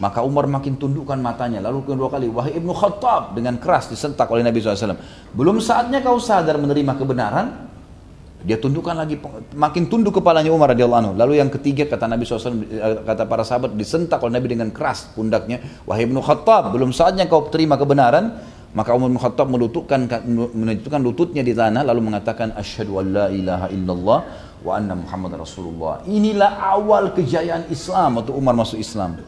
maka 0.00 0.24
Umar 0.24 0.48
makin 0.48 0.80
tundukkan 0.80 1.20
matanya. 1.20 1.60
Lalu 1.60 1.84
kedua 1.84 2.08
kali, 2.08 2.32
wahai 2.32 2.56
Ibnu 2.56 2.72
Khattab 2.72 3.36
dengan 3.36 3.60
keras 3.60 3.92
disentak 3.92 4.32
oleh 4.32 4.40
Nabi 4.40 4.64
SAW. 4.64 4.96
Belum 5.36 5.60
saatnya 5.60 6.00
kau 6.00 6.16
sadar 6.16 6.56
menerima 6.56 6.96
kebenaran, 6.96 7.68
dia 8.40 8.56
tundukkan 8.56 8.96
lagi, 8.96 9.20
makin 9.52 9.92
tunduk 9.92 10.16
kepalanya 10.16 10.48
Umar 10.48 10.72
radhiyallahu 10.72 11.00
anhu. 11.04 11.12
Lalu 11.20 11.44
yang 11.44 11.52
ketiga 11.52 11.84
kata 11.84 12.08
Nabi 12.08 12.24
SAW, 12.24 12.64
eh, 12.64 13.04
kata 13.04 13.28
para 13.28 13.44
sahabat 13.44 13.76
disentak 13.76 14.24
oleh 14.24 14.40
Nabi 14.40 14.48
dengan 14.48 14.72
keras 14.72 15.12
pundaknya. 15.12 15.60
Wahai 15.84 16.08
Ibnu 16.08 16.24
Khattab, 16.24 16.72
belum 16.72 16.96
saatnya 16.96 17.28
kau 17.28 17.52
terima 17.52 17.76
kebenaran. 17.76 18.56
Maka 18.70 18.94
Umar 18.94 19.10
bin 19.10 19.18
Khattab 19.18 19.50
melututkan, 19.50 20.06
menunjukkan 20.30 21.02
lututnya 21.02 21.42
di 21.42 21.50
tanah 21.50 21.82
lalu 21.82 22.06
mengatakan 22.06 22.54
asyhadu 22.54 23.02
an 23.02 23.06
la 23.10 23.26
ilaha 23.26 23.66
illallah 23.66 24.18
wa 24.62 24.72
anna 24.78 24.94
Muhammad 24.94 25.42
Rasulullah. 25.42 26.06
Inilah 26.06 26.78
awal 26.78 27.10
kejayaan 27.10 27.66
Islam 27.66 28.22
atau 28.22 28.38
Umar 28.38 28.54
masuk 28.54 28.78
Islam. 28.78 29.18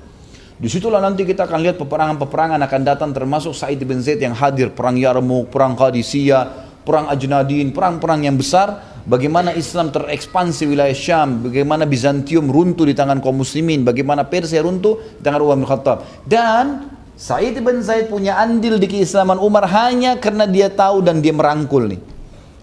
Di 0.62 0.70
situlah 0.70 1.02
nanti 1.02 1.26
kita 1.26 1.50
akan 1.50 1.58
lihat 1.58 1.74
peperangan-peperangan 1.82 2.62
akan 2.62 2.80
datang 2.86 3.10
termasuk 3.10 3.50
Said 3.50 3.82
bin 3.82 3.98
Zaid 3.98 4.22
yang 4.22 4.30
hadir, 4.30 4.70
perang 4.70 4.94
Yarmouk, 4.94 5.50
perang 5.50 5.74
Qadisiyah, 5.74 6.70
perang 6.86 7.10
Ajnadin, 7.10 7.74
perang-perang 7.74 8.22
yang 8.22 8.38
besar, 8.38 9.02
bagaimana 9.02 9.50
Islam 9.58 9.90
terekspansi 9.90 10.70
wilayah 10.70 10.94
Syam, 10.94 11.50
bagaimana 11.50 11.82
Bizantium 11.82 12.46
runtuh 12.46 12.86
di 12.86 12.94
tangan 12.94 13.18
kaum 13.18 13.42
muslimin, 13.42 13.82
bagaimana 13.82 14.22
Persia 14.22 14.62
runtuh 14.62 15.02
di 15.18 15.22
tangan 15.26 15.42
Umar 15.42 15.58
bin 15.58 15.66
Khattab. 15.66 16.06
Dan 16.30 16.94
Said 17.18 17.58
bin 17.58 17.82
Zaid 17.82 18.06
punya 18.06 18.38
andil 18.38 18.78
di 18.78 18.86
keislaman 18.86 19.42
Umar 19.42 19.66
hanya 19.66 20.14
karena 20.22 20.46
dia 20.46 20.70
tahu 20.70 21.02
dan 21.02 21.18
dia 21.18 21.34
merangkul 21.34 21.90
nih. 21.90 21.98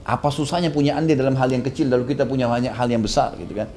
Apa 0.08 0.32
susahnya 0.32 0.72
punya 0.72 0.96
andil 0.96 1.20
dalam 1.20 1.36
hal 1.36 1.52
yang 1.52 1.68
kecil 1.68 1.92
lalu 1.92 2.16
kita 2.16 2.24
punya 2.24 2.48
banyak 2.48 2.72
hal 2.72 2.88
yang 2.88 3.04
besar 3.04 3.36
gitu 3.36 3.60
kan. 3.60 3.68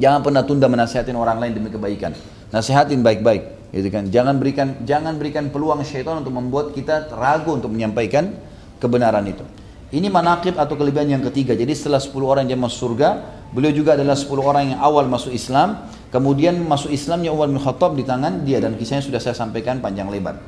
Jangan 0.00 0.24
pernah 0.24 0.40
tunda 0.48 0.72
menasihatin 0.72 1.12
orang 1.12 1.36
lain 1.36 1.52
demi 1.60 1.68
kebaikan. 1.68 2.39
Nasihatin 2.50 3.02
baik-baik, 3.06 3.70
gitu 3.70 3.88
kan. 3.94 4.10
Jangan 4.10 4.34
berikan 4.42 4.82
jangan 4.82 5.14
berikan 5.14 5.54
peluang 5.54 5.86
syaitan 5.86 6.18
untuk 6.18 6.34
membuat 6.34 6.74
kita 6.74 7.10
ragu 7.14 7.54
untuk 7.54 7.70
menyampaikan 7.70 8.34
kebenaran 8.82 9.22
itu. 9.30 9.46
Ini 9.90 10.06
manakib 10.06 10.54
atau 10.54 10.78
kelebihan 10.78 11.18
yang 11.18 11.22
ketiga. 11.30 11.54
Jadi 11.54 11.74
setelah 11.74 11.98
10 11.98 12.14
orang 12.22 12.46
yang 12.46 12.62
masuk 12.62 12.94
surga, 12.94 13.26
beliau 13.50 13.74
juga 13.74 13.98
adalah 13.98 14.14
10 14.14 14.30
orang 14.38 14.64
yang 14.74 14.78
awal 14.78 15.06
masuk 15.10 15.34
Islam. 15.34 15.90
Kemudian 16.10 16.58
masuk 16.66 16.90
Islamnya 16.90 17.30
Umar 17.30 17.50
bin 17.50 17.58
Khattab 17.58 17.94
di 17.94 18.02
tangan 18.02 18.42
dia 18.42 18.58
dan 18.58 18.74
kisahnya 18.74 19.02
sudah 19.02 19.18
saya 19.22 19.34
sampaikan 19.34 19.78
panjang 19.78 20.10
lebar. 20.10 20.38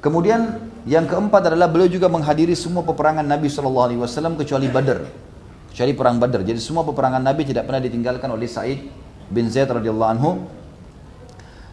Kemudian 0.00 0.60
yang 0.88 1.04
keempat 1.04 1.52
adalah 1.52 1.68
beliau 1.68 1.88
juga 1.88 2.08
menghadiri 2.08 2.56
semua 2.56 2.84
peperangan 2.84 3.24
Nabi 3.24 3.52
SAW 3.52 4.36
kecuali 4.36 4.68
Badr. 4.68 4.98
Kecuali 5.72 5.92
perang 5.92 6.16
Badar. 6.16 6.40
Jadi 6.40 6.60
semua 6.60 6.84
peperangan 6.84 7.20
Nabi 7.20 7.48
tidak 7.48 7.68
pernah 7.68 7.80
ditinggalkan 7.84 8.28
oleh 8.32 8.48
Said 8.48 8.80
bin 9.28 9.48
Zaid 9.52 9.68
radhiyallahu 9.68 10.10
anhu. 10.16 10.30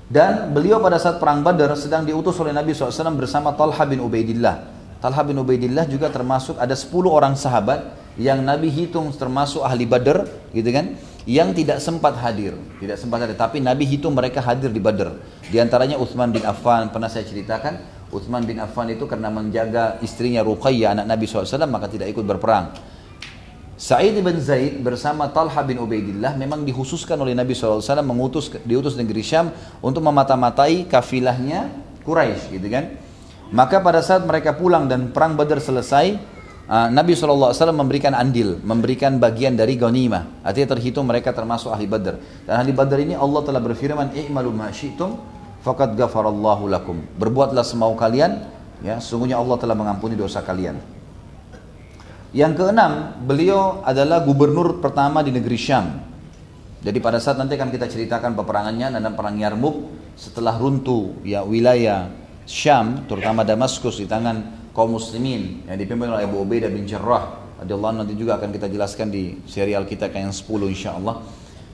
Dan 0.08 0.56
beliau 0.56 0.80
pada 0.80 0.96
saat 0.96 1.20
perang 1.20 1.43
Badar 1.43 1.76
sedang 1.76 2.08
diutus 2.08 2.39
oleh 2.39 2.56
Nabi 2.56 2.72
SAW 2.72 3.12
bersama 3.20 3.52
Talha 3.52 3.84
bin 3.84 4.00
Ubaidillah. 4.00 4.63
Talha 5.04 5.22
bin 5.28 5.36
Ubaidillah 5.36 5.84
juga 5.84 6.08
termasuk 6.08 6.56
ada 6.56 6.72
10 6.72 6.96
orang 7.12 7.36
sahabat 7.36 7.91
yang 8.15 8.39
Nabi 8.39 8.72
hitung 8.72 9.12
termasuk 9.13 9.62
ahli 9.62 9.84
Badar, 9.84 10.26
gitu 10.56 10.70
kan? 10.72 10.96
Yang 11.28 11.60
tidak 11.60 11.84
sempat 11.84 12.15
hadir, 12.24 12.56
tidak 12.80 12.98
sempat 12.98 13.28
hadir. 13.28 13.36
Tapi 13.36 13.60
Nabi 13.60 13.84
hitung 13.84 14.15
mereka 14.15 14.39
hadir 14.39 14.72
di 14.72 14.80
Badar. 14.80 15.20
Di 15.52 15.60
antaranya 15.60 16.00
Uthman 16.00 16.32
bin 16.32 16.41
Affan 16.48 16.88
pernah 16.88 17.12
saya 17.12 17.28
ceritakan. 17.28 18.00
Uthman 18.08 18.48
bin 18.48 18.63
Affan 18.63 18.88
itu 18.88 19.04
karena 19.04 19.28
menjaga 19.28 20.00
istrinya 20.00 20.39
Ruqayyah 20.39 20.96
anak 20.96 21.06
Nabi 21.12 21.28
SAW 21.28 21.67
maka 21.67 21.91
tidak 21.91 22.08
ikut 22.15 22.24
berperang. 22.24 22.72
Sa'id 23.78 24.18
bin 24.18 24.42
Zaid 24.42 24.82
bersama 24.82 25.30
Talha 25.30 25.62
bin 25.62 25.78
Ubaidillah 25.78 26.34
memang 26.34 26.66
dihususkan 26.66 27.13
oleh 27.22 27.38
Nabi 27.38 27.54
SAW 27.54 28.02
mengutus 28.02 28.50
diutus 28.66 28.98
negeri 28.98 29.22
Syam 29.22 29.54
untuk 29.86 30.02
memata-matai 30.02 30.90
kafilahnya 30.90 31.70
Quraisy 32.02 32.58
gitu 32.58 32.74
kan. 32.74 32.98
Maka 33.54 33.78
pada 33.78 34.02
saat 34.02 34.26
mereka 34.26 34.58
pulang 34.58 34.90
dan 34.90 35.13
perang 35.13 35.38
Badar 35.38 35.62
selesai, 35.62 36.18
uh, 36.66 36.90
Nabi 36.90 37.13
SAW 37.13 37.54
memberikan 37.70 38.18
andil, 38.18 38.58
memberikan 38.66 39.22
bagian 39.22 39.54
dari 39.54 39.78
ghanimah. 39.78 40.41
Artinya 40.41 40.74
terhitung 40.74 41.06
mereka 41.06 41.30
termasuk 41.30 41.70
ahli 41.70 41.86
Badar. 41.86 42.18
Dan 42.49 42.58
ahli 42.58 42.74
Badar 42.74 42.97
ini 42.97 43.14
Allah 43.14 43.45
telah 43.45 43.62
berfirman, 43.62 44.18
"I'malu 44.18 44.58
ma 44.58 44.74
syi'tum 44.74 45.22
faqad 45.62 45.93
ghafarallahu 45.93 46.66
lakum." 46.66 46.97
Berbuatlah 47.14 47.62
semau 47.62 47.93
kalian, 47.93 48.41
ya, 48.82 48.97
sungguhnya 48.97 49.38
Allah 49.38 49.62
telah 49.62 49.78
mengampuni 49.78 50.18
dosa 50.18 50.41
kalian. 50.41 50.97
Yang 52.36 52.59
keenam, 52.59 53.23
beliau 53.23 53.80
adalah 53.88 54.19
gubernur 54.19 54.84
pertama 54.84 55.23
di 55.23 55.32
negeri 55.32 55.55
Syam. 55.55 55.86
Jadi 56.84 56.99
pada 56.99 57.23
saat 57.23 57.39
nanti 57.39 57.55
akan 57.55 57.71
kita 57.71 57.88
ceritakan 57.88 58.36
peperangannya 58.36 58.99
dan 58.99 59.15
perang 59.15 59.39
Yarmuk 59.39 59.89
setelah 60.19 60.59
runtuh 60.59 61.23
ya 61.23 61.41
wilayah 61.47 62.11
Syam, 62.43 63.07
terutama 63.07 63.47
Damaskus 63.47 63.99
di 63.99 64.07
tangan 64.07 64.71
kaum 64.75 64.99
muslimin 64.99 65.67
yang 65.67 65.78
dipimpin 65.80 66.11
oleh 66.11 66.28
Abu 66.28 66.43
Ubaidah 66.43 66.69
bin 66.69 66.86
Jarrah 66.86 67.47
radhiyallahu 67.57 68.05
nanti 68.05 68.13
juga 68.13 68.38
akan 68.38 68.53
kita 68.53 68.69
jelaskan 68.69 69.09
di 69.09 69.41
serial 69.49 69.89
kita 69.89 70.11
yang 70.13 70.30
10 70.30 70.45
insyaallah. 70.45 71.15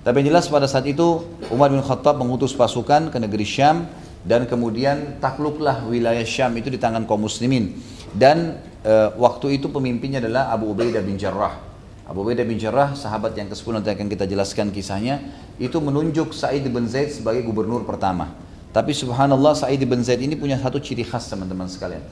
Tapi 0.03 0.15
yang 0.23 0.35
jelas 0.35 0.47
pada 0.47 0.67
saat 0.67 0.87
itu 0.87 1.23
Umar 1.51 1.71
bin 1.71 1.83
Khattab 1.83 2.19
mengutus 2.19 2.55
pasukan 2.55 3.11
ke 3.11 3.17
negeri 3.19 3.43
Syam 3.43 3.87
dan 4.23 4.47
kemudian 4.47 5.19
takluklah 5.19 5.83
wilayah 5.87 6.23
Syam 6.23 6.55
itu 6.55 6.71
di 6.71 6.79
tangan 6.79 7.03
kaum 7.03 7.27
muslimin 7.27 7.75
dan 8.15 8.59
uh, 8.83 9.09
waktu 9.17 9.57
itu 9.59 9.71
pemimpinnya 9.71 10.19
adalah 10.19 10.51
Abu 10.51 10.71
Ubaidah 10.71 11.01
bin 11.01 11.15
Jarrah. 11.15 11.59
Abu 12.03 12.27
Ubaidah 12.27 12.43
bin 12.43 12.59
Jarrah, 12.59 12.93
sahabat 12.93 13.31
yang 13.39 13.47
ke-10 13.47 13.79
nanti 13.79 13.89
akan 13.95 14.07
kita 14.11 14.27
jelaskan 14.27 14.75
kisahnya, 14.75 15.23
itu 15.55 15.79
menunjuk 15.79 16.35
Sa'id 16.35 16.67
bin 16.67 16.85
Zaid 16.91 17.15
sebagai 17.15 17.47
gubernur 17.47 17.87
pertama. 17.87 18.35
Tapi 18.75 18.91
subhanallah 18.91 19.55
Sa'id 19.55 19.79
bin 19.87 20.03
Zaid 20.03 20.19
ini 20.19 20.35
punya 20.35 20.59
satu 20.59 20.83
ciri 20.83 21.07
khas 21.07 21.31
teman-teman 21.31 21.71
sekalian. 21.71 22.03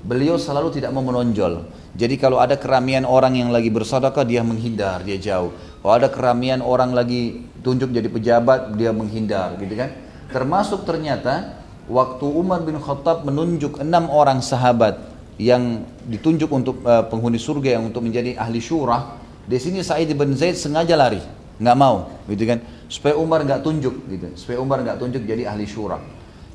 Beliau 0.00 0.40
selalu 0.40 0.80
tidak 0.80 0.96
mau 0.96 1.04
menonjol. 1.04 1.68
Jadi 1.92 2.16
kalau 2.16 2.40
ada 2.40 2.56
keramian 2.56 3.04
orang 3.04 3.36
yang 3.36 3.50
lagi 3.52 3.68
bersedekah 3.68 4.24
dia 4.24 4.40
menghindar, 4.40 5.04
dia 5.04 5.20
jauh. 5.20 5.52
Kalau 5.82 5.92
ada 5.92 6.08
keramian 6.08 6.64
orang 6.64 6.96
lagi 6.96 7.44
tunjuk 7.60 7.92
jadi 7.92 8.08
pejabat, 8.08 8.80
dia 8.80 8.96
menghindar, 8.96 9.60
gitu 9.60 9.76
kan? 9.76 9.92
Termasuk 10.30 10.86
ternyata 10.86 11.58
waktu 11.90 12.22
Umar 12.22 12.62
bin 12.64 12.78
Khattab 12.78 13.26
menunjuk 13.26 13.82
enam 13.82 14.08
orang 14.08 14.40
sahabat 14.40 15.09
yang 15.40 15.88
ditunjuk 16.04 16.52
untuk 16.52 16.84
uh, 16.84 17.08
penghuni 17.08 17.40
surga 17.40 17.80
yang 17.80 17.88
untuk 17.88 18.04
menjadi 18.04 18.36
ahli 18.36 18.60
syurah, 18.60 19.16
di 19.48 19.56
sini 19.56 19.80
Sa'id 19.80 20.12
bin 20.12 20.36
Zaid 20.36 20.60
sengaja 20.60 20.92
lari, 21.00 21.24
nggak 21.56 21.76
mau, 21.80 22.12
gitu 22.28 22.44
kan? 22.44 22.60
Supaya 22.92 23.16
Umar 23.16 23.40
nggak 23.48 23.64
tunjuk, 23.64 23.94
gitu. 24.04 24.26
Supaya 24.36 24.60
Umar 24.60 24.84
nggak 24.84 25.00
tunjuk 25.00 25.24
jadi 25.24 25.48
ahli 25.48 25.64
syurah. 25.64 26.04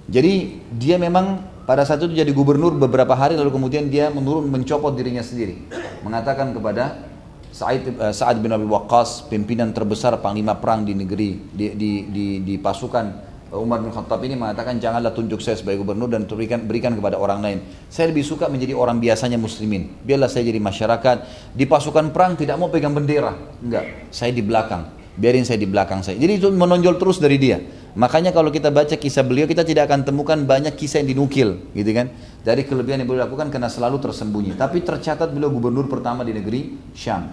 Jadi 0.06 0.62
dia 0.78 1.02
memang 1.02 1.42
pada 1.66 1.82
saat 1.82 1.98
itu 2.06 2.14
jadi 2.14 2.30
gubernur 2.30 2.78
beberapa 2.78 3.18
hari 3.18 3.34
lalu 3.34 3.58
kemudian 3.58 3.90
dia 3.90 4.14
menurun 4.14 4.46
mencopot 4.54 4.94
dirinya 4.94 5.26
sendiri, 5.26 5.66
mengatakan 6.06 6.54
kepada 6.54 7.10
Sa'id 7.50 7.90
uh, 7.98 8.14
Sa'ad 8.14 8.38
bin 8.38 8.54
Abi 8.54 8.70
Waqqas, 8.70 9.26
pimpinan 9.34 9.74
terbesar 9.74 10.14
panglima 10.22 10.54
perang 10.62 10.86
di 10.86 10.94
negeri 10.94 11.42
di 11.50 11.74
di 11.74 11.92
di, 12.06 12.26
di 12.46 12.56
pasukan 12.62 13.34
Umar 13.54 13.78
bin 13.78 13.94
Khattab 13.94 14.26
ini 14.26 14.34
mengatakan 14.34 14.82
janganlah 14.82 15.14
tunjuk 15.14 15.38
saya 15.38 15.54
sebagai 15.54 15.86
gubernur 15.86 16.10
dan 16.10 16.26
berikan, 16.26 16.66
berikan 16.66 16.98
kepada 16.98 17.22
orang 17.22 17.46
lain. 17.46 17.58
Saya 17.94 18.10
lebih 18.10 18.26
suka 18.26 18.50
menjadi 18.50 18.74
orang 18.74 18.98
biasanya 18.98 19.38
muslimin. 19.38 20.02
Biarlah 20.02 20.26
saya 20.26 20.50
jadi 20.50 20.58
masyarakat. 20.58 21.18
Di 21.54 21.70
pasukan 21.70 22.10
perang 22.10 22.34
tidak 22.34 22.58
mau 22.58 22.74
pegang 22.74 22.98
bendera. 22.98 23.38
Enggak, 23.62 24.10
saya 24.10 24.34
di 24.34 24.42
belakang. 24.42 24.90
Biarin 25.16 25.46
saya 25.46 25.62
di 25.62 25.70
belakang 25.70 26.02
saya. 26.02 26.18
Jadi 26.18 26.42
itu 26.42 26.50
menonjol 26.50 26.98
terus 26.98 27.22
dari 27.22 27.38
dia. 27.38 27.62
Makanya 27.96 28.36
kalau 28.36 28.52
kita 28.52 28.74
baca 28.74 28.98
kisah 29.00 29.24
beliau 29.24 29.48
kita 29.48 29.64
tidak 29.64 29.88
akan 29.88 30.04
temukan 30.04 30.36
banyak 30.44 30.76
kisah 30.76 31.00
yang 31.00 31.16
dinukil, 31.16 31.72
gitu 31.72 31.92
kan? 31.96 32.12
Dari 32.44 32.68
kelebihan 32.68 33.00
yang 33.00 33.08
beliau 33.08 33.24
lakukan 33.24 33.48
karena 33.48 33.72
selalu 33.72 34.04
tersembunyi. 34.04 34.60
Tapi 34.60 34.84
tercatat 34.84 35.32
beliau 35.32 35.48
gubernur 35.48 35.88
pertama 35.88 36.28
di 36.28 36.36
negeri 36.36 36.76
Syam. 36.92 37.32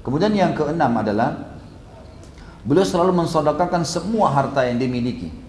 Kemudian 0.00 0.32
yang 0.32 0.56
keenam 0.56 0.96
adalah 0.96 1.60
beliau 2.64 2.86
selalu 2.86 3.12
mensodakakan 3.20 3.84
semua 3.84 4.32
harta 4.32 4.64
yang 4.64 4.80
dimiliki. 4.80 5.47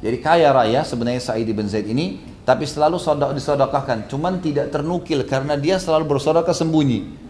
Jadi 0.00 0.16
kaya 0.20 0.52
raya 0.52 0.84
sebenarnya 0.84 1.22
Sa'id 1.22 1.48
bin 1.48 1.66
Zaid 1.66 1.88
ini, 1.88 2.20
tapi 2.44 2.68
selalu 2.68 3.00
sodak. 3.00 3.32
Cuman 4.06 4.38
tidak 4.44 4.68
ternukil 4.70 5.24
karena 5.24 5.56
dia 5.56 5.80
selalu 5.80 6.16
bersodokah 6.16 6.52
sembunyi. 6.52 7.26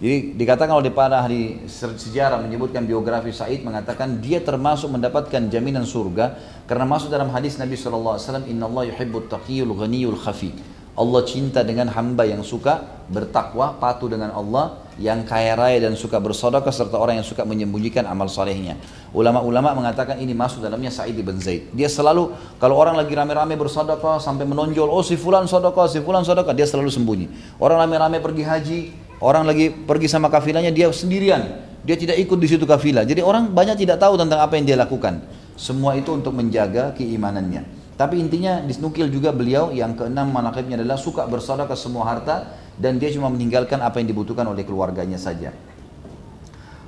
Jadi 0.00 0.32
dikatakan 0.32 0.80
oleh 0.80 0.88
para 0.88 1.20
ahli 1.20 1.68
sejarah 1.68 2.40
menyebutkan 2.40 2.88
biografi 2.88 3.36
Sa'id 3.36 3.60
mengatakan 3.60 4.16
dia 4.16 4.40
termasuk 4.40 4.88
mendapatkan 4.88 5.52
jaminan 5.52 5.84
surga 5.84 6.40
karena 6.64 6.88
masuk 6.88 7.12
dalam 7.12 7.28
hadis 7.28 7.60
Nabi 7.60 7.76
SAW 7.76 8.16
Inna 8.48 8.64
Allah 8.64 8.88
yuhibbut 8.88 9.28
taqiyul 9.28 9.76
ghaniyul 9.76 10.16
khafi 10.16 10.56
Allah 10.96 11.20
cinta 11.28 11.60
dengan 11.60 11.92
hamba 11.92 12.24
yang 12.24 12.40
suka 12.40 12.80
bertakwa, 13.12 13.76
patuh 13.76 14.08
dengan 14.08 14.32
Allah 14.32 14.80
yang 15.00 15.24
kaya 15.24 15.56
raya 15.56 15.80
dan 15.80 15.96
suka 15.96 16.20
bersedekah 16.20 16.68
serta 16.68 17.00
orang 17.00 17.18
yang 17.18 17.26
suka 17.26 17.40
menyembunyikan 17.48 18.04
amal 18.04 18.28
solehnya. 18.28 18.76
Ulama-ulama 19.16 19.72
mengatakan 19.72 20.20
ini 20.20 20.36
masuk 20.36 20.60
dalamnya 20.60 20.92
Sa'id 20.92 21.16
bin 21.16 21.40
Zaid. 21.40 21.72
Dia 21.72 21.88
selalu 21.88 22.36
kalau 22.60 22.76
orang 22.76 23.00
lagi 23.00 23.16
rame-rame 23.16 23.56
bersedekah 23.56 24.20
sampai 24.20 24.44
menonjol, 24.44 24.92
oh 24.92 25.00
si 25.00 25.16
fulan 25.16 25.48
sedekah, 25.48 25.88
si 25.88 26.04
fulan 26.04 26.20
sedekah, 26.20 26.52
dia 26.52 26.68
selalu 26.68 26.92
sembunyi. 26.92 27.56
Orang 27.56 27.80
rame-rame 27.80 28.20
pergi 28.20 28.44
haji, 28.44 28.80
orang 29.24 29.48
lagi 29.48 29.72
pergi 29.72 30.06
sama 30.12 30.28
kafilahnya 30.28 30.68
dia 30.68 30.92
sendirian. 30.92 31.72
Dia 31.80 31.96
tidak 31.96 32.20
ikut 32.20 32.36
di 32.36 32.44
situ 32.52 32.68
kafilah. 32.68 33.08
Jadi 33.08 33.24
orang 33.24 33.56
banyak 33.56 33.80
tidak 33.80 34.04
tahu 34.04 34.20
tentang 34.20 34.44
apa 34.44 34.52
yang 34.60 34.68
dia 34.68 34.76
lakukan. 34.76 35.24
Semua 35.56 35.96
itu 35.96 36.12
untuk 36.12 36.36
menjaga 36.36 36.92
keimanannya. 36.92 37.64
Tapi 37.96 38.20
intinya 38.20 38.60
disnukil 38.60 39.08
juga 39.08 39.32
beliau 39.32 39.72
yang 39.72 39.96
keenam 39.96 40.28
manakibnya 40.28 40.76
adalah 40.76 41.00
suka 41.00 41.24
bersedekah 41.24 41.76
semua 41.76 42.04
harta 42.04 42.59
dan 42.80 42.96
dia 42.96 43.12
cuma 43.12 43.28
meninggalkan 43.28 43.76
apa 43.84 44.00
yang 44.00 44.08
dibutuhkan 44.08 44.48
oleh 44.48 44.64
keluarganya 44.64 45.20
saja. 45.20 45.52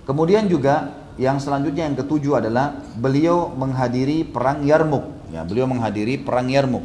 Kemudian 0.08 0.48
juga 0.48 1.04
yang 1.20 1.36
selanjutnya 1.36 1.84
yang 1.84 1.94
ketujuh 2.00 2.40
adalah 2.40 2.72
beliau 2.96 3.52
menghadiri 3.52 4.24
perang 4.24 4.64
Yarmuk. 4.64 5.04
Ya, 5.28 5.44
beliau 5.44 5.68
menghadiri 5.68 6.16
perang 6.24 6.48
Yarmuk. 6.48 6.82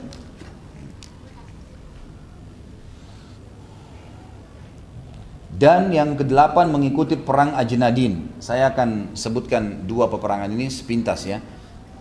Dan 5.57 5.89
yang 5.89 6.13
kedelapan 6.13 6.69
mengikuti 6.69 7.17
perang 7.17 7.57
Ajnadin. 7.57 8.29
Saya 8.37 8.69
akan 8.69 9.17
sebutkan 9.17 9.89
dua 9.89 10.05
peperangan 10.05 10.53
ini 10.53 10.69
sepintas 10.69 11.25
ya. 11.25 11.41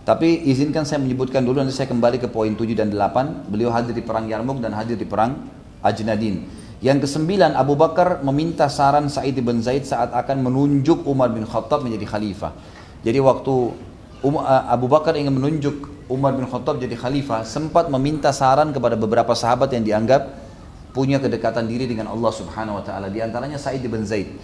Tapi 0.05 0.45
izinkan 0.45 0.85
saya 0.85 1.01
menyebutkan 1.01 1.41
dulu 1.41 1.65
nanti 1.65 1.73
saya 1.73 1.89
kembali 1.89 2.21
ke 2.21 2.29
poin 2.29 2.53
7 2.53 2.77
dan 2.77 2.93
8. 2.93 3.49
Beliau 3.49 3.73
hadir 3.73 3.97
di 3.97 4.05
perang 4.05 4.29
Yarmuk 4.29 4.61
dan 4.61 4.77
hadir 4.77 4.93
di 4.93 5.09
perang 5.09 5.49
Ajnadin. 5.81 6.66
Yang 6.77 7.09
kesembilan 7.09 7.57
Abu 7.57 7.73
Bakar 7.73 8.21
meminta 8.21 8.69
saran 8.69 9.09
Sa'id 9.09 9.33
bin 9.41 9.65
Zaid 9.65 9.89
saat 9.89 10.13
akan 10.13 10.45
menunjuk 10.45 11.09
Umar 11.09 11.33
bin 11.33 11.41
Khattab 11.41 11.81
menjadi 11.81 12.05
khalifah. 12.05 12.53
Jadi 13.01 13.17
waktu 13.17 13.53
um, 14.21 14.37
Abu 14.45 14.85
Bakar 14.85 15.17
ingin 15.17 15.33
menunjuk 15.33 15.89
Umar 16.05 16.37
bin 16.37 16.45
Khattab 16.45 16.77
jadi 16.77 16.93
khalifah, 16.93 17.41
sempat 17.49 17.89
meminta 17.89 18.29
saran 18.29 18.69
kepada 18.69 18.93
beberapa 18.93 19.33
sahabat 19.33 19.73
yang 19.73 19.83
dianggap 19.83 20.29
punya 20.93 21.17
kedekatan 21.17 21.65
diri 21.65 21.89
dengan 21.89 22.13
Allah 22.13 22.29
Subhanahu 22.29 22.77
wa 22.77 22.83
taala. 22.85 23.09
Di 23.09 23.25
antaranya 23.25 23.57
Sa'id 23.57 23.81
bin 23.81 24.05
Zaid. 24.05 24.37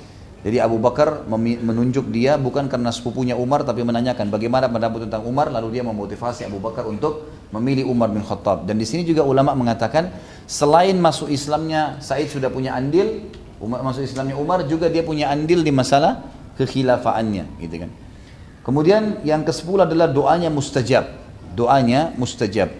Jadi 0.44 0.60
Abu 0.60 0.76
Bakar 0.76 1.24
menunjuk 1.32 2.12
dia 2.12 2.36
bukan 2.36 2.68
karena 2.68 2.92
sepupunya 2.92 3.32
Umar 3.32 3.64
tapi 3.64 3.80
menanyakan 3.80 4.28
bagaimana 4.28 4.68
pendapat 4.68 5.08
tentang 5.08 5.24
Umar 5.24 5.48
lalu 5.48 5.80
dia 5.80 5.88
memotivasi 5.88 6.44
Abu 6.44 6.60
Bakar 6.60 6.84
untuk 6.84 7.32
memilih 7.56 7.88
Umar 7.88 8.12
bin 8.12 8.20
Khattab. 8.28 8.68
Dan 8.68 8.76
di 8.76 8.84
sini 8.84 9.08
juga 9.08 9.24
ulama 9.24 9.56
mengatakan 9.56 10.12
selain 10.50 10.96
masuk 11.00 11.32
Islamnya 11.32 11.98
Said 12.04 12.30
sudah 12.30 12.52
punya 12.52 12.76
andil, 12.76 13.28
Umar, 13.64 13.82
masuk 13.82 14.04
Islamnya 14.04 14.36
Umar 14.36 14.68
juga 14.68 14.92
dia 14.92 15.02
punya 15.02 15.32
andil 15.32 15.64
di 15.64 15.72
masalah 15.72 16.24
kekhilafaannya, 16.60 17.60
gitu 17.64 17.76
kan. 17.88 17.92
Kemudian 18.64 19.24
yang 19.28 19.44
ke-10 19.44 19.90
adalah 19.90 20.08
doanya 20.08 20.48
mustajab. 20.48 21.10
Doanya 21.54 22.16
mustajab. 22.16 22.72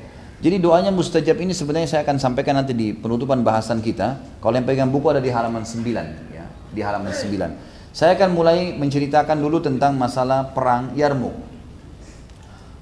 Jadi 0.44 0.60
doanya 0.60 0.92
mustajab 0.92 1.40
ini 1.40 1.52
sebenarnya 1.56 1.88
saya 1.88 2.02
akan 2.04 2.20
sampaikan 2.20 2.60
nanti 2.60 2.76
di 2.76 2.92
penutupan 2.92 3.44
bahasan 3.44 3.80
kita. 3.80 4.40
Kalau 4.40 4.56
yang 4.56 4.68
pegang 4.68 4.92
buku 4.92 5.12
ada 5.12 5.24
di 5.24 5.32
halaman 5.32 5.64
9 5.64 6.34
di 6.74 6.82
halaman 6.82 7.14
9. 7.14 7.94
Saya 7.94 8.18
akan 8.18 8.34
mulai 8.34 8.74
menceritakan 8.74 9.38
dulu 9.38 9.62
tentang 9.62 9.94
masalah 9.94 10.50
perang 10.50 10.98
Yarmuk. 10.98 11.38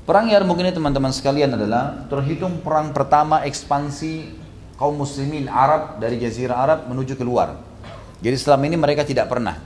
Perang 0.08 0.32
Yarmuk 0.32 0.58
ini 0.64 0.72
teman-teman 0.72 1.12
sekalian 1.12 1.52
adalah 1.60 2.08
terhitung 2.08 2.64
perang 2.64 2.96
pertama 2.96 3.44
ekspansi 3.44 4.41
kaum 4.82 4.98
muslimin 4.98 5.46
Arab 5.46 6.02
dari 6.02 6.18
jazirah 6.18 6.58
Arab 6.58 6.80
menuju 6.90 7.14
keluar. 7.14 7.62
Jadi 8.18 8.34
selama 8.34 8.66
ini 8.66 8.82
mereka 8.82 9.06
tidak 9.06 9.30
pernah 9.30 9.62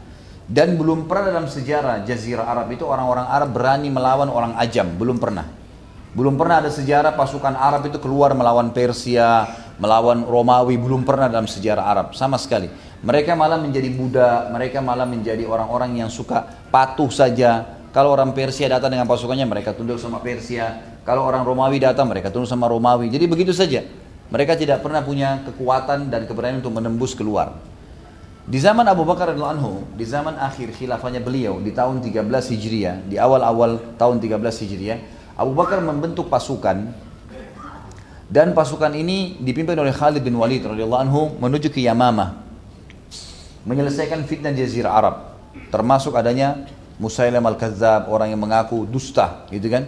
dan 0.46 0.78
belum 0.78 1.10
pernah 1.10 1.34
dalam 1.34 1.48
sejarah 1.50 2.06
jazirah 2.06 2.46
Arab 2.46 2.70
itu 2.70 2.86
orang-orang 2.86 3.26
Arab 3.26 3.50
berani 3.50 3.90
melawan 3.90 4.30
orang 4.30 4.54
ajam, 4.62 4.92
belum 4.94 5.18
pernah. 5.18 5.48
Belum 6.16 6.38
pernah 6.38 6.64
ada 6.64 6.72
sejarah 6.72 7.18
pasukan 7.18 7.58
Arab 7.58 7.90
itu 7.90 8.00
keluar 8.00 8.32
melawan 8.38 8.70
Persia, 8.70 9.50
melawan 9.82 10.24
Romawi, 10.24 10.78
belum 10.78 11.04
pernah 11.04 11.28
dalam 11.28 11.50
sejarah 11.50 11.84
Arab 11.84 12.08
sama 12.14 12.38
sekali. 12.38 12.70
Mereka 13.04 13.34
malah 13.36 13.60
menjadi 13.60 13.90
budak, 13.92 14.54
mereka 14.54 14.80
malah 14.80 15.04
menjadi 15.04 15.44
orang-orang 15.44 16.00
yang 16.00 16.08
suka 16.14 16.46
patuh 16.72 17.10
saja. 17.12 17.66
Kalau 17.92 18.14
orang 18.14 18.32
Persia 18.32 18.70
datang 18.70 18.94
dengan 18.94 19.10
pasukannya, 19.10 19.48
mereka 19.50 19.74
tunduk 19.74 19.98
sama 19.98 20.22
Persia. 20.22 21.00
Kalau 21.04 21.26
orang 21.26 21.42
Romawi 21.42 21.82
datang, 21.82 22.06
mereka 22.08 22.30
tunduk 22.32 22.48
sama 22.48 22.70
Romawi. 22.70 23.10
Jadi 23.12 23.26
begitu 23.28 23.52
saja. 23.52 23.84
Mereka 24.34 24.58
tidak 24.58 24.82
pernah 24.82 25.06
punya 25.06 25.46
kekuatan 25.46 26.10
dan 26.10 26.26
keberanian 26.26 26.62
untuk 26.62 26.74
menembus 26.74 27.14
keluar. 27.14 27.58
Di 28.46 28.62
zaman 28.62 28.86
Abu 28.86 29.02
Bakar 29.06 29.34
radhiyallahu 29.34 29.56
anhu, 29.58 29.74
di 29.98 30.06
zaman 30.06 30.38
akhir 30.38 30.74
khilafahnya 30.78 31.22
beliau 31.22 31.58
di 31.62 31.74
tahun 31.74 32.02
13 32.02 32.30
Hijriah, 32.30 32.96
di 33.10 33.18
awal-awal 33.18 33.98
tahun 33.98 34.22
13 34.22 34.38
Hijriah, 34.38 35.00
Abu 35.34 35.58
Bakar 35.58 35.82
membentuk 35.82 36.30
pasukan. 36.30 37.06
Dan 38.26 38.58
pasukan 38.58 38.90
ini 38.98 39.38
dipimpin 39.38 39.78
oleh 39.78 39.94
Khalid 39.94 40.26
bin 40.26 40.34
Walid 40.38 40.66
radhiyallahu 40.66 41.02
anhu 41.06 41.22
menuju 41.38 41.70
ke 41.70 41.82
Yamamah 41.86 42.46
menyelesaikan 43.66 44.24
fitnah 44.30 44.54
jazirah 44.54 44.94
Arab. 44.94 45.16
Termasuk 45.74 46.14
adanya 46.14 46.70
Musailam 46.96 47.44
al-Kadzab 47.44 48.08
orang 48.08 48.32
yang 48.32 48.40
mengaku 48.40 48.88
dusta 48.88 49.44
gitu 49.52 49.68
kan 49.68 49.84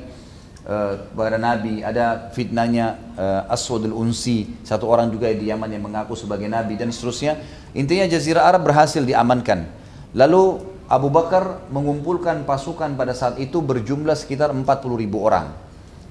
uh, 0.68 1.40
Nabi 1.40 1.82
ada 1.82 2.30
fitnahnya 2.36 3.00
uh, 3.16 3.48
Aswad 3.48 3.88
al-Unsi 3.88 4.62
satu 4.68 4.92
orang 4.92 5.10
juga 5.10 5.32
di 5.32 5.48
Yaman 5.48 5.72
yang 5.72 5.88
mengaku 5.88 6.14
sebagai 6.14 6.52
Nabi 6.52 6.76
dan 6.76 6.92
seterusnya 6.92 7.40
intinya 7.72 8.06
jazirah 8.06 8.46
Arab 8.46 8.68
berhasil 8.68 9.02
diamankan 9.02 9.66
lalu 10.12 10.60
Abu 10.88 11.12
Bakar 11.12 11.68
mengumpulkan 11.72 12.48
pasukan 12.48 12.96
pada 12.96 13.16
saat 13.16 13.40
itu 13.40 13.60
berjumlah 13.64 14.16
sekitar 14.16 14.52
40 14.52 14.68
ribu 15.00 15.24
orang 15.24 15.68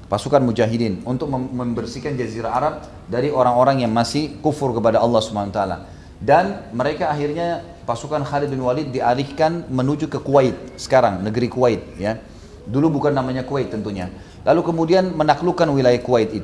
pasukan 0.07 0.39
mujahidin 0.43 1.03
untuk 1.03 1.27
membersihkan 1.31 2.15
jazirah 2.15 2.53
Arab 2.55 2.75
dari 3.11 3.31
orang-orang 3.31 3.83
yang 3.83 3.93
masih 3.93 4.39
kufur 4.39 4.71
kepada 4.71 5.03
Allah 5.03 5.23
taala 5.51 5.77
Dan 6.17 6.73
mereka 6.73 7.13
akhirnya 7.13 7.61
pasukan 7.85 8.25
Khalid 8.25 8.49
bin 8.49 8.65
Walid 8.65 8.89
dialihkan 8.89 9.69
menuju 9.69 10.09
ke 10.09 10.17
Kuwait 10.17 10.57
sekarang, 10.81 11.21
negeri 11.21 11.53
Kuwait 11.53 11.83
ya. 12.01 12.17
Dulu 12.65 12.99
bukan 12.99 13.13
namanya 13.13 13.45
Kuwait 13.45 13.69
tentunya. 13.69 14.09
Lalu 14.47 14.61
kemudian 14.63 15.11
menaklukkan 15.11 15.67
wilayah 15.75 15.99
Kuwait 15.99 16.31
itu. 16.31 16.35